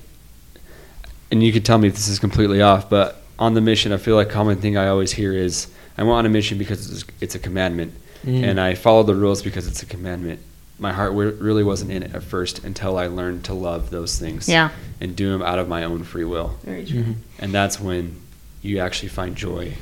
and 1.30 1.42
you 1.42 1.52
could 1.52 1.64
tell 1.64 1.78
me 1.78 1.88
if 1.88 1.94
this 1.94 2.08
is 2.08 2.18
completely 2.18 2.60
off, 2.60 2.90
but 2.90 3.22
on 3.38 3.54
the 3.54 3.60
mission, 3.60 3.92
I 3.92 3.96
feel 3.96 4.16
like 4.16 4.28
common 4.30 4.58
thing 4.58 4.76
I 4.76 4.88
always 4.88 5.12
hear 5.12 5.32
is, 5.32 5.66
"I'm 5.96 6.08
on 6.08 6.26
a 6.26 6.28
mission 6.28 6.58
because 6.58 6.90
it's, 6.90 7.04
it's 7.20 7.34
a 7.34 7.38
commandment, 7.38 7.92
Mm. 8.26 8.42
and 8.44 8.60
I 8.60 8.74
follow 8.74 9.02
the 9.02 9.14
rules 9.14 9.42
because 9.42 9.66
it's 9.66 9.82
a 9.82 9.86
commandment." 9.86 10.40
My 10.78 10.92
heart 10.92 11.10
w- 11.12 11.36
really 11.40 11.62
wasn't 11.62 11.92
in 11.92 12.02
it 12.02 12.14
at 12.14 12.22
first 12.24 12.64
until 12.64 12.98
I 12.98 13.06
learned 13.06 13.44
to 13.44 13.54
love 13.54 13.90
those 13.90 14.18
things 14.18 14.48
Yeah. 14.48 14.70
and 15.00 15.14
do 15.14 15.30
them 15.30 15.40
out 15.42 15.58
of 15.58 15.68
my 15.68 15.84
own 15.84 16.02
free 16.02 16.24
will, 16.24 16.56
Very 16.64 16.84
true. 16.84 17.02
Mhm. 17.02 17.14
and 17.38 17.52
that's 17.52 17.80
when 17.80 18.16
you 18.62 18.78
actually 18.78 19.08
find 19.08 19.36
joy 19.36 19.74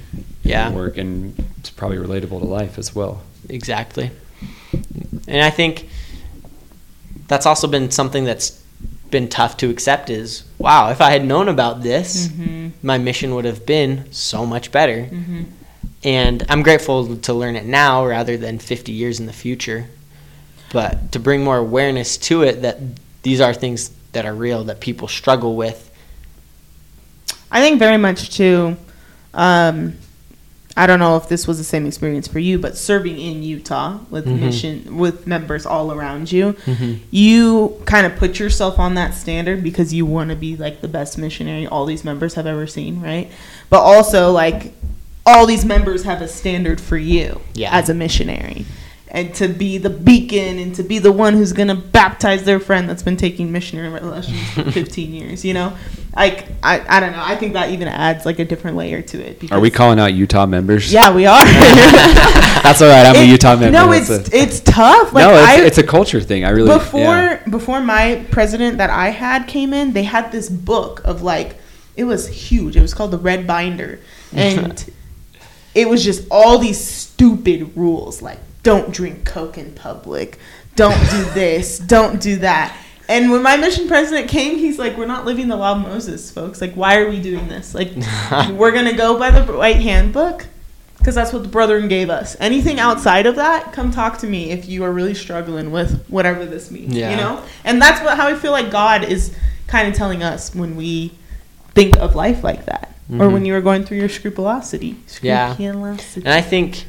Yeah. 0.42 0.68
in 0.68 0.74
work, 0.74 0.96
and 0.98 1.34
it's 1.58 1.70
probably 1.70 1.98
relatable 1.98 2.40
to 2.40 2.46
life 2.46 2.78
as 2.78 2.94
well. 2.94 3.22
Exactly. 3.48 4.10
And 5.28 5.42
I 5.42 5.50
think 5.50 5.88
that's 7.28 7.46
also 7.46 7.68
been 7.68 7.90
something 7.90 8.24
that's 8.24 8.60
been 9.10 9.28
tough 9.28 9.56
to 9.58 9.68
accept 9.70 10.08
is 10.08 10.44
wow, 10.58 10.90
if 10.90 11.00
I 11.00 11.10
had 11.10 11.24
known 11.24 11.48
about 11.48 11.82
this, 11.82 12.28
Mm-hmm. 12.28 12.68
my 12.82 12.96
mission 12.98 13.34
would 13.34 13.44
have 13.44 13.66
been 13.66 14.10
so 14.12 14.46
much 14.46 14.70
better. 14.72 15.02
Mm-hmm. 15.10 15.42
And 16.04 16.44
I'm 16.48 16.62
grateful 16.62 17.16
to 17.16 17.34
learn 17.34 17.56
it 17.56 17.66
now 17.66 18.06
rather 18.06 18.36
than 18.36 18.58
50 18.58 18.92
years 18.92 19.20
in 19.20 19.26
the 19.26 19.32
future. 19.32 19.86
But 20.72 21.12
to 21.12 21.18
bring 21.18 21.42
more 21.44 21.58
awareness 21.58 22.16
to 22.28 22.42
it 22.42 22.62
that 22.62 22.78
these 23.22 23.40
are 23.40 23.52
things 23.52 23.90
that 24.12 24.24
are 24.24 24.34
real 24.34 24.64
that 24.64 24.80
people 24.80 25.08
struggle 25.08 25.56
with. 25.56 25.89
I 27.50 27.60
think 27.60 27.78
very 27.78 27.96
much 27.96 28.30
too. 28.36 28.76
Um, 29.34 29.94
I 30.76 30.86
don't 30.86 31.00
know 31.00 31.16
if 31.16 31.28
this 31.28 31.46
was 31.48 31.58
the 31.58 31.64
same 31.64 31.84
experience 31.84 32.28
for 32.28 32.38
you, 32.38 32.58
but 32.58 32.76
serving 32.76 33.18
in 33.18 33.42
Utah 33.42 33.98
with 34.08 34.24
Mhm. 34.26 34.38
mission 34.38 34.96
with 34.96 35.26
members 35.26 35.66
all 35.66 35.92
around 35.92 36.30
you, 36.30 36.54
you 37.10 37.76
kind 37.86 38.06
of 38.06 38.16
put 38.16 38.38
yourself 38.38 38.78
on 38.78 38.94
that 38.94 39.14
standard 39.14 39.62
because 39.62 39.92
you 39.92 40.06
want 40.06 40.30
to 40.30 40.36
be 40.36 40.56
like 40.56 40.80
the 40.80 40.88
best 40.88 41.18
missionary 41.18 41.66
all 41.66 41.86
these 41.86 42.04
members 42.04 42.34
have 42.34 42.46
ever 42.46 42.66
seen, 42.66 43.00
right? 43.02 43.30
But 43.68 43.80
also 43.80 44.30
like 44.30 44.72
all 45.26 45.44
these 45.44 45.64
members 45.64 46.04
have 46.04 46.22
a 46.22 46.28
standard 46.28 46.80
for 46.80 46.96
you 46.96 47.40
Yeah. 47.54 47.70
as 47.76 47.88
a 47.88 47.94
missionary. 47.94 48.64
And 49.12 49.34
to 49.34 49.48
be 49.48 49.76
the 49.76 49.90
beacon 49.90 50.60
and 50.60 50.72
to 50.76 50.84
be 50.84 51.00
the 51.00 51.10
one 51.10 51.34
who's 51.34 51.52
gonna 51.52 51.74
baptize 51.74 52.44
their 52.44 52.60
friend 52.60 52.88
that's 52.88 53.02
been 53.02 53.16
taking 53.16 53.50
missionary 53.50 53.88
relations 53.88 54.40
for 54.52 54.62
15 54.70 55.12
years, 55.12 55.44
you 55.44 55.52
know, 55.52 55.76
like 56.14 56.46
I, 56.62 56.84
I 56.88 57.00
don't 57.00 57.12
know. 57.12 57.22
I 57.22 57.36
think 57.36 57.54
that 57.54 57.70
even 57.70 57.88
adds 57.88 58.26
like 58.26 58.38
a 58.38 58.44
different 58.44 58.76
layer 58.76 59.02
to 59.02 59.20
it. 59.20 59.50
Are 59.52 59.60
we 59.60 59.70
calling 59.70 59.98
out 59.98 60.12
Utah 60.14 60.46
members? 60.46 60.92
Yeah, 60.92 61.14
we 61.14 61.26
are. 61.26 61.44
That's 61.44 62.82
all 62.82 62.88
right. 62.88 63.06
I'm 63.06 63.16
a 63.16 63.24
Utah 63.24 63.56
member. 63.56 63.72
No, 63.72 63.92
it's 63.92 64.10
a- 64.10 64.24
it's 64.32 64.60
tough. 64.60 65.12
Like 65.12 65.24
no, 65.24 65.34
it's, 65.34 65.48
I, 65.48 65.60
it's 65.60 65.78
a 65.78 65.82
culture 65.82 66.20
thing. 66.20 66.44
I 66.44 66.50
really 66.50 66.72
before 66.72 67.00
yeah. 67.00 67.44
before 67.48 67.80
my 67.80 68.26
president 68.30 68.78
that 68.78 68.90
I 68.90 69.08
had 69.10 69.46
came 69.46 69.72
in, 69.72 69.92
they 69.92 70.04
had 70.04 70.32
this 70.32 70.48
book 70.48 71.00
of 71.04 71.22
like 71.22 71.56
it 71.96 72.04
was 72.04 72.28
huge. 72.28 72.76
It 72.76 72.82
was 72.82 72.94
called 72.94 73.10
the 73.10 73.18
Red 73.18 73.46
Binder, 73.46 74.00
and 74.32 74.92
it 75.74 75.88
was 75.88 76.04
just 76.04 76.26
all 76.30 76.58
these 76.58 76.82
stupid 76.82 77.76
rules 77.76 78.20
like 78.20 78.38
don't 78.62 78.92
drink 78.92 79.24
Coke 79.24 79.58
in 79.58 79.72
public, 79.72 80.38
don't 80.76 80.98
do 81.10 81.24
this, 81.34 81.78
don't 81.78 82.20
do 82.20 82.36
that. 82.36 82.76
And 83.08 83.32
when 83.32 83.42
my 83.42 83.56
mission 83.56 83.88
president 83.88 84.28
came, 84.28 84.56
he's 84.56 84.78
like, 84.78 84.96
"We're 84.96 85.06
not 85.06 85.24
living 85.24 85.48
the 85.48 85.56
law 85.56 85.72
of 85.72 85.78
Moses, 85.82 86.30
folks. 86.30 86.60
Like, 86.60 86.74
why 86.74 86.98
are 86.98 87.08
we 87.10 87.20
doing 87.20 87.48
this? 87.48 87.74
Like, 87.74 87.90
we're 88.52 88.70
gonna 88.70 88.96
go 88.96 89.18
by 89.18 89.30
the 89.32 89.42
white 89.52 89.76
handbook." 89.76 90.46
Because 90.98 91.14
that's 91.14 91.32
what 91.32 91.42
the 91.42 91.48
brethren 91.48 91.88
gave 91.88 92.10
us. 92.10 92.36
Anything 92.40 92.78
outside 92.78 93.24
of 93.24 93.36
that, 93.36 93.72
come 93.72 93.90
talk 93.90 94.18
to 94.18 94.26
me 94.26 94.50
if 94.50 94.68
you 94.68 94.84
are 94.84 94.92
really 94.92 95.14
struggling 95.14 95.72
with 95.72 96.04
whatever 96.08 96.44
this 96.44 96.70
means. 96.70 96.94
Yeah. 96.94 97.10
You 97.12 97.16
know? 97.16 97.42
And 97.64 97.80
that's 97.80 98.02
what 98.04 98.18
how 98.18 98.28
I 98.28 98.34
feel 98.34 98.52
like 98.52 98.70
God 98.70 99.04
is 99.04 99.34
kind 99.66 99.88
of 99.88 99.94
telling 99.94 100.22
us 100.22 100.54
when 100.54 100.76
we 100.76 101.12
think 101.74 101.96
of 101.96 102.14
life 102.14 102.44
like 102.44 102.66
that. 102.66 102.94
Or 103.10 103.26
Mhm. 103.28 103.32
when 103.32 103.44
you 103.46 103.54
were 103.54 103.62
going 103.62 103.84
through 103.84 103.96
your 103.96 104.10
scrupulosity. 104.10 104.96
Yeah. 105.22 105.54
Scrupulosity. 105.54 106.26
And 106.26 106.34
I 106.34 106.42
think 106.42 106.84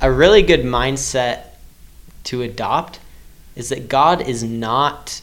a 0.00 0.10
really 0.10 0.42
good 0.42 0.60
mindset 0.62 1.42
to 2.24 2.42
adopt 2.42 3.00
is 3.56 3.70
that 3.70 3.88
God 3.88 4.20
is 4.20 4.42
not 4.44 5.20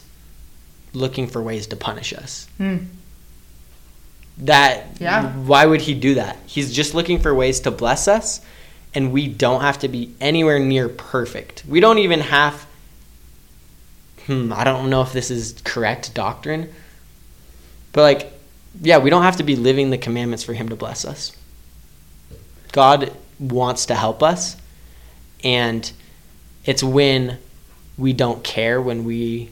looking 0.92 1.26
for 1.26 1.42
ways 1.42 1.66
to 1.68 1.76
punish 1.76 2.12
us. 2.12 2.48
Hmm. 2.58 2.76
That 4.38 4.88
Yeah. 5.00 5.32
why 5.32 5.64
would 5.64 5.82
he 5.82 5.94
do 5.94 6.14
that? 6.14 6.36
He's 6.46 6.72
just 6.72 6.94
looking 6.94 7.18
for 7.18 7.34
ways 7.34 7.60
to 7.60 7.70
bless 7.70 8.06
us 8.08 8.40
and 8.94 9.12
we 9.12 9.28
don't 9.28 9.62
have 9.62 9.78
to 9.80 9.88
be 9.88 10.14
anywhere 10.20 10.58
near 10.58 10.88
perfect. 10.88 11.64
We 11.66 11.80
don't 11.80 11.98
even 11.98 12.20
have 12.20 12.66
hmm, 14.26 14.52
I 14.52 14.64
don't 14.64 14.90
know 14.90 15.02
if 15.02 15.12
this 15.12 15.30
is 15.30 15.54
correct 15.64 16.12
doctrine. 16.14 16.72
But 17.92 18.02
like 18.02 18.32
yeah, 18.82 18.98
we 18.98 19.08
don't 19.08 19.22
have 19.22 19.36
to 19.36 19.42
be 19.42 19.56
living 19.56 19.88
the 19.88 19.96
commandments 19.98 20.44
for 20.44 20.52
him 20.52 20.68
to 20.68 20.76
bless 20.76 21.06
us. 21.06 21.32
God 22.72 23.12
wants 23.38 23.86
to 23.86 23.94
help 23.94 24.22
us 24.22 24.56
and 25.46 25.92
it's 26.64 26.82
when 26.82 27.38
we 27.96 28.12
don't 28.12 28.42
care 28.42 28.82
when 28.82 29.04
we 29.04 29.48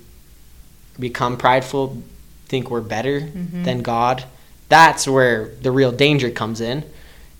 become 0.99 1.37
prideful 1.37 2.03
think 2.47 2.69
we're 2.71 2.81
better 2.81 3.21
Mhm. 3.21 3.65
than 3.65 3.83
god 3.83 4.25
that's 4.69 5.07
where 5.07 5.51
the 5.63 5.71
real 5.71 5.93
danger 5.93 6.31
comes 6.31 6.61
in 6.61 6.83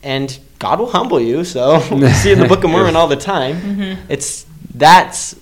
and 0.03 0.39
god 0.61 0.79
will 0.79 0.91
humble 0.99 1.21
you 1.21 1.45
so 1.45 1.83
we 1.95 2.09
see 2.11 2.33
in 2.33 2.39
the 2.39 2.47
book 2.47 2.63
of 2.65 2.71
mormon 2.75 2.95
all 2.97 3.09
the 3.09 3.17
time 3.35 3.57
Mhm. 3.61 3.99
it's 4.09 4.47
that's 4.75 5.35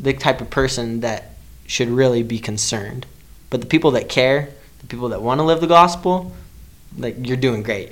the 0.00 0.12
type 0.12 0.40
of 0.40 0.48
person 0.50 1.00
that 1.00 1.34
should 1.66 1.88
really 1.88 2.22
be 2.22 2.38
concerned 2.38 3.06
but 3.50 3.60
the 3.60 3.66
people 3.66 3.90
that 3.92 4.08
care 4.08 4.48
the 4.80 4.86
people 4.86 5.08
that 5.10 5.20
want 5.22 5.38
to 5.40 5.44
live 5.44 5.60
the 5.60 5.66
gospel 5.80 6.32
like 6.98 7.16
you're 7.26 7.36
doing 7.48 7.62
great 7.62 7.90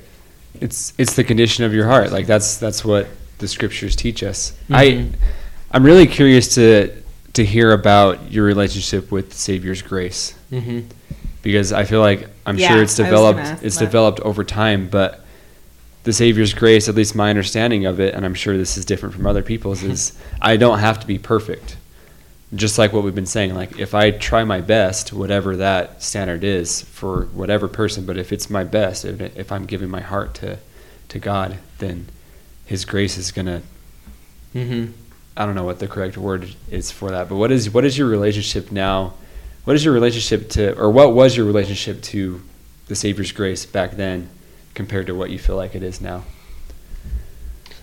it's 0.59 0.93
it's 0.97 1.13
the 1.15 1.23
condition 1.23 1.63
of 1.63 1.73
your 1.73 1.87
heart. 1.87 2.11
Like 2.11 2.27
that's 2.27 2.57
that's 2.57 2.83
what 2.83 3.07
the 3.41 3.47
scriptures 3.47 3.95
teach 3.95 4.23
us. 4.23 4.53
Mhm. 4.69 4.75
I 4.75 5.07
I'm 5.73 5.83
really 5.83 6.07
curious 6.07 6.55
to 6.55 6.91
to 7.33 7.45
hear 7.45 7.71
about 7.73 8.31
your 8.31 8.45
relationship 8.45 9.11
with 9.11 9.29
the 9.29 9.35
Savior's 9.37 9.81
grace 9.81 10.33
mm-hmm. 10.51 10.81
because 11.41 11.71
I 11.71 11.85
feel 11.85 12.01
like 12.01 12.27
I'm 12.45 12.57
Yeah, 12.57 12.69
sure 12.73 12.83
it's 12.83 12.99
I 12.99 13.03
was 13.03 13.09
gonna 13.11 13.33
developed 13.43 13.63
it's 13.63 13.77
that. 13.77 13.85
developed 13.85 14.19
over 14.21 14.43
time, 14.43 14.87
but 14.89 15.25
the 16.03 16.11
Savior's 16.13 16.53
grace, 16.53 16.89
at 16.89 16.95
least 16.95 17.15
my 17.15 17.29
understanding 17.29 17.85
of 17.85 17.99
it, 17.99 18.15
and 18.15 18.25
I'm 18.25 18.33
sure 18.33 18.57
this 18.57 18.75
is 18.77 18.85
different 18.85 19.13
from 19.15 19.27
other 19.27 19.43
people's, 19.43 19.83
is 19.83 20.13
I 20.41 20.57
don't 20.57 20.79
have 20.79 20.99
to 20.99 21.07
be 21.07 21.17
perfect. 21.19 21.77
Just 22.53 22.77
like 22.77 22.91
what 22.91 23.03
we've 23.03 23.15
been 23.15 23.25
saying, 23.25 23.53
like 23.55 23.79
if 23.79 23.93
I 23.93 24.11
try 24.11 24.43
my 24.43 24.59
best, 24.59 25.13
whatever 25.13 25.55
that 25.57 26.03
standard 26.03 26.43
is 26.43 26.81
for 26.81 27.25
whatever 27.33 27.69
person, 27.69 28.05
but 28.05 28.17
if 28.17 28.33
it's 28.33 28.49
my 28.49 28.65
best, 28.65 29.05
if, 29.05 29.21
if 29.37 29.51
I'm 29.53 29.65
giving 29.65 29.89
my 29.89 30.01
heart 30.01 30.33
to, 30.35 30.57
to 31.09 31.19
God, 31.19 31.59
then 31.77 32.07
His 32.71 32.85
grace 32.85 33.17
is 33.17 33.33
gonna. 33.33 33.63
Mm-hmm. 34.55 34.93
I 35.35 35.45
don't 35.45 35.55
know 35.55 35.65
what 35.65 35.79
the 35.79 35.89
correct 35.89 36.17
word 36.17 36.55
is 36.69 36.89
for 36.89 37.11
that, 37.11 37.27
but 37.27 37.35
what 37.35 37.51
is 37.51 37.69
what 37.69 37.83
is 37.83 37.97
your 37.97 38.07
relationship 38.07 38.71
now? 38.71 39.15
What 39.65 39.75
is 39.75 39.83
your 39.83 39.93
relationship 39.93 40.47
to, 40.51 40.79
or 40.79 40.89
what 40.89 41.11
was 41.13 41.35
your 41.35 41.45
relationship 41.45 42.01
to 42.03 42.41
the 42.87 42.95
Savior's 42.95 43.33
grace 43.33 43.65
back 43.65 43.91
then, 43.97 44.29
compared 44.73 45.07
to 45.07 45.13
what 45.13 45.31
you 45.31 45.37
feel 45.37 45.57
like 45.57 45.75
it 45.75 45.83
is 45.83 45.99
now? 45.99 46.23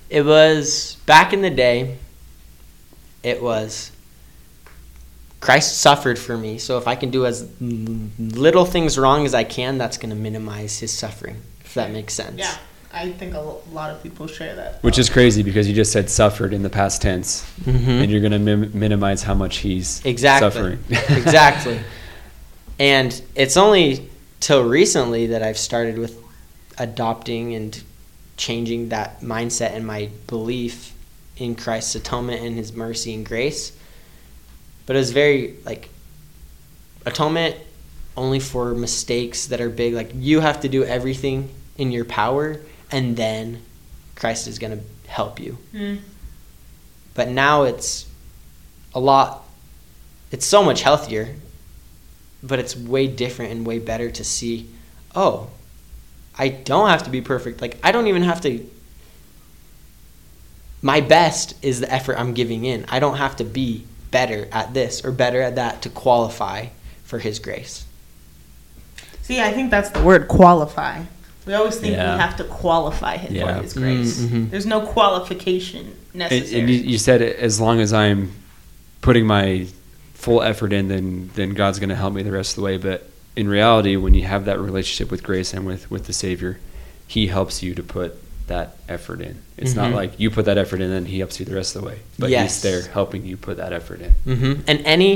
It 0.08 0.24
was 0.24 0.96
back 1.04 1.34
in 1.34 1.42
the 1.42 1.50
day. 1.50 1.98
It 3.22 3.42
was 3.42 3.92
Christ 5.40 5.82
suffered 5.82 6.18
for 6.18 6.38
me, 6.38 6.56
so 6.56 6.78
if 6.78 6.88
I 6.88 6.94
can 6.94 7.10
do 7.10 7.26
as 7.26 7.46
little 7.60 8.64
things 8.64 8.96
wrong 8.96 9.26
as 9.26 9.34
I 9.34 9.44
can, 9.44 9.76
that's 9.76 9.98
going 9.98 10.08
to 10.08 10.16
minimize 10.16 10.78
his 10.78 10.96
suffering. 10.96 11.42
If 11.60 11.74
that 11.74 11.90
makes 11.90 12.14
sense. 12.14 12.38
Yeah, 12.38 12.56
I 12.92 13.12
think 13.12 13.34
a 13.34 13.40
lot 13.72 13.90
of 13.90 14.02
people 14.02 14.26
share 14.26 14.54
that. 14.56 14.82
Which 14.82 14.98
is 14.98 15.10
crazy 15.10 15.42
because 15.42 15.68
you 15.68 15.74
just 15.74 15.92
said 15.92 16.08
suffered 16.08 16.52
in 16.54 16.62
the 16.62 16.70
past 16.70 17.02
tense, 17.02 17.42
Mm-hmm. 17.62 17.90
and 17.90 18.10
you're 18.10 18.20
going 18.20 18.32
to 18.32 18.38
mim- 18.38 18.70
minimize 18.78 19.22
how 19.22 19.34
much 19.34 19.58
he's 19.58 20.04
Exactly. 20.04 20.50
suffering. 20.50 20.78
exactly. 21.18 21.78
And 22.78 23.20
it's 23.34 23.56
only 23.56 24.08
till 24.40 24.64
recently 24.64 25.26
that 25.28 25.42
I've 25.42 25.58
started 25.58 25.98
with 25.98 26.16
adopting 26.78 27.54
and 27.54 27.80
changing 28.36 28.88
that 28.90 29.20
mindset 29.20 29.72
and 29.74 29.86
my 29.86 30.08
belief 30.28 30.94
in 31.36 31.56
Christ's 31.56 31.96
atonement 31.96 32.40
and 32.42 32.56
his 32.56 32.72
mercy 32.72 33.12
and 33.14 33.26
grace. 33.26 33.72
But 34.86 34.96
it 34.96 35.00
was 35.00 35.10
very 35.12 35.56
like 35.64 35.88
atonement 37.04 37.56
only 38.16 38.40
for 38.40 38.74
mistakes 38.74 39.46
that 39.46 39.60
are 39.60 39.68
big. 39.68 39.92
Like 39.94 40.10
you 40.14 40.40
have 40.40 40.60
to 40.62 40.68
do 40.68 40.84
everything 40.84 41.50
in 41.76 41.92
your 41.92 42.04
power 42.04 42.60
and 42.90 43.16
then 43.16 43.62
Christ 44.14 44.46
is 44.48 44.58
going 44.58 44.78
to 44.78 45.10
help 45.10 45.40
you. 45.40 45.58
Mm. 45.72 46.00
But 47.14 47.28
now 47.28 47.64
it's 47.64 48.06
a 48.94 49.00
lot 49.00 49.44
it's 50.30 50.46
so 50.46 50.62
much 50.62 50.82
healthier 50.82 51.34
but 52.42 52.58
it's 52.58 52.76
way 52.76 53.06
different 53.06 53.52
and 53.52 53.66
way 53.66 53.78
better 53.78 54.10
to 54.10 54.24
see 54.24 54.68
oh 55.14 55.48
i 56.36 56.48
don't 56.48 56.88
have 56.88 57.02
to 57.02 57.10
be 57.10 57.20
perfect 57.20 57.60
like 57.60 57.78
i 57.82 57.92
don't 57.92 58.06
even 58.06 58.22
have 58.22 58.40
to 58.40 58.66
my 60.80 61.00
best 61.00 61.54
is 61.62 61.80
the 61.80 61.92
effort 61.92 62.18
i'm 62.18 62.32
giving 62.32 62.64
in 62.64 62.84
i 62.88 62.98
don't 62.98 63.18
have 63.18 63.36
to 63.36 63.44
be 63.44 63.84
better 64.10 64.48
at 64.52 64.72
this 64.72 65.04
or 65.04 65.12
better 65.12 65.42
at 65.42 65.56
that 65.56 65.82
to 65.82 65.90
qualify 65.90 66.66
for 67.04 67.18
his 67.18 67.38
grace 67.38 67.84
See, 69.28 69.42
I 69.42 69.52
think 69.52 69.70
that's 69.70 69.90
the 69.90 70.02
word 70.02 70.26
qualify. 70.26 71.02
We 71.48 71.54
always 71.54 71.76
think 71.76 71.94
Yeah. 71.94 72.14
we 72.14 72.20
have 72.20 72.36
to 72.36 72.44
qualify 72.44 73.16
him 73.16 73.34
Yeah. 73.34 73.56
for 73.56 73.62
his 73.62 73.72
grace. 73.72 74.20
Mhm. 74.20 74.50
There's 74.50 74.66
no 74.66 74.82
qualification 74.82 75.94
necessary. 76.12 76.60
and 76.60 76.68
you, 76.70 76.76
you 76.92 76.98
said 76.98 77.22
as 77.22 77.58
long 77.58 77.80
as 77.80 77.92
I'm 77.92 78.30
putting 79.00 79.26
my 79.26 79.66
full 80.14 80.42
effort 80.42 80.72
in, 80.74 80.88
then 80.88 81.30
then 81.34 81.50
God's 81.54 81.78
going 81.78 81.88
to 81.88 81.96
help 81.96 82.12
me 82.12 82.22
the 82.22 82.32
rest 82.32 82.50
of 82.52 82.56
the 82.56 82.62
way. 82.62 82.76
But 82.76 83.08
in 83.34 83.48
reality, 83.48 83.96
when 83.96 84.12
you 84.14 84.24
have 84.24 84.44
that 84.44 84.60
relationship 84.60 85.10
with 85.10 85.22
grace 85.22 85.54
and 85.54 85.64
with 85.64 85.90
with 85.90 86.04
the 86.06 86.12
Savior, 86.12 86.58
He 87.06 87.28
helps 87.28 87.62
you 87.62 87.74
to 87.74 87.82
put 87.82 88.10
that 88.48 88.76
effort 88.88 89.20
in. 89.22 89.36
It's 89.56 89.74
not 89.74 89.90
Mhm. 89.92 89.94
like 89.94 90.12
you 90.20 90.30
put 90.30 90.44
that 90.44 90.58
effort 90.58 90.80
in 90.82 90.90
and 90.90 91.08
He 91.08 91.18
helps 91.20 91.40
you 91.40 91.46
the 91.46 91.54
rest 91.54 91.74
of 91.74 91.80
the 91.82 91.88
way. 91.88 91.98
But 92.18 92.28
Yes. 92.30 92.42
He's 92.56 92.62
there 92.62 92.82
helping 92.92 93.24
you 93.24 93.36
put 93.38 93.56
that 93.56 93.72
effort 93.72 94.00
in. 94.02 94.12
hmm 94.36 94.52
and 94.66 94.80
any 94.84 95.12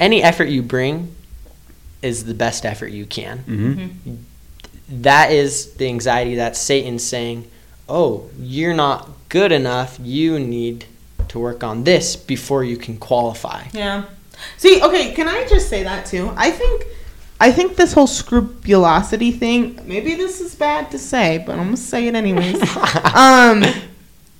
any 0.00 0.22
effort 0.24 0.48
you 0.48 0.62
bring 0.62 1.14
is 2.02 2.24
the 2.24 2.34
best 2.34 2.66
effort 2.66 2.88
you 2.88 3.06
can 3.06 3.44
Mm-hmm. 3.48 4.14
That 4.88 5.32
is 5.32 5.72
the 5.74 5.86
anxiety 5.88 6.36
that 6.36 6.56
Satan's 6.56 7.02
saying, 7.04 7.48
"Oh, 7.88 8.28
you're 8.38 8.74
not 8.74 9.08
good 9.28 9.52
enough. 9.52 9.98
You 10.02 10.38
need 10.38 10.84
to 11.28 11.38
work 11.38 11.64
on 11.64 11.84
this 11.84 12.16
before 12.16 12.64
you 12.64 12.76
can 12.76 12.96
qualify." 12.96 13.64
Yeah. 13.72 14.04
See, 14.58 14.82
okay, 14.82 15.12
can 15.12 15.28
I 15.28 15.46
just 15.48 15.68
say 15.68 15.82
that 15.82 16.06
too? 16.06 16.32
I 16.36 16.50
think 16.50 16.84
I 17.40 17.50
think 17.52 17.76
this 17.76 17.92
whole 17.92 18.06
scrupulosity 18.06 19.30
thing, 19.32 19.78
maybe 19.86 20.14
this 20.14 20.40
is 20.40 20.54
bad 20.54 20.90
to 20.92 20.98
say, 20.98 21.42
but 21.46 21.52
I'm 21.58 21.64
gonna 21.66 21.76
say 21.76 22.06
it 22.06 22.14
anyways. 22.14 22.60
um 23.14 23.64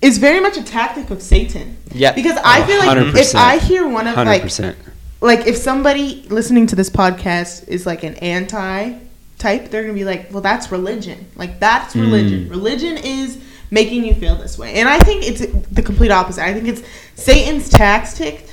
is 0.02 0.18
very 0.18 0.40
much 0.40 0.56
a 0.58 0.62
tactic 0.62 1.10
of 1.10 1.22
Satan. 1.22 1.76
Yeah. 1.92 2.12
Because 2.12 2.36
I 2.44 2.62
Oh, 2.62 2.66
feel 2.66 2.78
like 2.86 3.14
if 3.16 3.32
100%. 3.32 3.34
I 3.34 3.58
hear 3.58 3.88
one 3.88 4.06
of 4.06 4.14
Hundred 4.14 4.60
like 4.60 4.76
like 5.20 5.46
if 5.46 5.56
somebody 5.56 6.26
listening 6.28 6.66
to 6.68 6.76
this 6.76 6.90
podcast 6.90 7.66
is 7.68 7.86
like 7.86 8.02
an 8.04 8.14
anti 8.16 8.92
type, 9.38 9.70
they're 9.70 9.82
gonna 9.82 9.94
be 9.94 10.04
like, 10.04 10.32
well, 10.32 10.42
that's 10.42 10.70
religion. 10.72 11.26
Like 11.36 11.60
that's 11.60 11.94
religion. 11.96 12.46
Mm. 12.46 12.50
Religion 12.50 12.96
is 12.98 13.42
making 13.70 14.04
you 14.04 14.14
feel 14.14 14.36
this 14.36 14.58
way, 14.58 14.74
and 14.74 14.88
I 14.88 14.98
think 15.00 15.24
it's 15.26 15.44
the 15.68 15.82
complete 15.82 16.10
opposite. 16.10 16.42
I 16.42 16.54
think 16.54 16.68
it's 16.68 16.82
Satan's 17.14 17.68
tactic 17.68 18.48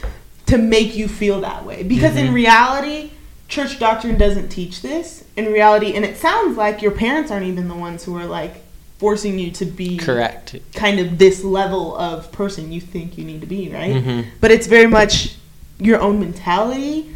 to 0.48 0.58
make 0.58 0.96
you 0.96 1.08
feel 1.08 1.42
that 1.42 1.66
way 1.66 1.84
because 1.84 2.16
in 2.16 2.34
reality. 2.34 3.12
Church 3.50 3.78
doctrine 3.78 4.18
doesn't 4.18 4.50
teach 4.50 4.82
this 4.82 5.26
in 5.36 5.52
reality, 5.52 5.94
and 5.94 6.04
it 6.04 6.18
sounds 6.18 6.58
like 6.58 6.82
your 6.82 6.90
parents 6.90 7.30
aren't 7.30 7.46
even 7.46 7.68
the 7.68 7.76
ones 7.76 8.04
who 8.04 8.18
are 8.18 8.26
like 8.26 8.64
forcing 8.98 9.38
you 9.38 9.52
to 9.52 9.66
be 9.66 9.98
Correct. 9.98 10.56
kind 10.74 11.00
of 11.00 11.20
this 11.20 11.44
level 11.44 11.96
of 11.98 12.32
person 12.32 12.72
you 12.72 12.82
think 12.82 13.16
you 13.18 13.26
need 13.26 13.42
to 13.42 13.46
be, 13.46 13.70
right? 13.70 13.94
Mhm. 13.96 14.26
But 14.40 14.50
it's 14.50 14.66
very 14.66 14.88
much 14.88 15.36
your 15.78 16.00
own 16.00 16.20
mentality 16.20 17.14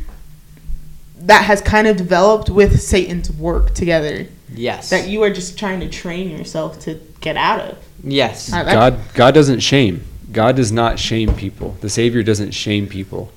that 1.22 1.44
has 1.46 1.62
kind 1.62 1.88
of 1.88 1.98
developed 1.98 2.50
with 2.50 2.80
Satan's 2.82 3.32
work 3.32 3.74
together 3.74 4.28
Yes. 4.54 4.90
that 4.92 5.08
you 5.08 5.24
are 5.24 5.30
just 5.30 5.58
trying 5.58 5.80
to 5.82 5.90
train 5.90 6.30
yourself 6.30 6.80
to 6.82 7.00
get 7.22 7.36
out 7.38 7.60
of. 7.60 7.78
yes. 8.04 8.52
Uh, 8.54 8.64
God 8.64 9.00
God 9.14 9.34
doesn't 9.34 9.60
shame. 9.60 10.04
God 10.32 10.56
does 10.56 10.72
not 10.72 11.00
shame 11.00 11.34
people. 11.36 11.78
The 11.82 11.90
Savior 11.90 12.22
doesn't 12.24 12.52
shame 12.52 12.88
people. 12.88 13.32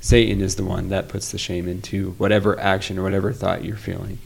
Satan 0.00 0.40
is 0.42 0.56
the 0.56 0.64
one 0.64 0.88
that 0.90 1.08
puts 1.08 1.32
the 1.32 1.38
shame 1.38 1.66
into 1.66 2.10
whatever 2.18 2.58
action 2.60 2.98
or 2.98 3.02
whatever 3.02 3.32
thought 3.32 3.64
you're 3.64 3.76
feeling. 3.76 4.18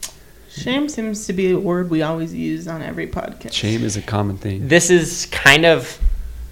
Shame 0.51 0.89
seems 0.89 1.25
to 1.27 1.33
be 1.33 1.51
a 1.51 1.59
word 1.59 1.89
we 1.89 2.01
always 2.01 2.33
use 2.33 2.67
on 2.67 2.81
every 2.81 3.07
podcast. 3.07 3.53
Shame 3.53 3.83
is 3.83 3.95
a 3.95 4.01
common 4.01 4.37
thing. 4.37 4.67
This 4.67 4.89
is 4.89 5.27
kind 5.27 5.65
of 5.65 5.97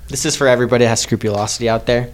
this 0.08 0.26
is 0.26 0.36
for 0.38 0.48
everybody 0.48 0.86
that 0.86 0.90
has 0.90 1.02
scrupulosity 1.02 1.68
out 1.68 1.86
there. 1.88 2.10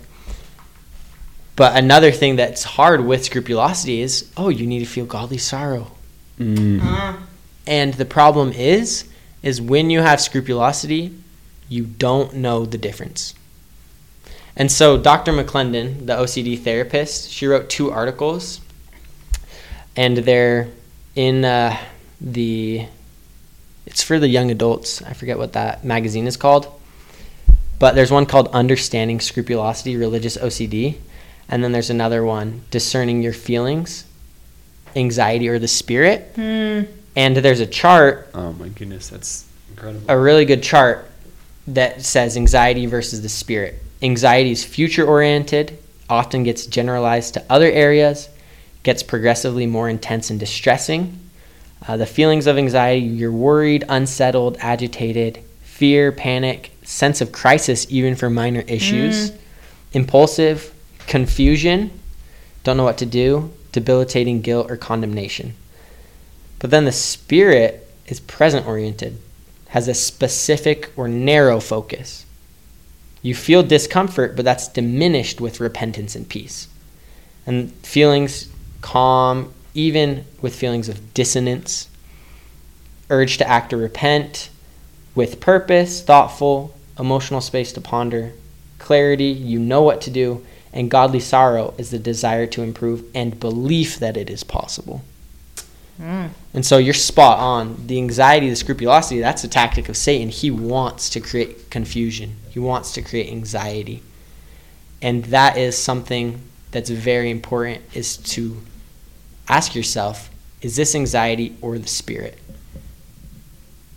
But 1.56 1.78
another 1.78 2.12
thing 2.12 2.36
that's 2.36 2.64
hard 2.64 3.06
with 3.06 3.26
scrupulosity 3.26 4.02
is, 4.02 4.32
oh, 4.36 4.50
you 4.50 4.66
need 4.66 4.80
to 4.80 4.86
feel 4.86 5.06
godly 5.06 5.38
sorrow. 5.38 5.92
Mm. 6.40 6.80
Ah, 6.82 7.24
And 7.68 7.94
the 7.94 8.06
problem 8.06 8.52
is, 8.52 9.06
is 9.44 9.62
when 9.62 9.90
you 9.90 10.02
have 10.02 10.20
scrupulosity, 10.20 11.14
you 11.70 11.86
don't 11.86 12.34
know 12.36 12.66
the 12.66 12.78
difference. 12.78 13.36
And 14.56 14.72
so 14.72 14.98
Dr. 14.98 15.32
McClendon, 15.32 16.06
the 16.06 16.14
OCD 16.14 16.60
therapist, 16.60 17.30
she 17.30 17.48
wrote 17.48 17.70
two 17.70 17.92
articles, 17.92 18.62
and 19.96 20.18
they're 20.18 20.70
in 21.16 21.46
uh, 21.46 21.78
the. 22.22 22.88
It's 23.86 24.02
for 24.02 24.18
the 24.20 24.28
young 24.28 24.50
adults. 24.50 25.02
I 25.02 25.14
forget 25.14 25.38
what 25.38 25.54
that 25.54 25.84
magazine 25.84 26.26
is 26.28 26.38
called, 26.38 26.68
but 27.80 27.96
there's 27.96 28.12
one 28.12 28.26
called 28.26 28.48
"Understanding 28.50 29.20
Scrupulosity: 29.20 29.98
Religious 29.98 30.38
OCD," 30.38 30.98
and 31.50 31.64
then 31.64 31.72
there's 31.72 31.90
another 31.90 32.24
one, 32.24 32.64
"Discerning 32.72 33.22
Your 33.22 33.34
Feelings, 33.34 34.06
Anxiety 34.96 35.48
or 35.50 35.60
the 35.60 35.68
Spirit." 35.68 36.32
hmm. 36.36 36.82
And 37.16 37.38
there's 37.38 37.60
a 37.60 37.68
chart, 37.68 38.30
Oh 38.34 38.54
my 38.54 38.70
goodness, 38.70 39.10
that's 39.10 39.46
incredible. 39.70 40.04
a 40.08 40.18
really 40.18 40.46
good 40.46 40.64
chart 40.64 41.08
that 41.68 42.02
says 42.02 42.36
anxiety 42.36 42.88
versus 42.88 43.22
the 43.22 43.30
spirit. 43.30 43.82
Anxiety 44.02 44.52
is 44.52 44.64
future 44.64 45.06
oriented, 45.06 45.78
often 46.10 46.44
gets 46.44 46.66
generalized 46.66 47.36
to 47.36 47.44
other 47.50 47.72
areas, 47.72 48.30
gets 48.82 49.04
progressively 49.04 49.66
more 49.68 49.88
intense 49.90 50.30
and 50.32 50.40
distressing. 50.40 51.20
Uh, 51.88 51.98
the 51.98 52.06
feelings 52.06 52.48
of 52.48 52.58
anxiety 52.58 53.06
you're 53.06 53.32
worried, 53.32 53.84
unsettled, 53.90 54.58
agitated, 54.60 55.40
fear, 55.62 56.12
panic, 56.12 56.72
sense 56.84 57.22
of 57.22 57.32
crisis, 57.32 57.86
even 57.90 58.16
for 58.16 58.30
minor 58.30 58.62
issues, 58.68 59.32
impulsive, 59.94 60.74
confusion, 61.08 61.92
don't 62.64 62.78
know 62.78 62.84
what 62.84 62.98
to 63.00 63.06
do, 63.06 63.52
debilitating 63.72 64.42
guilt 64.42 64.70
or 64.72 64.78
condemnation. 64.78 65.56
But 66.60 66.70
then 66.70 66.86
the 66.86 66.92
spirit 66.92 67.88
is 68.08 68.20
present 68.20 68.66
oriented, 68.66 69.18
has 69.70 69.88
a 69.88 69.94
specific 69.94 70.92
or 70.96 71.08
narrow 71.08 71.60
focus. 71.60 72.26
You 73.22 73.36
feel 73.36 73.64
discomfort, 73.64 74.36
but 74.36 74.46
that's 74.46 74.68
diminished 74.68 75.42
with 75.42 75.60
repentance 75.60 76.16
and 76.16 76.28
peace. 76.28 76.68
And 77.46 77.72
feelings 77.76 78.50
calm, 78.82 79.54
even 79.74 80.26
with 80.42 80.56
feelings 80.56 80.90
of 80.90 81.14
dissonance, 81.14 81.90
urge 83.10 83.38
to 83.38 83.48
act 83.48 83.74
or 83.74 83.78
repent, 83.78 84.50
with 85.16 85.40
purpose, 85.40 86.02
thoughtful, 86.02 86.76
emotional 86.98 87.42
space 87.42 87.72
to 87.74 87.82
ponder, 87.82 88.34
clarity, 88.80 89.26
you 89.26 89.60
know 89.60 89.82
what 89.82 90.02
to 90.02 90.12
do, 90.12 90.46
and 90.74 90.90
godly 90.90 91.20
sorrow 91.20 91.74
is 91.78 91.92
the 91.92 92.00
desire 92.00 92.48
to 92.48 92.64
improve 92.64 93.06
and 93.14 93.40
belief 93.40 94.00
that 94.00 94.18
it 94.18 94.30
is 94.30 94.44
possible. 94.44 95.04
Mm. 96.02 96.30
And 96.54 96.66
so 96.66 96.78
you're 96.78 96.94
spot 96.94 97.40
on. 97.40 97.88
The 97.88 97.98
anxiety, 97.98 98.50
the 98.50 98.56
scrupulosity, 98.56 99.20
that's 99.20 99.44
a 99.44 99.48
tactic 99.48 99.90
of 99.90 99.96
Satan. 99.96 100.30
He 100.30 100.50
wants 100.50 101.10
to 101.12 101.20
create 101.20 101.70
confusion, 101.70 102.36
he 102.50 102.60
wants 102.60 102.94
to 102.94 103.02
create 103.02 103.32
anxiety. 103.32 104.02
And 105.02 105.26
that 105.26 105.58
is 105.58 105.78
something 105.78 106.42
that's 106.72 106.90
very 106.90 107.30
important 107.30 107.82
is 107.94 108.18
to 108.18 108.62
ask 109.48 109.76
yourself, 109.76 110.30
is 110.62 110.76
this 110.76 110.96
anxiety 110.96 111.56
or 111.62 111.78
the 111.78 111.88
spirit? 111.88 112.40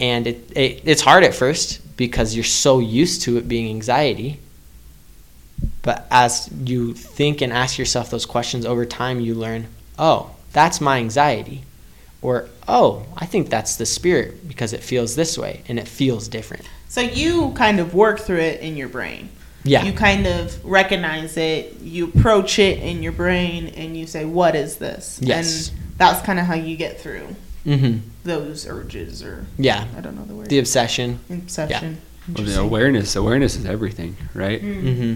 And 0.01 0.27
it, 0.27 0.57
it 0.57 0.83
it's 0.85 1.01
hard 1.01 1.25
at 1.25 1.35
first 1.35 1.81
because 1.97 2.35
you're 2.35 2.45
so 2.45 2.81
used 2.81 3.23
to 3.23 3.39
it 3.39 3.49
being 3.49 3.69
anxiety. 3.69 4.41
But 5.87 6.07
as 6.11 6.51
you 6.53 6.93
think 6.93 7.41
and 7.41 7.53
ask 7.53 7.79
yourself 7.79 8.11
those 8.11 8.27
questions 8.27 8.67
over 8.67 8.85
time, 8.85 9.21
you 9.21 9.35
learn, 9.35 9.69
oh, 9.99 10.37
that's 10.53 10.81
my 10.81 10.99
anxiety 10.99 11.63
or 12.23 12.49
oh 12.67 13.05
i 13.17 13.27
think 13.27 13.49
that's 13.49 13.77
the 13.77 13.87
spirit 13.87 14.49
because 14.49 14.73
it 14.73 14.83
feels 14.83 15.15
this 15.17 15.39
way 15.39 15.63
and 15.69 15.79
it 15.79 15.87
feels 15.87 16.29
different 16.29 16.69
So 16.89 17.01
you 17.01 17.53
kind 17.53 17.79
of 17.79 17.95
work 17.95 18.21
through 18.21 18.41
it 18.41 18.61
in 18.61 18.77
your 18.77 18.89
brain. 18.89 19.29
yeah 19.65 19.85
You 19.85 19.93
kind 19.93 20.27
of 20.27 20.65
recognize 20.65 21.37
it, 21.37 21.81
you 21.81 22.07
approach 22.09 22.59
it 22.59 22.79
in 22.79 23.03
your 23.03 23.13
brain, 23.13 23.67
and 23.77 23.97
you 23.97 24.07
say, 24.07 24.25
"What 24.25 24.55
is 24.55 24.77
this?" 24.77 25.19
Yes. 25.21 25.69
And 25.69 25.79
that's 25.99 26.25
kind 26.25 26.39
of 26.39 26.47
how 26.47 26.55
you 26.55 26.77
get 26.77 27.01
through 27.01 27.27
mm-hmm. 27.67 27.99
those 28.25 28.67
urges, 28.67 29.23
or 29.23 29.45
yeah 29.59 29.87
I 29.97 30.01
don't 30.01 30.17
know 30.17 30.25
the 30.25 30.35
word. 30.35 30.49
the 30.49 30.59
obsession 30.59 31.21
Obsession. 31.29 31.99
Well, 32.33 32.47
the 32.47 32.61
awareness, 32.61 33.15
awareness 33.15 33.57
is 33.57 33.67
everything, 33.67 34.17
right? 34.35 34.61
Mm. 34.63 34.83
mm-hmm. 34.83 35.15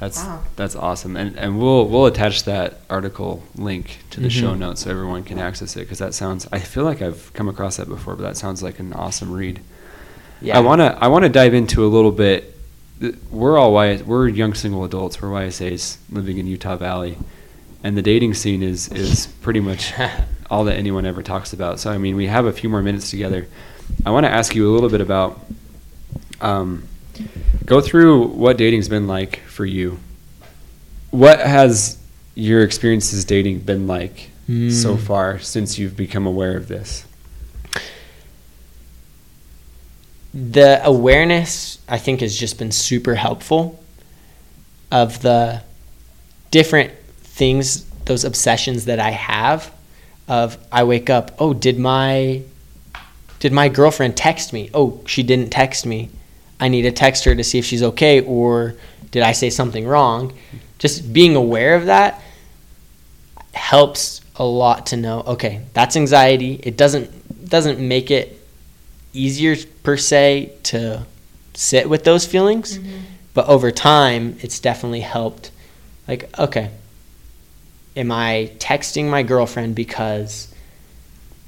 That's 0.00 0.18
Wow. 0.18 0.40
that's 0.56 0.74
awesome, 0.76 1.16
and 1.16 1.36
and 1.38 1.58
we'll 1.58 1.86
we'll 1.86 2.06
attach 2.06 2.44
that 2.44 2.80
article 2.90 3.42
link 3.56 3.98
to 4.10 4.20
the 4.20 4.28
show 4.28 4.52
Mhm. 4.54 4.58
notes 4.58 4.82
so 4.82 4.90
everyone 4.90 5.22
can 5.22 5.38
access 5.38 5.76
it 5.76 5.80
because 5.80 5.98
that 5.98 6.14
sounds. 6.14 6.46
I 6.52 6.58
feel 6.58 6.84
like 6.84 7.00
I've 7.00 7.30
come 7.32 7.48
across 7.48 7.76
that 7.76 7.88
before, 7.88 8.14
but 8.16 8.22
that 8.24 8.36
sounds 8.36 8.62
like 8.62 8.78
an 8.80 8.92
awesome 8.92 9.32
read. 9.32 9.60
yeah 10.42 10.58
I 10.58 10.60
wanna 10.60 10.98
I 11.00 11.06
wanna 11.08 11.28
dive 11.28 11.54
into 11.54 11.86
a 11.86 11.88
little 11.88 12.10
bit. 12.10 12.50
We're 13.30 13.56
all 13.58 13.72
y, 13.72 14.00
we're 14.04 14.28
young 14.28 14.52
single 14.54 14.84
adults. 14.84 15.22
We're 15.22 15.30
YSAs 15.30 15.96
living 16.10 16.38
in 16.38 16.46
Utah 16.46 16.76
Valley, 16.76 17.16
and 17.82 17.96
the 17.96 18.02
dating 18.02 18.34
scene 18.34 18.62
is 18.62 18.88
is 18.88 19.28
pretty 19.42 19.60
much 19.60 19.92
all 20.50 20.64
that 20.64 20.76
anyone 20.76 21.06
ever 21.06 21.22
talks 21.22 21.52
about. 21.52 21.78
So 21.80 21.90
I 21.90 21.98
mean, 21.98 22.16
we 22.16 22.26
have 22.26 22.46
a 22.46 22.52
few 22.52 22.68
more 22.68 22.82
minutes 22.82 23.10
together. 23.10 23.46
I 24.04 24.10
want 24.10 24.26
to 24.26 24.30
ask 24.30 24.54
you 24.56 24.68
a 24.68 24.72
little 24.74 24.88
bit 24.90 25.00
about. 25.00 25.40
Um, 26.40 26.84
go 27.66 27.80
through 27.80 28.28
what 28.28 28.56
dating's 28.56 28.88
been 28.88 29.06
like 29.06 29.40
for 29.46 29.64
you. 29.66 29.98
What 31.10 31.40
has 31.40 31.98
your 32.34 32.62
experiences 32.62 33.24
dating 33.24 33.60
been 33.60 33.86
like 33.86 34.30
so 34.46 34.96
Mm. 34.96 35.00
far 35.00 35.38
since 35.38 35.78
you've 35.78 35.96
become 35.96 36.26
aware 36.26 36.56
of 36.56 36.68
this? 36.68 37.04
the 40.32 40.84
awareness 40.84 41.78
i 41.88 41.96
think 41.96 42.20
has 42.20 42.36
just 42.36 42.58
been 42.58 42.72
super 42.72 43.14
helpful 43.14 43.80
of 44.90 45.22
the 45.22 45.62
different 46.50 46.92
things 47.20 47.84
those 48.06 48.24
obsessions 48.24 48.86
that 48.86 48.98
i 48.98 49.10
have 49.10 49.72
of 50.26 50.58
i 50.72 50.82
wake 50.82 51.08
up 51.08 51.30
oh 51.38 51.54
did 51.54 51.78
my 51.78 52.42
did 53.38 53.52
my 53.52 53.68
girlfriend 53.68 54.16
text 54.16 54.52
me 54.52 54.68
oh 54.74 55.00
she 55.06 55.22
didn't 55.22 55.50
text 55.50 55.86
me 55.86 56.10
i 56.60 56.68
need 56.68 56.82
to 56.82 56.92
text 56.92 57.24
her 57.24 57.34
to 57.34 57.44
see 57.44 57.58
if 57.58 57.64
she's 57.64 57.82
okay 57.82 58.20
or 58.20 58.74
did 59.10 59.22
i 59.22 59.32
say 59.32 59.50
something 59.50 59.86
wrong. 59.86 60.32
Just 60.78 61.12
being 61.12 61.36
aware 61.36 61.76
of 61.76 61.86
that 61.86 62.20
helps 63.52 64.20
a 64.36 64.44
lot 64.44 64.86
to 64.86 64.96
know 64.96 65.20
okay 65.20 65.62
that's 65.72 65.96
anxiety. 65.96 66.60
It 66.62 66.76
doesn't 66.76 67.48
doesn't 67.48 67.78
make 67.78 68.10
it 68.10 68.40
easier 69.12 69.56
per 69.82 69.96
se 69.96 70.52
to 70.64 71.06
sit 71.54 71.88
with 71.88 72.02
those 72.02 72.26
feelings 72.26 72.78
mm-hmm. 72.78 72.98
but 73.32 73.46
over 73.46 73.70
time 73.70 74.36
it's 74.40 74.58
definitely 74.58 75.00
helped. 75.00 75.50
Like 76.08 76.36
okay 76.38 76.70
am 77.96 78.10
i 78.10 78.50
texting 78.58 79.08
my 79.08 79.22
girlfriend 79.22 79.76
because 79.76 80.52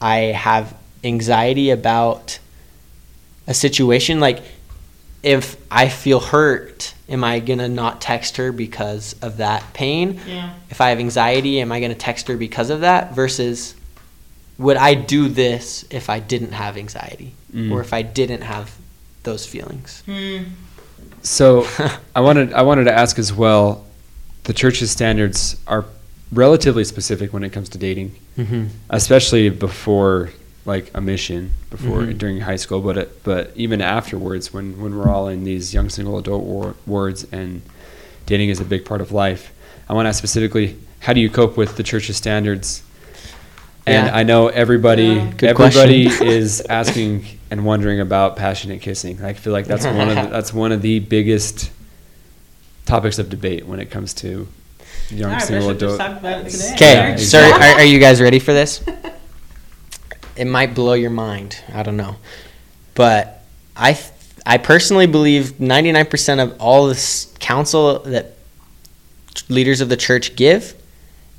i 0.00 0.18
have 0.46 0.76
anxiety 1.02 1.70
about 1.70 2.38
a 3.46 3.54
situation? 3.54 4.20
Like 4.20 4.42
if 5.26 5.56
i 5.72 5.88
feel 5.88 6.20
hurt 6.20 6.94
am 7.08 7.22
i 7.24 7.40
going 7.40 7.58
to 7.58 7.68
not 7.68 8.00
text 8.00 8.36
her 8.36 8.52
because 8.52 9.14
of 9.20 9.36
that 9.38 9.62
pain 9.74 10.20
Yeah. 10.26 10.52
if 10.70 10.80
I 10.80 10.88
have 10.90 10.98
anxiety, 11.00 11.60
am 11.60 11.70
I 11.72 11.80
going 11.80 11.92
to 11.92 11.98
text 11.98 12.28
her 12.28 12.36
because 12.36 12.70
of 12.70 12.80
that? 12.80 13.14
Versus, 13.14 13.74
would 14.58 14.76
I 14.76 14.94
do 14.94 15.28
this 15.28 15.84
if 15.90 16.08
I 16.10 16.18
didn't 16.20 16.52
have 16.52 16.76
anxiety 16.76 17.34
Mm. 17.54 17.70
or 17.72 17.80
if 17.80 17.92
I 17.92 18.02
didn't 18.02 18.42
have 18.42 18.66
those 19.22 19.46
feelings? 19.46 20.02
Hmm. 20.06 20.38
So 21.22 21.66
I 22.14 22.20
wanted 22.20 22.52
I 22.52 22.62
wanted 22.62 22.84
to 22.84 22.92
ask 22.92 23.18
as 23.18 23.32
well. 23.32 23.84
The 24.44 24.52
church's 24.52 24.90
standards 24.90 25.56
are 25.66 25.84
relatively 26.32 26.84
specific 26.84 27.32
when 27.32 27.42
it 27.44 27.50
comes 27.52 27.68
to 27.70 27.78
dating, 27.78 28.10
Mm-hmm. 28.38 28.64
especially 28.90 29.48
before 29.50 30.30
like 30.66 30.90
a 30.94 31.00
mission, 31.00 31.52
before 31.70 32.00
Mhm. 32.02 32.18
during 32.18 32.40
high 32.40 32.56
school, 32.56 32.80
but 32.80 32.96
it, 32.98 33.22
but 33.24 33.52
even 33.54 33.80
afterwards, 33.80 34.52
when 34.52 34.80
when 34.80 34.96
we're 34.98 35.08
all 35.08 35.28
in 35.28 35.44
these 35.44 35.72
young 35.72 35.88
single 35.88 36.18
adult 36.18 36.42
war, 36.44 36.74
wards 36.86 37.24
and 37.32 37.62
dating 38.26 38.48
is 38.50 38.60
a 38.60 38.64
big 38.64 38.84
part 38.84 39.00
of 39.00 39.12
life. 39.12 39.52
I 39.88 39.94
want 39.94 40.06
to 40.06 40.08
ask 40.08 40.18
specifically, 40.18 40.76
how 41.00 41.12
do 41.12 41.20
you 41.20 41.30
cope 41.30 41.56
with 41.56 41.76
the 41.76 41.82
church's 41.84 42.16
standards? 42.16 42.82
And 43.86 44.06
Yeah. 44.08 44.16
I 44.16 44.24
know 44.24 44.48
everybody 44.48 45.04
Yeah. 45.04 45.30
Good 45.36 45.50
everybody 45.50 46.06
is 46.20 46.60
asking 46.68 47.24
and 47.52 47.64
wondering 47.64 48.00
about 48.00 48.36
passionate 48.36 48.80
kissing. 48.82 49.20
I 49.22 49.32
feel 49.34 49.52
like 49.52 49.66
that's 49.66 49.86
one 49.86 50.08
of 50.08 50.16
the, 50.16 50.26
that's 50.32 50.52
one 50.52 50.72
of 50.72 50.82
the 50.82 50.98
biggest 50.98 51.70
topics 52.86 53.18
of 53.20 53.30
debate 53.30 53.66
when 53.66 53.78
it 53.78 53.90
comes 53.92 54.12
to 54.14 54.48
young 55.10 55.30
All 55.30 55.36
right, 55.36 55.42
single 55.42 55.68
Bishop, 55.68 55.80
just 55.80 55.94
adult. 56.00 56.10
talk 56.10 56.18
about 56.20 56.46
it 56.46 56.50
today. 56.50 56.72
Okay, 56.74 56.94
Yeah, 57.10 57.16
so 57.16 57.38
are, 57.40 57.62
are 57.78 57.84
you 57.84 58.00
guys 58.00 58.20
ready 58.20 58.40
for 58.40 58.52
this? 58.52 58.80
It 60.36 60.46
might 60.46 60.74
blow 60.74 60.94
your 60.94 61.10
mind. 61.10 61.62
I 61.72 61.82
don't 61.82 61.96
know, 61.96 62.16
but 62.94 63.42
I 63.76 63.94
th- 63.94 64.12
I 64.44 64.58
personally 64.58 65.06
believe 65.08 65.54
99% 65.58 66.42
of 66.42 66.60
all 66.60 66.86
this 66.86 67.34
counsel 67.40 67.98
that 68.00 68.34
leaders 69.48 69.80
of 69.80 69.88
the 69.88 69.96
church 69.96 70.36
give 70.36 70.74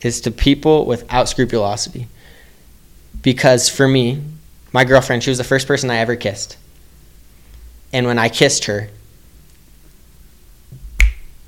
is 0.02 0.20
to 0.22 0.32
people 0.32 0.86
without 0.86 1.30
scrupulosity. 1.30 2.08
Because 3.22 3.70
for 3.70 3.88
me, 3.88 4.22
my 4.74 4.84
girlfriend, 4.84 5.24
she 5.24 5.30
was 5.30 5.38
the 5.38 5.46
first 5.46 5.68
person 5.68 5.90
I 5.90 5.98
ever 5.98 6.16
kissed. 6.18 6.58
And 7.94 8.06
when 8.06 8.20
I 8.20 8.28
kissed 8.28 8.66
her, 8.66 8.90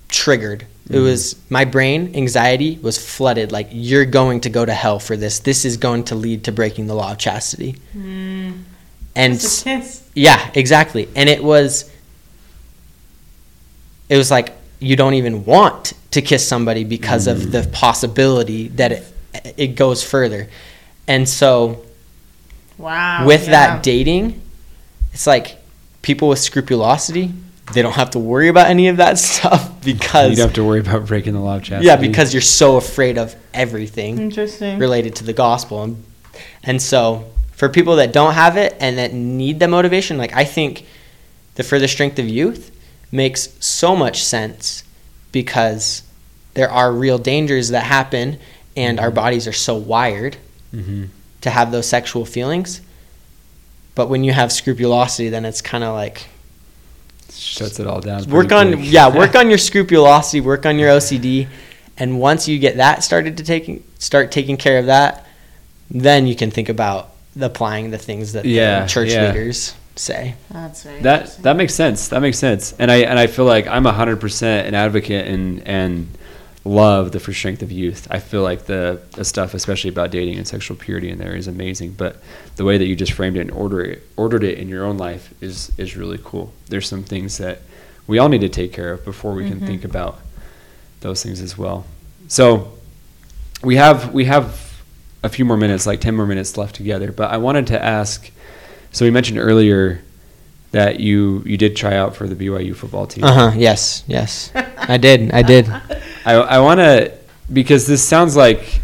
triggered. 0.09 0.65
It 0.89 0.95
Mhm. 0.97 1.03
was 1.03 1.35
my 1.49 1.65
brain, 1.65 2.11
anxiety 2.15 2.79
was 2.81 2.97
flooded. 2.97 3.51
Like, 3.51 3.69
you're 3.71 4.05
going 4.05 4.41
to 4.41 4.49
go 4.49 4.65
to 4.65 4.73
hell 4.73 4.99
for 4.99 5.15
this. 5.15 5.39
This 5.39 5.63
is 5.63 5.77
going 5.77 6.03
to 6.05 6.15
lead 6.15 6.43
to 6.45 6.51
breaking 6.51 6.87
the 6.87 6.95
law 6.95 7.11
of 7.11 7.17
chastity. 7.19 7.75
Hmm. 7.93 8.51
And 9.15 9.33
Just 9.39 9.61
a 9.61 9.63
kiss. 9.65 10.01
yeah, 10.15 10.49
exactly. 10.55 11.07
And 11.15 11.29
it 11.29 11.43
was 11.43 11.85
it 14.07 14.17
was 14.17 14.31
like 14.31 14.53
you 14.79 14.95
don't 14.95 15.13
even 15.15 15.45
want 15.45 15.93
to 16.11 16.21
kiss 16.21 16.47
somebody 16.47 16.83
because 16.83 17.27
of 17.27 17.51
the 17.51 17.63
possibility 17.71 18.69
that 18.69 18.91
it 18.91 19.03
it 19.57 19.75
goes 19.75 20.03
further. 20.03 20.49
And 21.07 21.27
so 21.29 21.83
Wow. 22.77 23.25
with 23.25 23.43
yeah. 23.45 23.51
that 23.51 23.83
dating, 23.83 24.41
it's 25.13 25.27
like 25.27 25.57
people 26.01 26.29
with 26.29 26.39
scrupulosity, 26.39 27.31
they 27.73 27.81
don't 27.81 27.93
have 27.93 28.11
to 28.11 28.19
worry 28.19 28.47
about 28.47 28.67
any 28.67 28.87
of 28.87 28.97
that 28.97 29.17
stuff 29.29 29.69
because 29.83 29.85
You 29.85 29.93
because 29.93 30.37
don't 30.37 30.47
have 30.47 30.53
to 30.55 30.63
worry 30.63 30.79
about 30.79 31.05
breaking 31.05 31.33
the 31.33 31.39
law 31.39 31.57
of 31.57 31.63
chastity. 31.63 31.85
yeah, 31.87 31.95
because 31.95 32.33
you're 32.33 32.41
so 32.41 32.77
afraid 32.77 33.17
of 33.17 33.35
everything 33.53 34.17
Interesting. 34.19 34.79
related 34.79 35.15
to 35.17 35.23
the 35.23 35.33
gospel. 35.33 35.83
And, 35.83 36.03
and 36.63 36.81
so 36.81 37.29
for 37.53 37.69
people 37.69 37.97
that 37.97 38.11
don't 38.13 38.33
have 38.33 38.57
it 38.57 38.75
and 38.79 38.97
that 38.97 39.13
need 39.13 39.59
the 39.59 39.67
motivation, 39.67 40.17
like 40.17 40.33
I 40.35 40.45
think 40.45 40.85
the 41.55 41.63
for 41.63 41.77
the 41.79 41.87
strength 41.87 42.17
of 42.19 42.27
youth 42.27 42.71
makes 43.11 43.49
so 43.65 43.95
much 43.95 44.23
sense 44.23 44.83
because 45.31 46.03
there 46.53 46.69
are 46.69 46.91
real 46.91 47.17
dangers 47.17 47.69
that 47.69 47.83
happen 47.83 48.39
and 48.77 48.99
our 48.99 49.11
bodies 49.11 49.47
are 49.47 49.53
so 49.53 49.75
wired 49.75 50.37
hmm 50.71 51.05
to 51.41 51.49
have 51.49 51.71
those 51.71 51.87
sexual 51.87 52.25
feelings. 52.25 52.81
But 53.95 54.09
when 54.09 54.25
you 54.25 54.33
have 54.33 54.51
scrupulosity, 54.51 55.29
then 55.29 55.45
it's 55.45 55.61
kind 55.61 55.85
of 55.85 55.93
like 55.93 56.27
shuts 57.31 57.79
it 57.79 57.87
all 57.87 58.01
down. 58.01 58.25
work 58.29 58.51
on 58.51 58.73
quick. 58.73 58.91
yeah, 58.91 59.13
work 59.15 59.35
on 59.41 59.49
your 59.49 59.57
scrupulosity, 59.57 60.41
work 60.41 60.65
on 60.65 60.79
your 60.79 60.89
OCD, 60.89 61.47
and 61.97 62.19
once 62.19 62.47
you 62.47 62.59
get 62.59 62.77
that 62.77 63.03
started 63.03 63.37
to 63.37 63.43
taking 63.43 63.83
start 63.99 64.31
taking 64.31 64.57
care 64.57 64.79
of 64.79 64.87
that, 64.87 65.25
then 65.89 66.27
you 66.27 66.35
can 66.35 66.51
think 66.51 66.69
about 66.69 67.11
applying 67.39 67.91
the 67.91 67.97
things 67.97 68.33
that 68.33 68.45
Yeah, 68.45 68.81
the 68.81 68.87
church 68.87 69.09
yeah. 69.11 69.27
leaders 69.27 69.75
say. 69.95 70.35
That's 70.49 70.85
right. 70.85 71.03
That 71.03 71.37
that 71.43 71.55
makes 71.55 71.73
sense. 71.75 72.07
That 72.09 72.21
makes 72.21 72.37
sense. 72.37 72.73
And 72.79 72.89
I 72.91 72.97
and 72.97 73.19
I 73.19 73.27
feel 73.27 73.45
like 73.45 73.67
I'm 73.67 73.85
hundred 73.85 74.19
percent 74.19 74.67
an 74.67 74.75
advocate 74.75 75.27
and 75.27 75.67
and 75.67 76.07
love 76.65 77.11
the 77.11 77.19
for 77.19 77.33
strength 77.33 77.61
of 77.61 77.71
youth. 77.71 78.07
I 78.11 78.19
feel 78.19 78.43
like 78.43 78.65
the, 78.65 79.01
the 79.11 79.23
stuff, 79.25 79.53
especially 79.53 79.89
about 79.89 80.11
dating 80.11 80.37
and 80.37 80.47
sexual 80.47 80.77
purity, 80.77 81.09
in 81.09 81.17
there 81.17 81.35
is 81.35 81.47
amazing. 81.47 81.93
But 81.93 82.21
the 82.57 82.65
way 82.65 82.77
that 82.77 82.85
you 82.85 82.95
just 82.95 83.13
framed 83.13 83.37
it 83.37 83.41
and 83.41 83.51
order 83.51 83.81
it, 83.81 84.03
ordered 84.17 84.43
it 84.43 84.57
in 84.57 84.67
your 84.67 84.85
own 84.85 84.97
life 84.97 85.33
is 85.41 85.71
is 85.77 85.95
really 85.95 86.19
cool. 86.23 86.53
There's 86.67 86.87
some 86.87 87.03
things 87.03 87.37
that 87.37 87.61
we 88.07 88.19
all 88.19 88.29
need 88.29 88.41
to 88.41 88.49
take 88.49 88.73
care 88.73 88.91
of 88.91 89.05
before 89.05 89.33
we 89.33 89.47
can 89.47 89.59
think 89.59 89.83
about 89.85 90.19
those 91.01 91.23
things 91.23 91.41
as 91.41 91.57
well. 91.57 91.85
So 92.27 92.73
we 93.63 93.75
have 93.77 94.13
we 94.13 94.25
have 94.25 94.81
a 95.23 95.29
few 95.29 95.45
more 95.45 95.57
minutes, 95.57 95.85
like 95.87 96.01
ten 96.01 96.15
more 96.15 96.27
minutes 96.27 96.57
left 96.57 96.75
together. 96.75 97.11
But 97.11 97.31
I 97.31 97.37
wanted 97.37 97.67
to 97.67 97.83
ask. 97.83 98.31
So 98.91 99.05
we 99.05 99.11
mentioned 99.11 99.37
earlier 99.39 100.01
that 100.71 100.99
you 100.99 101.41
you 101.45 101.57
did 101.57 101.75
try 101.75 101.95
out 101.95 102.15
for 102.15 102.27
the 102.27 102.35
BYU 102.35 102.75
football 102.75 103.07
team. 103.07 103.23
Uh 103.23 103.51
huh. 103.51 103.57
Yes. 103.57 104.03
Yes. 104.07 104.51
I 104.55 104.97
did. 104.97 105.31
I 105.31 105.41
did. 105.41 105.67
I 106.25 106.33
I 106.33 106.59
want 106.59 106.79
to 106.79 107.13
because 107.51 107.87
this 107.87 108.03
sounds 108.03 108.35
like 108.35 108.81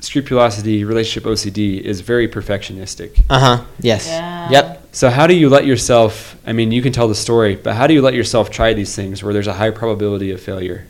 scrupulosity, 0.00 0.84
relationship 0.84 1.28
OCD 1.28 1.80
is 1.80 2.00
very 2.00 2.28
perfectionistic. 2.28 3.22
Uh 3.30 3.38
huh. 3.38 3.64
Yes. 3.80 4.06
Yeah. 4.06 4.50
Yep. 4.50 4.88
So 4.92 5.10
how 5.10 5.26
do 5.26 5.34
you 5.34 5.48
let 5.48 5.64
yourself? 5.64 6.36
I 6.46 6.52
mean, 6.52 6.72
you 6.72 6.82
can 6.82 6.92
tell 6.92 7.08
the 7.08 7.14
story, 7.14 7.56
but 7.56 7.74
how 7.74 7.86
do 7.86 7.94
you 7.94 8.02
let 8.02 8.14
yourself 8.14 8.50
try 8.50 8.74
these 8.74 8.94
things 8.94 9.22
where 9.22 9.32
there's 9.32 9.46
a 9.46 9.54
high 9.54 9.70
probability 9.70 10.30
of 10.30 10.40
failure? 10.40 10.86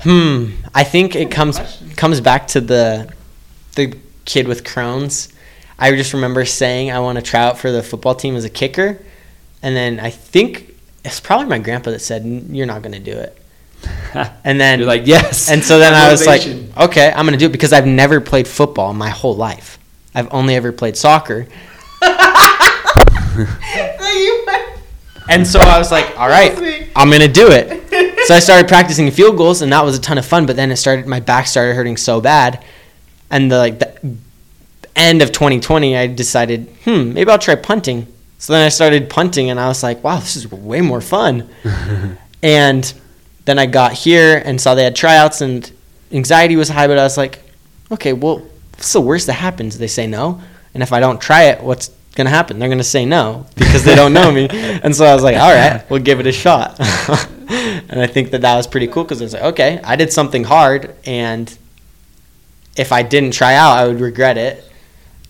Hmm. 0.00 0.50
I 0.74 0.84
think 0.84 1.14
it 1.14 1.30
comes 1.30 1.58
question. 1.58 1.90
comes 1.90 2.20
back 2.20 2.46
to 2.48 2.60
the 2.60 3.12
the 3.74 3.96
kid 4.24 4.48
with 4.48 4.64
Crohn's. 4.64 5.32
I 5.78 5.94
just 5.96 6.12
remember 6.12 6.44
saying 6.44 6.90
I 6.90 7.00
want 7.00 7.16
to 7.16 7.22
try 7.22 7.40
out 7.40 7.58
for 7.58 7.70
the 7.72 7.82
football 7.82 8.14
team 8.14 8.36
as 8.36 8.44
a 8.44 8.50
kicker, 8.50 8.98
and 9.62 9.76
then 9.76 10.00
I 10.00 10.10
think 10.10 10.74
it's 11.04 11.20
probably 11.20 11.46
my 11.46 11.58
grandpa 11.58 11.90
that 11.90 12.00
said 12.00 12.24
you're 12.24 12.66
not 12.66 12.82
going 12.82 12.92
to 12.92 13.00
do 13.00 13.12
it. 13.12 13.41
And 14.44 14.60
then 14.60 14.80
You're 14.80 14.88
like, 14.88 15.06
yes. 15.06 15.50
and 15.50 15.64
so 15.64 15.78
then 15.78 15.94
I 15.94 16.10
was 16.10 16.26
like, 16.26 16.42
okay, 16.76 17.10
I'm 17.10 17.24
going 17.24 17.32
to 17.32 17.38
do 17.38 17.46
it 17.46 17.52
because 17.52 17.72
I've 17.72 17.86
never 17.86 18.20
played 18.20 18.46
football 18.46 18.92
my 18.92 19.08
whole 19.08 19.34
life. 19.34 19.78
I've 20.14 20.28
only 20.32 20.54
ever 20.54 20.70
played 20.70 20.96
soccer. 20.96 21.46
And 25.28 25.46
so 25.46 25.60
I 25.60 25.78
was 25.78 25.90
like, 25.90 26.18
all 26.18 26.28
right, 26.28 26.88
I'm 26.94 27.08
going 27.08 27.22
to 27.22 27.28
do 27.28 27.48
it. 27.50 27.80
So 28.26 28.36
I 28.36 28.38
started 28.38 28.68
practicing 28.68 29.10
field 29.10 29.36
goals 29.36 29.62
and 29.62 29.72
that 29.72 29.84
was 29.84 29.98
a 29.98 30.00
ton 30.00 30.16
of 30.16 30.24
fun, 30.24 30.46
but 30.46 30.54
then 30.54 30.70
it 30.70 30.76
started 30.76 31.08
my 31.08 31.18
back 31.18 31.48
started 31.48 31.74
hurting 31.74 31.96
so 31.96 32.20
bad. 32.20 32.62
And 33.30 33.50
the 33.50 33.58
like 33.58 33.80
the 33.80 34.16
end 34.94 35.22
of 35.22 35.32
2020, 35.32 35.96
I 35.96 36.06
decided, 36.06 36.68
"Hmm, 36.84 37.12
maybe 37.14 37.32
I'll 37.32 37.38
try 37.40 37.56
punting." 37.56 38.06
So 38.38 38.52
then 38.52 38.64
I 38.64 38.68
started 38.68 39.10
punting 39.10 39.50
and 39.50 39.58
I 39.58 39.66
was 39.66 39.82
like, 39.82 40.04
"Wow, 40.04 40.20
this 40.20 40.36
is 40.36 40.48
way 40.52 40.80
more 40.82 41.00
fun." 41.00 41.48
and 42.44 42.94
then 43.44 43.58
I 43.58 43.66
got 43.66 43.92
here 43.92 44.40
and 44.44 44.60
saw 44.60 44.74
they 44.74 44.84
had 44.84 44.96
tryouts 44.96 45.40
and 45.40 45.70
anxiety 46.12 46.56
was 46.56 46.68
high, 46.68 46.86
but 46.86 46.98
I 46.98 47.02
was 47.02 47.16
like, 47.16 47.42
"Okay, 47.90 48.12
well, 48.12 48.42
what's 48.76 48.92
the 48.92 49.00
worst 49.00 49.26
that 49.26 49.34
happens? 49.34 49.78
They 49.78 49.86
say 49.86 50.06
no, 50.06 50.40
and 50.74 50.82
if 50.82 50.92
I 50.92 51.00
don't 51.00 51.20
try 51.20 51.44
it, 51.44 51.62
what's 51.62 51.90
gonna 52.14 52.30
happen? 52.30 52.58
They're 52.58 52.68
gonna 52.68 52.84
say 52.84 53.04
no 53.04 53.46
because 53.56 53.84
they 53.84 53.94
don't 53.94 54.12
know 54.12 54.30
me." 54.30 54.48
And 54.82 54.94
so 54.94 55.04
I 55.04 55.14
was 55.14 55.22
like, 55.22 55.36
"All 55.36 55.52
right, 55.52 55.88
we'll 55.90 56.02
give 56.02 56.20
it 56.20 56.26
a 56.26 56.32
shot." 56.32 56.78
and 57.48 58.00
I 58.00 58.06
think 58.06 58.30
that 58.30 58.42
that 58.42 58.56
was 58.56 58.66
pretty 58.66 58.86
cool 58.86 59.04
because 59.04 59.20
I 59.20 59.24
was 59.24 59.34
like, 59.34 59.42
"Okay, 59.54 59.80
I 59.82 59.96
did 59.96 60.12
something 60.12 60.44
hard, 60.44 60.94
and 61.04 61.56
if 62.76 62.92
I 62.92 63.02
didn't 63.02 63.32
try 63.32 63.54
out, 63.54 63.76
I 63.78 63.86
would 63.86 64.00
regret 64.00 64.38
it." 64.38 64.68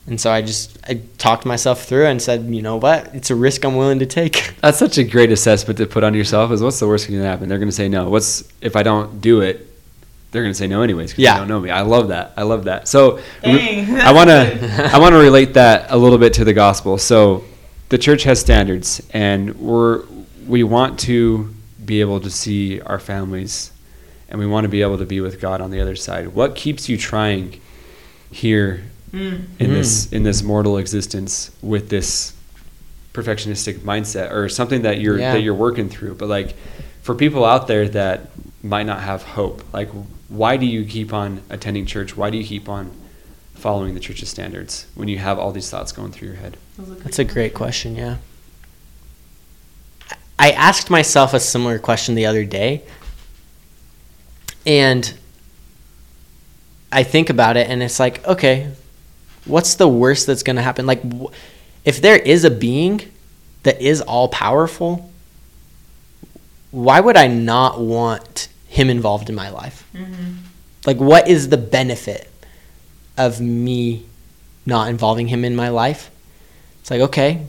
And 0.06 0.20
so 0.20 0.32
I 0.32 0.42
just 0.42 0.78
I 0.88 1.00
talked 1.18 1.46
myself 1.46 1.84
through 1.84 2.06
and 2.06 2.20
said, 2.20 2.42
"You 2.46 2.60
know 2.60 2.76
what? 2.76 3.14
It's 3.14 3.30
a 3.30 3.36
risk 3.36 3.64
I'm 3.64 3.76
willing 3.76 4.00
to 4.00 4.06
take." 4.06 4.54
That's 4.60 4.78
such 4.78 4.98
a 4.98 5.04
great 5.04 5.30
assessment 5.30 5.78
to 5.78 5.86
put 5.86 6.02
on 6.02 6.12
yourself. 6.14 6.50
Is 6.50 6.60
what's 6.62 6.80
the 6.80 6.88
worst 6.88 7.06
thing 7.06 7.18
that 7.18 7.24
happen? 7.24 7.48
They're 7.48 7.58
going 7.58 7.68
to 7.68 7.74
say 7.74 7.88
no. 7.88 8.08
What's 8.10 8.42
if 8.60 8.74
I 8.74 8.82
don't 8.82 9.20
do 9.20 9.40
it? 9.42 9.68
They're 10.32 10.42
going 10.42 10.52
to 10.52 10.58
say 10.58 10.66
no 10.66 10.82
anyways 10.82 11.10
because 11.10 11.22
Yeah. 11.22 11.34
they 11.34 11.38
don't 11.40 11.48
know 11.48 11.60
me. 11.60 11.70
I 11.70 11.82
love 11.82 12.08
that. 12.08 12.32
I 12.36 12.42
love 12.42 12.64
that. 12.64 12.88
So 12.88 13.20
Dang, 13.42 13.94
I 14.00 14.12
want 14.12 14.28
to 14.30 14.90
I 14.92 14.98
want 14.98 15.12
to 15.12 15.18
relate 15.18 15.54
that 15.54 15.86
a 15.90 15.96
little 15.96 16.18
bit 16.18 16.32
to 16.34 16.44
the 16.44 16.54
gospel. 16.54 16.98
So 16.98 17.44
the 17.90 17.98
church 17.98 18.24
has 18.24 18.40
standards, 18.40 19.06
and 19.12 19.54
we're 19.60 20.02
we 20.48 20.64
want 20.64 20.98
to 21.00 21.54
be 21.84 22.00
able 22.00 22.18
to 22.20 22.30
see 22.30 22.80
our 22.80 22.98
families, 22.98 23.70
and 24.28 24.40
we 24.40 24.46
want 24.46 24.64
to 24.64 24.68
be 24.68 24.82
able 24.82 24.98
to 24.98 25.04
be 25.06 25.20
with 25.20 25.40
God 25.40 25.60
on 25.60 25.70
the 25.70 25.80
other 25.80 25.94
side. 25.94 26.28
What 26.28 26.56
keeps 26.56 26.88
you 26.88 26.96
trying 26.96 27.60
here 28.32 28.82
Mm. 29.12 29.44
in 29.58 29.74
this 29.74 30.10
in 30.12 30.22
this 30.22 30.42
mortal 30.42 30.78
existence 30.78 31.50
with 31.60 31.90
this 31.90 32.32
perfectionistic 33.12 33.80
mindset 33.80 34.32
or 34.32 34.48
something 34.48 34.82
that 34.82 35.00
you're 35.02 35.18
Yeah. 35.18 35.34
that 35.34 35.42
you're 35.42 35.54
working 35.54 35.90
through 35.90 36.14
but 36.14 36.28
like 36.30 36.54
for 37.02 37.14
people 37.14 37.44
out 37.44 37.66
there 37.66 37.86
that 37.88 38.30
might 38.62 38.86
not 38.86 39.00
have 39.02 39.22
hope 39.22 39.62
like 39.74 39.90
why 40.28 40.56
do 40.56 40.64
you 40.64 40.86
keep 40.86 41.12
on 41.12 41.42
attending 41.50 41.84
church 41.84 42.16
why 42.16 42.30
do 42.30 42.38
you 42.38 42.44
keep 42.44 42.70
on 42.70 42.90
following 43.54 43.92
the 43.92 44.00
church's 44.00 44.30
standards 44.30 44.86
when 44.94 45.08
you 45.08 45.18
have 45.18 45.38
all 45.38 45.52
these 45.52 45.68
thoughts 45.68 45.92
going 45.92 46.10
through 46.10 46.28
your 46.28 46.38
head 46.38 46.56
That's 46.78 47.18
a 47.18 47.24
great 47.24 47.52
question, 47.54 47.94
yeah. 47.96 48.16
I 50.38 50.50
asked 50.52 50.90
myself 50.90 51.34
a 51.34 51.38
similar 51.38 51.78
question 51.78 52.14
the 52.16 52.26
other 52.26 52.44
day. 52.44 52.82
And 54.66 55.14
I 56.90 57.04
think 57.04 57.30
about 57.30 57.56
it 57.56 57.68
and 57.70 57.82
it's 57.82 58.00
like, 58.00 58.26
okay, 58.26 58.72
what's 59.44 59.74
the 59.74 59.88
worst 59.88 60.26
that's 60.26 60.42
going 60.42 60.56
to 60.56 60.62
happen? 60.62 60.86
Like 60.86 61.02
if 61.84 62.00
there 62.00 62.16
is 62.16 62.44
a 62.44 62.50
being 62.50 63.00
that 63.62 63.80
is 63.80 64.00
all 64.00 64.28
powerful, 64.28 65.10
why 66.70 67.00
would 67.00 67.16
I 67.16 67.26
not 67.26 67.80
want 67.80 68.48
him 68.68 68.88
involved 68.88 69.28
in 69.28 69.34
my 69.34 69.50
life? 69.50 69.86
Mm-hmm. 69.94 70.34
Like 70.86 70.98
what 70.98 71.28
is 71.28 71.48
the 71.48 71.58
benefit 71.58 72.30
of 73.16 73.40
me 73.40 74.06
not 74.64 74.88
involving 74.88 75.28
him 75.28 75.44
in 75.44 75.54
my 75.54 75.68
life? 75.68 76.10
It's 76.80 76.90
like, 76.90 77.00
okay, 77.02 77.46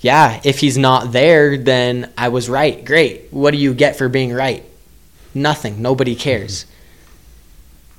yeah, 0.00 0.40
if 0.42 0.58
he's 0.58 0.76
not 0.76 1.12
there, 1.12 1.56
then 1.56 2.12
I 2.18 2.28
was 2.28 2.48
right. 2.48 2.84
Great. 2.84 3.28
What 3.30 3.52
do 3.52 3.58
you 3.58 3.74
get 3.74 3.96
for 3.96 4.08
being 4.08 4.32
right? 4.32 4.64
Nothing. 5.34 5.80
Nobody 5.80 6.16
cares. 6.16 6.64
Mm-hmm. 6.64 6.68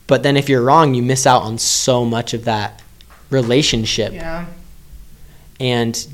But 0.07 0.23
then 0.23 0.35
if 0.35 0.49
you're 0.49 0.61
wrong, 0.61 0.93
you 0.93 1.01
miss 1.01 1.25
out 1.25 1.43
on 1.43 1.57
so 1.57 2.03
much 2.03 2.33
of 2.33 2.43
that 2.45 2.82
relationship. 3.33 4.13
Yeah. 4.13 4.45
And 5.59 6.07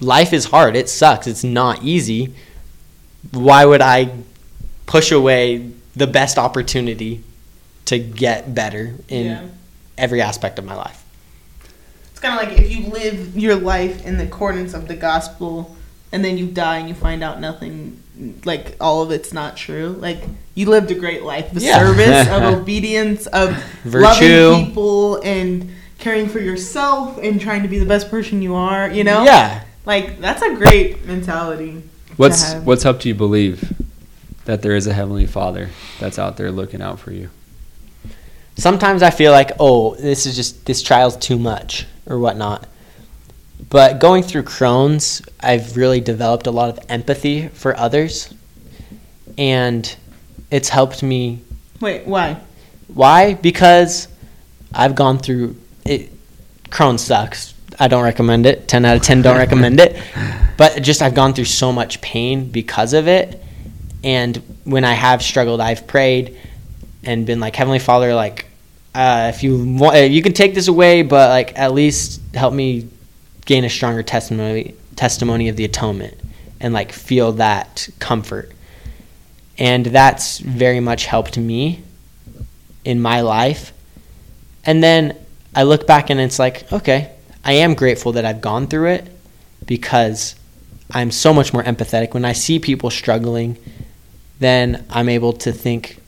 life 0.00 0.32
is 0.32 0.46
hard. 0.46 0.76
It 0.76 0.88
sucks. 0.88 1.26
It's 1.26 1.44
not 1.44 1.82
easy. 1.82 2.32
Why 3.32 3.64
would 3.64 3.80
I 3.80 4.10
push 4.86 5.10
away 5.10 5.70
the 5.96 6.06
best 6.06 6.38
opportunity 6.38 7.22
to 7.86 7.98
get 7.98 8.54
better 8.54 8.94
in 9.08 9.26
Yeah. 9.26 9.42
every 9.98 10.20
aspect 10.20 10.58
of 10.58 10.64
my 10.64 10.74
life? 10.74 11.02
It's 12.10 12.20
kind 12.20 12.38
of 12.40 12.48
like 12.48 12.58
if 12.60 12.70
you 12.70 12.86
live 12.86 13.36
your 13.36 13.56
life 13.56 14.04
in 14.06 14.16
the 14.18 14.24
accordance 14.24 14.74
of 14.74 14.88
the 14.88 14.94
gospel 14.94 15.76
and 16.12 16.24
then 16.24 16.38
you 16.38 16.46
die 16.46 16.78
and 16.78 16.88
you 16.88 16.94
find 16.94 17.22
out 17.22 17.40
nothing, 17.40 18.00
like 18.44 18.76
all 18.80 19.02
of 19.02 19.10
it's 19.10 19.32
not 19.32 19.56
true. 19.56 19.96
Like 20.00 20.22
you 20.54 20.66
lived 20.70 20.90
a 20.90 20.94
great 20.94 21.22
life 21.24 21.52
of 21.54 21.62
Yeah. 21.62 21.78
service, 21.78 22.28
of 22.28 22.42
obedience, 22.60 23.26
of 23.26 23.50
Virtue. 23.84 24.48
loving 24.48 24.66
people 24.66 25.20
and 25.22 25.70
caring 26.06 26.28
for 26.28 26.38
yourself 26.38 27.18
and 27.18 27.40
trying 27.40 27.62
to 27.62 27.68
be 27.68 27.78
the 27.78 27.86
best 27.86 28.08
person 28.10 28.40
you 28.40 28.54
are, 28.54 28.88
you 28.88 29.02
know? 29.02 29.24
Yeah. 29.24 29.64
Like 29.84 30.20
that's 30.20 30.42
a 30.42 30.54
great 30.54 31.04
mentality. 31.04 31.82
what's 32.16 32.52
have. 32.52 32.64
what's 32.64 32.84
helped 32.84 33.04
you 33.04 33.14
believe 33.14 33.72
that 34.44 34.62
there 34.62 34.76
is 34.76 34.86
a 34.86 34.92
heavenly 34.92 35.26
father 35.26 35.70
that's 35.98 36.18
out 36.18 36.36
there 36.36 36.52
looking 36.52 36.80
out 36.80 37.00
for 37.00 37.12
you 37.12 37.28
sometimes 38.56 39.02
I 39.02 39.10
feel 39.10 39.32
like, 39.32 39.52
oh, 39.60 39.94
this 39.96 40.26
is 40.26 40.34
just 40.34 40.64
this 40.66 40.82
trial's 40.82 41.16
too 41.16 41.38
much 41.38 41.86
or 42.06 42.18
whatnot. 42.18 42.66
But 43.68 44.00
going 44.00 44.22
through 44.22 44.44
Crohn's, 44.44 45.22
I've 45.40 45.76
really 45.76 46.00
developed 46.00 46.46
a 46.46 46.50
lot 46.50 46.70
of 46.70 46.78
empathy 46.88 47.48
for 47.48 47.76
others, 47.76 48.32
and 49.38 49.96
it's 50.50 50.68
helped 50.68 51.02
me. 51.02 51.40
Wait, 51.80 52.06
why? 52.06 52.40
Why? 52.88 53.34
Because 53.34 54.08
I've 54.72 54.94
gone 54.94 55.18
through 55.18 55.56
it. 55.88 56.10
Crohn's 56.70 57.02
sucks. 57.02 57.54
I 57.78 57.88
don't 57.88 58.02
recommend 58.02 58.46
it. 58.46 58.68
Ten 58.68 58.84
out 58.84 58.96
of 58.96 59.02
ten 59.02 59.22
don't 59.22 59.36
recommend 59.36 59.80
it. 59.80 60.00
But 60.56 60.82
just 60.82 61.02
I've 61.02 61.14
gone 61.14 61.34
through 61.34 61.44
so 61.44 61.72
much 61.72 62.00
pain 62.00 62.50
because 62.50 62.94
of 62.94 63.08
it, 63.08 63.42
and 64.02 64.36
when 64.64 64.84
I 64.84 64.94
have 64.94 65.22
struggled, 65.22 65.60
I've 65.60 65.86
prayed 65.86 66.38
and 67.04 67.26
been 67.26 67.40
like, 67.40 67.56
Heavenly 67.56 67.78
Father, 67.78 68.14
like, 68.14 68.46
uh, 68.94 69.30
if 69.34 69.42
you 69.42 69.76
want, 69.78 70.10
you 70.10 70.22
can 70.22 70.32
take 70.32 70.54
this 70.54 70.68
away, 70.68 71.02
but 71.02 71.28
like 71.28 71.58
at 71.58 71.72
least 71.72 72.20
help 72.34 72.54
me 72.54 72.88
gain 73.44 73.64
a 73.64 73.70
stronger 73.70 74.02
testimony 74.02 74.74
testimony 74.96 75.48
of 75.48 75.56
the 75.56 75.64
atonement 75.64 76.18
and 76.60 76.72
like 76.72 76.92
feel 76.92 77.32
that 77.32 77.88
comfort. 77.98 78.50
And 79.58 79.86
that's 79.86 80.38
very 80.38 80.80
much 80.80 81.06
helped 81.06 81.36
me 81.36 81.82
in 82.84 83.00
my 83.00 83.20
life. 83.20 83.72
And 84.64 84.82
then 84.82 85.16
I 85.56 85.62
look 85.62 85.86
back 85.86 86.10
and 86.10 86.20
it's 86.20 86.38
like, 86.38 86.70
okay, 86.70 87.10
I 87.42 87.54
am 87.54 87.74
grateful 87.74 88.12
that 88.12 88.26
I've 88.26 88.42
gone 88.42 88.66
through 88.66 88.90
it 88.90 89.08
because 89.64 90.36
I'm 90.90 91.10
so 91.10 91.32
much 91.32 91.52
more 91.52 91.62
empathetic. 91.62 92.12
When 92.12 92.26
I 92.26 92.32
see 92.32 92.58
people 92.58 92.90
struggling, 92.90 93.56
then 94.38 94.84
I'm 94.90 95.08
able 95.08 95.32
to 95.32 95.52
think, 95.52 95.98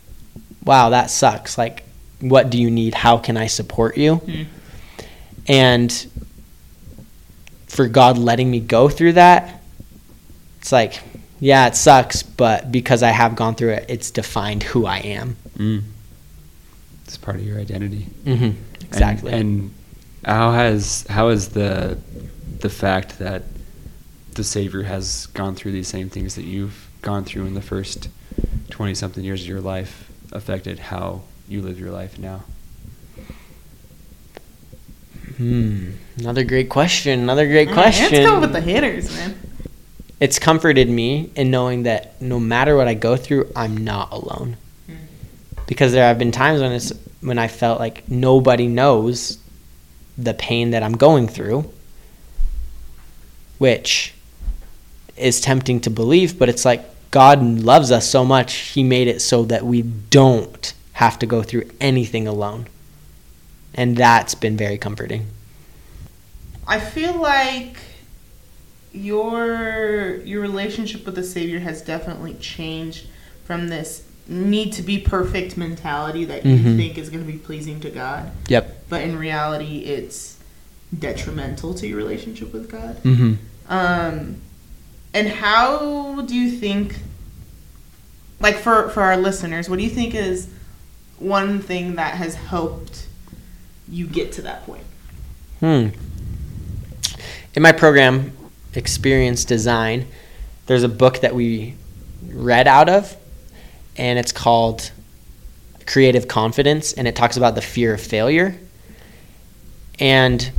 wow, 0.64 0.90
that 0.90 1.10
sucks. 1.10 1.56
Like, 1.56 1.84
what 2.20 2.50
do 2.50 2.60
you 2.60 2.70
need? 2.70 2.94
How 2.94 3.16
can 3.16 3.36
I 3.38 3.46
support 3.46 3.96
you? 3.96 4.16
Hmm. 4.16 4.42
And 5.46 6.10
for 7.66 7.88
God 7.88 8.18
letting 8.18 8.50
me 8.50 8.60
go 8.60 8.90
through 8.90 9.14
that, 9.14 9.62
it's 10.60 10.72
like, 10.72 11.00
yeah, 11.40 11.68
it 11.68 11.76
sucks, 11.76 12.22
but 12.22 12.70
because 12.70 13.02
I 13.02 13.10
have 13.10 13.34
gone 13.34 13.54
through 13.54 13.70
it, 13.70 13.86
it's 13.88 14.10
defined 14.10 14.62
who 14.62 14.84
I 14.84 14.98
am. 14.98 15.36
Mm. 15.56 15.84
It's 17.04 17.16
part 17.16 17.36
of 17.36 17.44
your 17.44 17.58
identity. 17.58 18.08
Mm-hmm. 18.24 18.62
Exactly. 18.88 19.32
And, 19.32 19.60
and 19.60 19.74
how 20.24 20.52
has 20.52 21.06
how 21.08 21.30
has 21.30 21.50
the 21.50 21.98
the 22.60 22.70
fact 22.70 23.18
that 23.18 23.44
the 24.34 24.44
Savior 24.44 24.82
has 24.82 25.26
gone 25.26 25.54
through 25.54 25.72
these 25.72 25.88
same 25.88 26.08
things 26.10 26.34
that 26.34 26.44
you've 26.44 26.88
gone 27.02 27.24
through 27.24 27.46
in 27.46 27.54
the 27.54 27.62
first 27.62 28.08
twenty 28.70 28.94
something 28.94 29.24
years 29.24 29.42
of 29.42 29.48
your 29.48 29.60
life 29.60 30.10
affected 30.32 30.78
how 30.78 31.22
you 31.48 31.62
live 31.62 31.78
your 31.78 31.90
life 31.90 32.18
now? 32.18 32.44
Hmm. 35.36 35.92
Another 36.18 36.44
great 36.44 36.68
question. 36.68 37.20
Another 37.20 37.46
great 37.46 37.70
question. 37.70 38.12
Let's 38.12 38.28
come 38.28 38.40
with 38.40 38.52
the 38.52 38.60
hitters, 38.60 39.14
man. 39.16 39.38
it's 40.20 40.38
comforted 40.38 40.88
me 40.90 41.30
in 41.36 41.50
knowing 41.50 41.84
that 41.84 42.20
no 42.20 42.40
matter 42.40 42.76
what 42.76 42.88
I 42.88 42.94
go 42.94 43.16
through, 43.16 43.50
I'm 43.54 43.76
not 43.76 44.12
alone. 44.12 44.56
Mm. 44.88 44.96
Because 45.66 45.92
there 45.92 46.04
have 46.04 46.18
been 46.18 46.32
times 46.32 46.60
when 46.60 46.72
it's 46.72 46.92
when 47.28 47.38
I 47.38 47.46
felt 47.46 47.78
like 47.78 48.08
nobody 48.08 48.66
knows 48.66 49.38
the 50.16 50.34
pain 50.34 50.70
that 50.70 50.82
I'm 50.82 50.96
going 50.96 51.28
through, 51.28 51.70
which 53.58 54.14
is 55.16 55.40
tempting 55.40 55.80
to 55.82 55.90
believe, 55.90 56.38
but 56.38 56.48
it's 56.48 56.64
like 56.64 56.84
God 57.10 57.42
loves 57.42 57.90
us 57.90 58.08
so 58.08 58.24
much, 58.24 58.54
He 58.54 58.82
made 58.82 59.08
it 59.08 59.20
so 59.20 59.44
that 59.44 59.64
we 59.64 59.82
don't 59.82 60.72
have 60.94 61.18
to 61.20 61.26
go 61.26 61.42
through 61.42 61.70
anything 61.80 62.26
alone. 62.26 62.66
And 63.74 63.96
that's 63.96 64.34
been 64.34 64.56
very 64.56 64.78
comforting. 64.78 65.26
I 66.66 66.80
feel 66.80 67.14
like 67.14 67.76
your 68.92 70.16
your 70.24 70.40
relationship 70.40 71.04
with 71.06 71.14
the 71.14 71.22
Savior 71.22 71.60
has 71.60 71.82
definitely 71.82 72.34
changed 72.34 73.06
from 73.44 73.68
this 73.68 74.07
need 74.28 74.72
to 74.74 74.82
be 74.82 74.98
perfect 74.98 75.56
mentality 75.56 76.24
that 76.26 76.44
you 76.44 76.56
Mhm. 76.56 76.76
think 76.76 76.98
is 76.98 77.08
going 77.08 77.24
to 77.24 77.30
be 77.32 77.38
pleasing 77.38 77.80
to 77.80 77.88
God, 77.90 78.30
Yep. 78.48 78.84
but 78.90 79.00
in 79.02 79.16
reality, 79.18 79.78
it's 79.78 80.36
detrimental 80.96 81.72
to 81.74 81.86
your 81.86 81.96
relationship 81.96 82.52
with 82.52 82.70
God. 82.70 83.02
Mm-hmm. 83.02 83.34
Um, 83.68 84.36
and 85.14 85.28
how 85.28 86.20
do 86.26 86.34
you 86.34 86.50
think, 86.50 86.96
like 88.40 88.58
for 88.58 88.88
for 88.90 89.02
our 89.02 89.16
listeners, 89.16 89.68
what 89.68 89.78
do 89.78 89.84
you 89.84 89.90
think 89.90 90.14
is 90.14 90.48
one 91.18 91.60
thing 91.60 91.96
that 91.96 92.14
has 92.14 92.34
helped 92.34 93.06
you 93.90 94.06
get 94.06 94.30
to 94.32 94.42
that 94.42 94.64
point? 94.66 94.84
Hmm. 95.60 95.88
In 97.54 97.62
my 97.62 97.72
program, 97.72 98.32
Experience 98.74 99.44
Design, 99.44 100.06
there's 100.66 100.82
a 100.82 100.88
book 100.88 101.20
that 101.20 101.34
we 101.34 101.74
read 102.28 102.68
out 102.68 102.88
of, 102.88 103.16
and 103.98 104.18
it's 104.18 104.32
called 104.32 104.90
Creative 105.86 106.26
Confidence, 106.28 106.92
and 106.92 107.08
it 107.08 107.16
talks 107.16 107.36
about 107.36 107.54
the 107.54 107.60
fear 107.60 107.94
of 107.94 108.00
failure. 108.00 108.54
And 109.98 110.50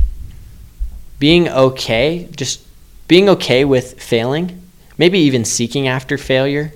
being 1.18 1.48
okay, 1.48 2.28
just 2.36 2.64
being 3.08 3.28
okay 3.30 3.64
with 3.64 4.00
failing, 4.00 4.62
maybe 4.98 5.18
even 5.20 5.44
seeking 5.44 5.88
after 5.88 6.18
failure. 6.18 6.72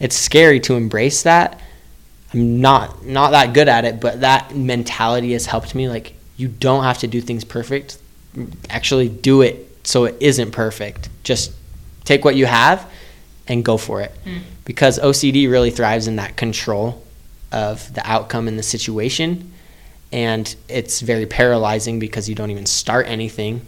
It's 0.00 0.16
scary 0.16 0.60
to 0.60 0.74
embrace 0.74 1.22
that. 1.22 1.60
I'm 2.34 2.60
not 2.60 3.04
not 3.04 3.30
that 3.30 3.54
good 3.54 3.68
at 3.68 3.84
it, 3.84 4.00
but 4.00 4.20
that 4.20 4.54
mentality 4.54 5.32
has 5.32 5.46
helped 5.46 5.74
me. 5.74 5.88
Like 5.88 6.14
you 6.36 6.48
don't 6.48 6.84
have 6.84 6.98
to 6.98 7.06
do 7.06 7.20
things 7.20 7.44
perfect. 7.44 7.98
Actually, 8.68 9.08
do 9.08 9.42
it 9.42 9.78
so 9.84 10.04
it 10.04 10.16
isn't 10.20 10.52
perfect. 10.52 11.08
Just 11.22 11.52
take 12.04 12.24
what 12.24 12.36
you 12.36 12.46
have 12.46 12.88
and 13.46 13.64
go 13.64 13.76
for 13.76 14.02
it. 14.02 14.12
Mm. 14.24 14.40
Because 14.68 14.98
OCD 14.98 15.50
really 15.50 15.70
thrives 15.70 16.08
in 16.08 16.16
that 16.16 16.36
control 16.36 17.02
of 17.50 17.94
the 17.94 18.06
outcome 18.06 18.48
in 18.48 18.58
the 18.58 18.62
situation, 18.62 19.50
and 20.12 20.54
it's 20.68 21.00
very 21.00 21.24
paralyzing 21.24 21.98
because 21.98 22.28
you 22.28 22.34
don't 22.34 22.50
even 22.50 22.66
start 22.66 23.06
anything 23.06 23.62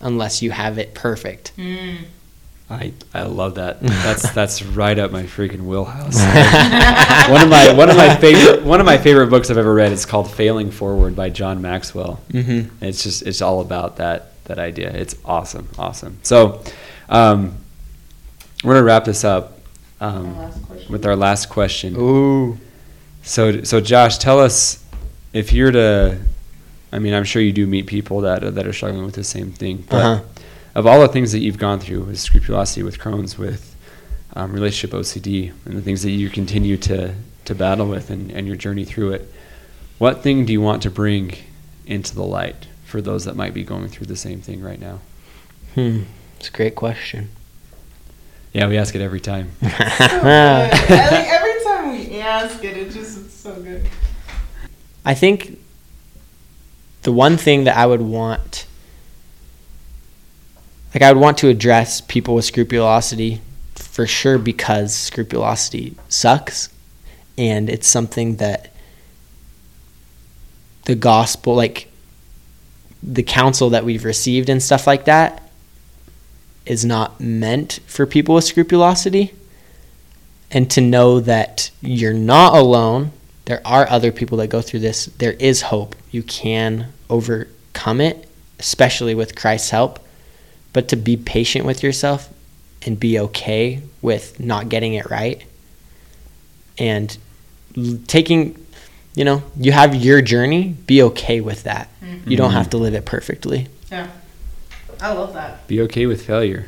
unless 0.00 0.40
you 0.40 0.50
have 0.50 0.78
it 0.78 0.94
perfect. 0.94 1.52
I, 2.70 2.94
I 3.12 3.24
love 3.24 3.56
that. 3.56 3.80
That's 3.80 4.30
that's 4.34 4.62
right 4.62 4.98
up 4.98 5.10
my 5.10 5.24
freaking 5.24 5.66
wheelhouse. 5.66 6.18
one 7.28 7.42
of 7.42 7.50
my 7.50 7.74
one 7.74 7.90
of 7.90 7.98
my 7.98 8.16
favorite 8.16 8.62
one 8.64 8.80
of 8.80 8.86
my 8.86 8.96
favorite 8.96 9.26
books 9.26 9.50
I've 9.50 9.58
ever 9.58 9.74
read 9.74 9.92
is 9.92 10.06
called 10.06 10.30
Failing 10.30 10.70
Forward 10.70 11.14
by 11.14 11.28
John 11.28 11.60
Maxwell. 11.60 12.22
Mm-hmm. 12.30 12.82
It's 12.82 13.02
just 13.02 13.26
it's 13.26 13.42
all 13.42 13.60
about 13.60 13.96
that 13.96 14.32
that 14.44 14.58
idea. 14.58 14.90
It's 14.90 15.16
awesome, 15.22 15.68
awesome. 15.78 16.18
So, 16.22 16.62
um, 17.10 17.58
we're 18.64 18.72
gonna 18.72 18.86
wrap 18.86 19.04
this 19.04 19.22
up 19.22 19.59
um, 20.00 20.26
Our 20.26 20.32
last 20.42 20.62
question. 20.66 20.92
with 20.92 21.06
our 21.06 21.16
last 21.16 21.48
question. 21.48 21.96
Ooh. 21.98 22.58
So 23.22 23.62
so 23.64 23.80
Josh, 23.80 24.18
tell 24.18 24.38
us 24.38 24.82
if 25.32 25.52
you're 25.52 25.72
to. 25.72 26.18
I 26.92 26.98
mean, 26.98 27.14
I'm 27.14 27.24
sure 27.24 27.40
you 27.40 27.52
do 27.52 27.66
meet 27.68 27.86
people 27.86 28.22
that 28.22 28.42
are, 28.42 28.50
that 28.50 28.66
are 28.66 28.72
struggling 28.72 29.04
with 29.04 29.14
the 29.14 29.22
same 29.24 29.52
thing. 29.52 29.84
But 29.88 30.04
Uh-huh. 30.04 30.24
of 30.74 30.86
all 30.88 31.00
the 31.00 31.06
things 31.08 31.30
that 31.32 31.38
you've 31.38 31.58
gone 31.58 31.78
through 31.78 32.00
with 32.02 32.18
scrupulosity, 32.18 32.82
with 32.82 32.98
Crohn's, 32.98 33.38
with 33.38 33.76
um, 34.34 34.52
relationship 34.52 34.96
OCD, 34.98 35.52
and 35.66 35.76
the 35.76 35.82
things 35.82 36.02
that 36.02 36.10
you 36.10 36.28
continue 36.30 36.76
to 36.78 37.14
to 37.44 37.54
battle 37.54 37.86
with 37.86 38.10
and, 38.10 38.30
and 38.32 38.46
your 38.46 38.56
journey 38.56 38.84
through 38.84 39.12
it, 39.12 39.32
what 39.98 40.22
thing 40.22 40.44
do 40.46 40.52
you 40.52 40.60
want 40.60 40.82
to 40.82 40.90
bring 40.90 41.32
into 41.86 42.14
the 42.14 42.22
light 42.24 42.66
for 42.84 43.00
those 43.00 43.24
that 43.24 43.36
might 43.36 43.54
be 43.54 43.62
going 43.64 43.88
through 43.88 44.06
the 44.06 44.16
same 44.16 44.40
thing 44.40 44.60
right 44.62 44.80
now? 44.80 44.98
Hmm. 45.74 46.02
It's 46.38 46.48
a 46.48 46.52
great 46.52 46.74
question. 46.74 47.28
Yeah, 48.52 48.66
we 48.68 48.78
ask 48.78 48.94
it 48.94 49.00
every 49.00 49.20
time. 49.20 49.52
So 49.60 49.68
good. 50.08 50.26
I 50.26 51.10
like 51.10 51.28
every 51.28 51.64
time 51.64 51.92
we 51.92 52.18
ask 52.20 52.64
it, 52.64 52.76
it 52.76 52.90
just 52.92 53.18
it's 53.20 53.34
so 53.34 53.54
good. 53.54 53.86
I 55.04 55.14
think 55.14 55.58
the 57.02 57.12
one 57.12 57.36
thing 57.36 57.64
that 57.64 57.76
I 57.76 57.86
would 57.86 58.02
want, 58.02 58.66
like, 60.94 61.02
I 61.02 61.12
would 61.12 61.20
want 61.20 61.38
to 61.38 61.48
address 61.48 62.00
people 62.00 62.34
with 62.34 62.44
scrupulosity 62.44 63.40
for 63.74 64.06
sure 64.06 64.38
because 64.38 64.94
scrupulosity 64.94 65.96
sucks. 66.08 66.68
And 67.38 67.70
it's 67.70 67.86
something 67.88 68.36
that 68.36 68.72
the 70.84 70.94
gospel, 70.94 71.54
like, 71.54 71.90
the 73.02 73.22
counsel 73.22 73.70
that 73.70 73.84
we've 73.84 74.04
received 74.04 74.50
and 74.50 74.62
stuff 74.62 74.86
like 74.86 75.06
that 75.06 75.49
is 76.70 76.84
not 76.84 77.20
meant 77.20 77.80
for 77.88 78.06
people 78.06 78.36
with 78.36 78.44
scrupulosity. 78.44 79.34
And 80.52 80.70
to 80.70 80.80
know 80.80 81.18
that 81.18 81.70
you're 81.82 82.12
not 82.14 82.54
alone, 82.56 83.10
there 83.46 83.60
are 83.64 83.88
other 83.88 84.12
people 84.12 84.38
that 84.38 84.46
go 84.48 84.60
through 84.62 84.78
this. 84.80 85.06
There 85.18 85.32
is 85.32 85.62
hope. 85.62 85.96
You 86.12 86.22
can 86.22 86.92
overcome 87.08 88.00
it, 88.00 88.28
especially 88.60 89.16
with 89.16 89.34
Christ's 89.34 89.70
help. 89.70 89.98
But 90.72 90.86
to 90.88 90.96
be 90.96 91.16
patient 91.16 91.64
with 91.66 91.82
yourself 91.82 92.28
and 92.86 93.00
be 93.00 93.18
okay 93.18 93.82
with 94.00 94.38
not 94.38 94.68
getting 94.68 94.94
it 94.94 95.10
right 95.10 95.42
and 96.78 97.16
taking, 98.06 98.64
you 99.16 99.24
know, 99.24 99.42
you 99.58 99.72
have 99.72 99.94
your 99.96 100.22
journey, 100.22 100.68
be 100.86 101.02
okay 101.02 101.40
with 101.40 101.64
that. 101.64 101.88
You 102.26 102.36
don't 102.36 102.50
Mhm. 102.52 102.54
have 102.54 102.70
to 102.70 102.76
live 102.76 102.94
it 102.94 103.04
perfectly. 103.04 103.66
Yeah, 103.90 104.06
I 105.00 105.12
love 105.12 105.32
that. 105.34 105.66
Be 105.66 105.80
okay 105.82 106.06
with 106.06 106.26
failure. 106.26 106.66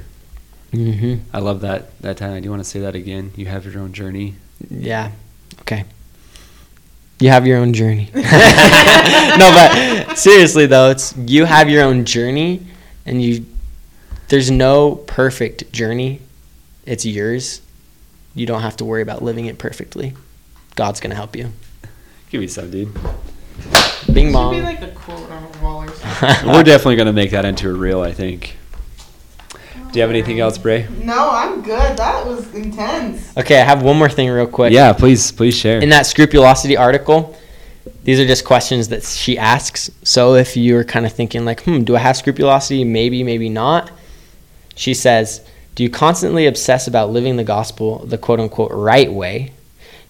Mm-hmm. 0.72 1.24
I 1.34 1.38
love 1.38 1.60
that 1.60 1.98
that 2.00 2.16
time. 2.16 2.32
I 2.32 2.40
do 2.40 2.50
want 2.50 2.62
to 2.62 2.68
say 2.68 2.80
that 2.80 2.94
again. 2.94 3.32
You 3.36 3.46
have 3.46 3.66
your 3.66 3.82
own 3.82 3.92
journey. 3.92 4.36
Yeah. 4.70 5.12
Okay. 5.60 5.84
You 7.20 7.28
have 7.28 7.46
your 7.46 7.58
own 7.58 7.74
journey. 7.74 8.10
no, 8.14 8.22
but 8.24 10.14
seriously 10.16 10.66
though, 10.66 10.90
it's 10.90 11.14
you 11.16 11.44
have 11.44 11.68
your 11.68 11.84
own 11.84 12.04
journey 12.04 12.66
and 13.04 13.22
you 13.22 13.44
there's 14.28 14.50
no 14.50 14.96
perfect 14.96 15.72
journey. 15.72 16.20
It's 16.86 17.04
yours. 17.04 17.60
You 18.34 18.46
don't 18.46 18.62
have 18.62 18.78
to 18.78 18.84
worry 18.84 19.02
about 19.02 19.22
living 19.22 19.44
it 19.44 19.58
perfectly. 19.58 20.14
God's 20.74 21.00
going 21.00 21.10
to 21.10 21.16
help 21.16 21.36
you. 21.36 21.52
Give 22.30 22.40
me 22.40 22.46
some, 22.46 22.70
dude. 22.70 22.94
Bing 22.94 23.02
Should 24.06 24.14
be 24.14 24.32
bong. 24.32 24.62
like 24.62 24.80
a 24.80 24.88
quote 24.88 25.30
on 25.30 25.44
a 25.44 25.62
wall 25.62 25.82
or 25.82 25.88
something. 25.88 26.11
We're 26.44 26.62
definitely 26.62 26.96
gonna 26.96 27.12
make 27.12 27.32
that 27.32 27.44
into 27.44 27.68
a 27.68 27.72
reel. 27.72 28.00
I 28.00 28.12
think. 28.12 28.56
Do 29.90 29.98
you 29.98 30.00
have 30.00 30.10
anything 30.10 30.40
else, 30.40 30.56
Bray? 30.56 30.88
No, 31.02 31.28
I'm 31.30 31.60
good. 31.60 31.98
That 31.98 32.26
was 32.26 32.54
intense. 32.54 33.36
okay, 33.36 33.60
I 33.60 33.64
have 33.64 33.82
one 33.82 33.98
more 33.98 34.08
thing 34.08 34.30
real 34.30 34.46
quick. 34.46 34.72
Yeah, 34.72 34.94
please, 34.94 35.30
please 35.32 35.54
share. 35.54 35.80
in 35.80 35.90
that 35.90 36.06
scrupulosity 36.06 36.78
article, 36.78 37.36
these 38.04 38.18
are 38.18 38.26
just 38.26 38.44
questions 38.46 38.88
that 38.88 39.02
she 39.02 39.36
asks. 39.36 39.90
So 40.02 40.34
if 40.34 40.56
you're 40.56 40.84
kind 40.84 41.04
of 41.04 41.12
thinking 41.12 41.44
like, 41.44 41.64
hmm, 41.64 41.80
do 41.82 41.94
I 41.94 41.98
have 41.98 42.16
scrupulosity? 42.16 42.84
Maybe, 42.84 43.22
maybe 43.22 43.50
not. 43.50 43.90
She 44.76 44.94
says, 44.94 45.44
Do 45.74 45.82
you 45.82 45.90
constantly 45.90 46.46
obsess 46.46 46.86
about 46.86 47.10
living 47.10 47.36
the 47.36 47.44
gospel 47.44 47.98
the 48.06 48.16
quote 48.16 48.40
unquote 48.40 48.72
right 48.72 49.12
way? 49.12 49.52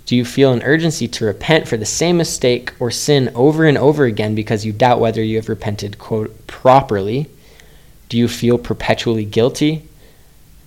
Do 0.07 0.17
you 0.17 0.25
feel 0.25 0.53
an 0.53 0.63
urgency 0.63 1.07
to 1.09 1.25
repent 1.25 1.69
for 1.69 1.77
the 1.77 1.87
same 1.87 2.17
mistake 2.17 2.73
or 2.81 2.91
sin 2.91 3.31
over 3.35 3.65
and 3.65 3.79
over 3.79 4.05
again 4.05 4.35
because 4.35 4.67
you 4.67 4.73
doubt 4.73 5.01
whether 5.01 5.23
you 5.23 5.37
have 5.37 5.49
repented, 5.49 5.99
quote, 5.99 6.47
properly? 6.47 7.29
Do 8.09 8.19
you 8.19 8.29
feel 8.29 8.59
perpetually 8.59 9.25
guilty? 9.25 9.89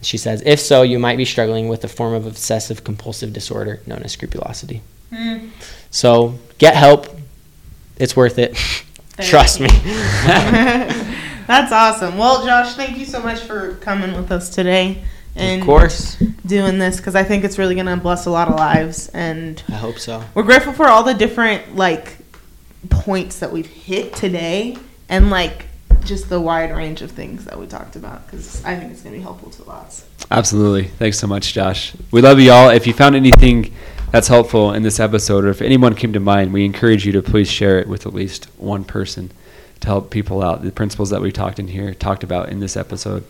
She 0.01 0.17
says, 0.17 0.41
if 0.45 0.59
so, 0.59 0.83
you 0.83 0.99
might 0.99 1.17
be 1.17 1.25
struggling 1.25 1.67
with 1.67 1.83
a 1.83 1.87
form 1.87 2.13
of 2.13 2.25
obsessive 2.25 2.83
compulsive 2.83 3.33
disorder 3.33 3.81
known 3.85 4.03
as 4.03 4.13
scrupulosity. 4.13 4.81
Mm. 5.11 5.49
So 5.91 6.39
get 6.57 6.75
help. 6.75 7.07
It's 7.97 8.15
worth 8.15 8.39
it. 8.39 8.55
Trust 9.19 9.59
me. 9.59 9.67
That's 11.47 11.71
awesome. 11.71 12.17
Well, 12.17 12.45
Josh, 12.45 12.75
thank 12.75 12.97
you 12.97 13.05
so 13.05 13.21
much 13.21 13.39
for 13.41 13.75
coming 13.75 14.13
with 14.13 14.31
us 14.31 14.49
today 14.49 15.03
and 15.35 15.61
of 15.61 15.65
course. 15.65 16.15
doing 16.45 16.79
this 16.79 16.97
because 16.97 17.15
I 17.15 17.23
think 17.23 17.43
it's 17.43 17.57
really 17.57 17.75
going 17.75 17.87
to 17.87 17.97
bless 17.97 18.25
a 18.25 18.31
lot 18.31 18.47
of 18.47 18.55
lives. 18.55 19.09
And 19.09 19.61
I 19.69 19.73
hope 19.73 19.99
so. 19.99 20.23
we're 20.33 20.43
grateful 20.43 20.73
for 20.73 20.87
all 20.87 21.03
the 21.03 21.13
different 21.13 21.75
like 21.75 22.17
points 22.89 23.39
that 23.39 23.51
we've 23.51 23.67
hit 23.67 24.15
today 24.15 24.77
and 25.09 25.29
like 25.29 25.65
just 26.03 26.29
the 26.29 26.39
wide 26.39 26.71
range 26.71 27.01
of 27.01 27.11
things 27.11 27.45
that 27.45 27.59
we 27.59 27.65
talked 27.65 27.95
about 27.95 28.25
because 28.25 28.63
I 28.63 28.75
think 28.75 28.91
it's 28.91 29.01
going 29.01 29.13
to 29.13 29.19
be 29.19 29.23
helpful 29.23 29.49
to 29.51 29.63
lots. 29.63 30.05
Absolutely. 30.31 30.85
Thanks 30.85 31.19
so 31.19 31.27
much, 31.27 31.53
Josh. 31.53 31.93
We 32.11 32.21
love 32.21 32.39
you 32.39 32.51
all. 32.51 32.69
If 32.69 32.87
you 32.87 32.93
found 32.93 33.15
anything 33.15 33.73
that's 34.11 34.27
helpful 34.27 34.73
in 34.73 34.83
this 34.83 34.99
episode, 34.99 35.45
or 35.45 35.49
if 35.49 35.61
anyone 35.61 35.95
came 35.95 36.13
to 36.13 36.19
mind, 36.19 36.53
we 36.53 36.63
encourage 36.63 37.05
you 37.05 37.11
to 37.13 37.21
please 37.21 37.49
share 37.49 37.79
it 37.79 37.87
with 37.87 38.05
at 38.05 38.13
least 38.13 38.45
one 38.57 38.83
person 38.83 39.31
to 39.81 39.87
help 39.87 40.09
people 40.09 40.41
out. 40.41 40.61
The 40.63 40.71
principles 40.71 41.09
that 41.09 41.21
we 41.21 41.31
talked 41.31 41.59
in 41.59 41.67
here, 41.67 41.93
talked 41.93 42.23
about 42.23 42.49
in 42.49 42.59
this 42.59 42.77
episode, 42.77 43.25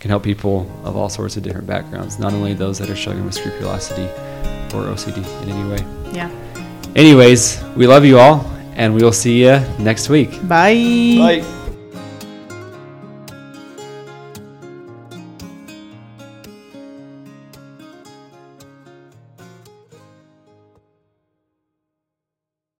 can 0.00 0.10
help 0.10 0.22
people 0.22 0.70
of 0.84 0.96
all 0.96 1.08
sorts 1.08 1.36
of 1.36 1.42
different 1.42 1.66
backgrounds, 1.66 2.18
not 2.18 2.32
only 2.32 2.54
those 2.54 2.78
that 2.78 2.88
are 2.88 2.96
struggling 2.96 3.24
with 3.24 3.34
scrupulosity 3.34 4.04
or 4.74 4.84
OCD 4.92 5.18
in 5.42 5.50
any 5.50 5.70
way. 5.70 6.12
Yeah. 6.12 6.30
Anyways, 6.94 7.62
we 7.76 7.86
love 7.86 8.04
you 8.04 8.18
all, 8.18 8.44
and 8.74 8.94
we 8.94 9.02
will 9.02 9.12
see 9.12 9.42
you 9.42 9.60
next 9.78 10.08
week. 10.08 10.30
Bye. 10.48 10.74
Bye. 11.42 11.57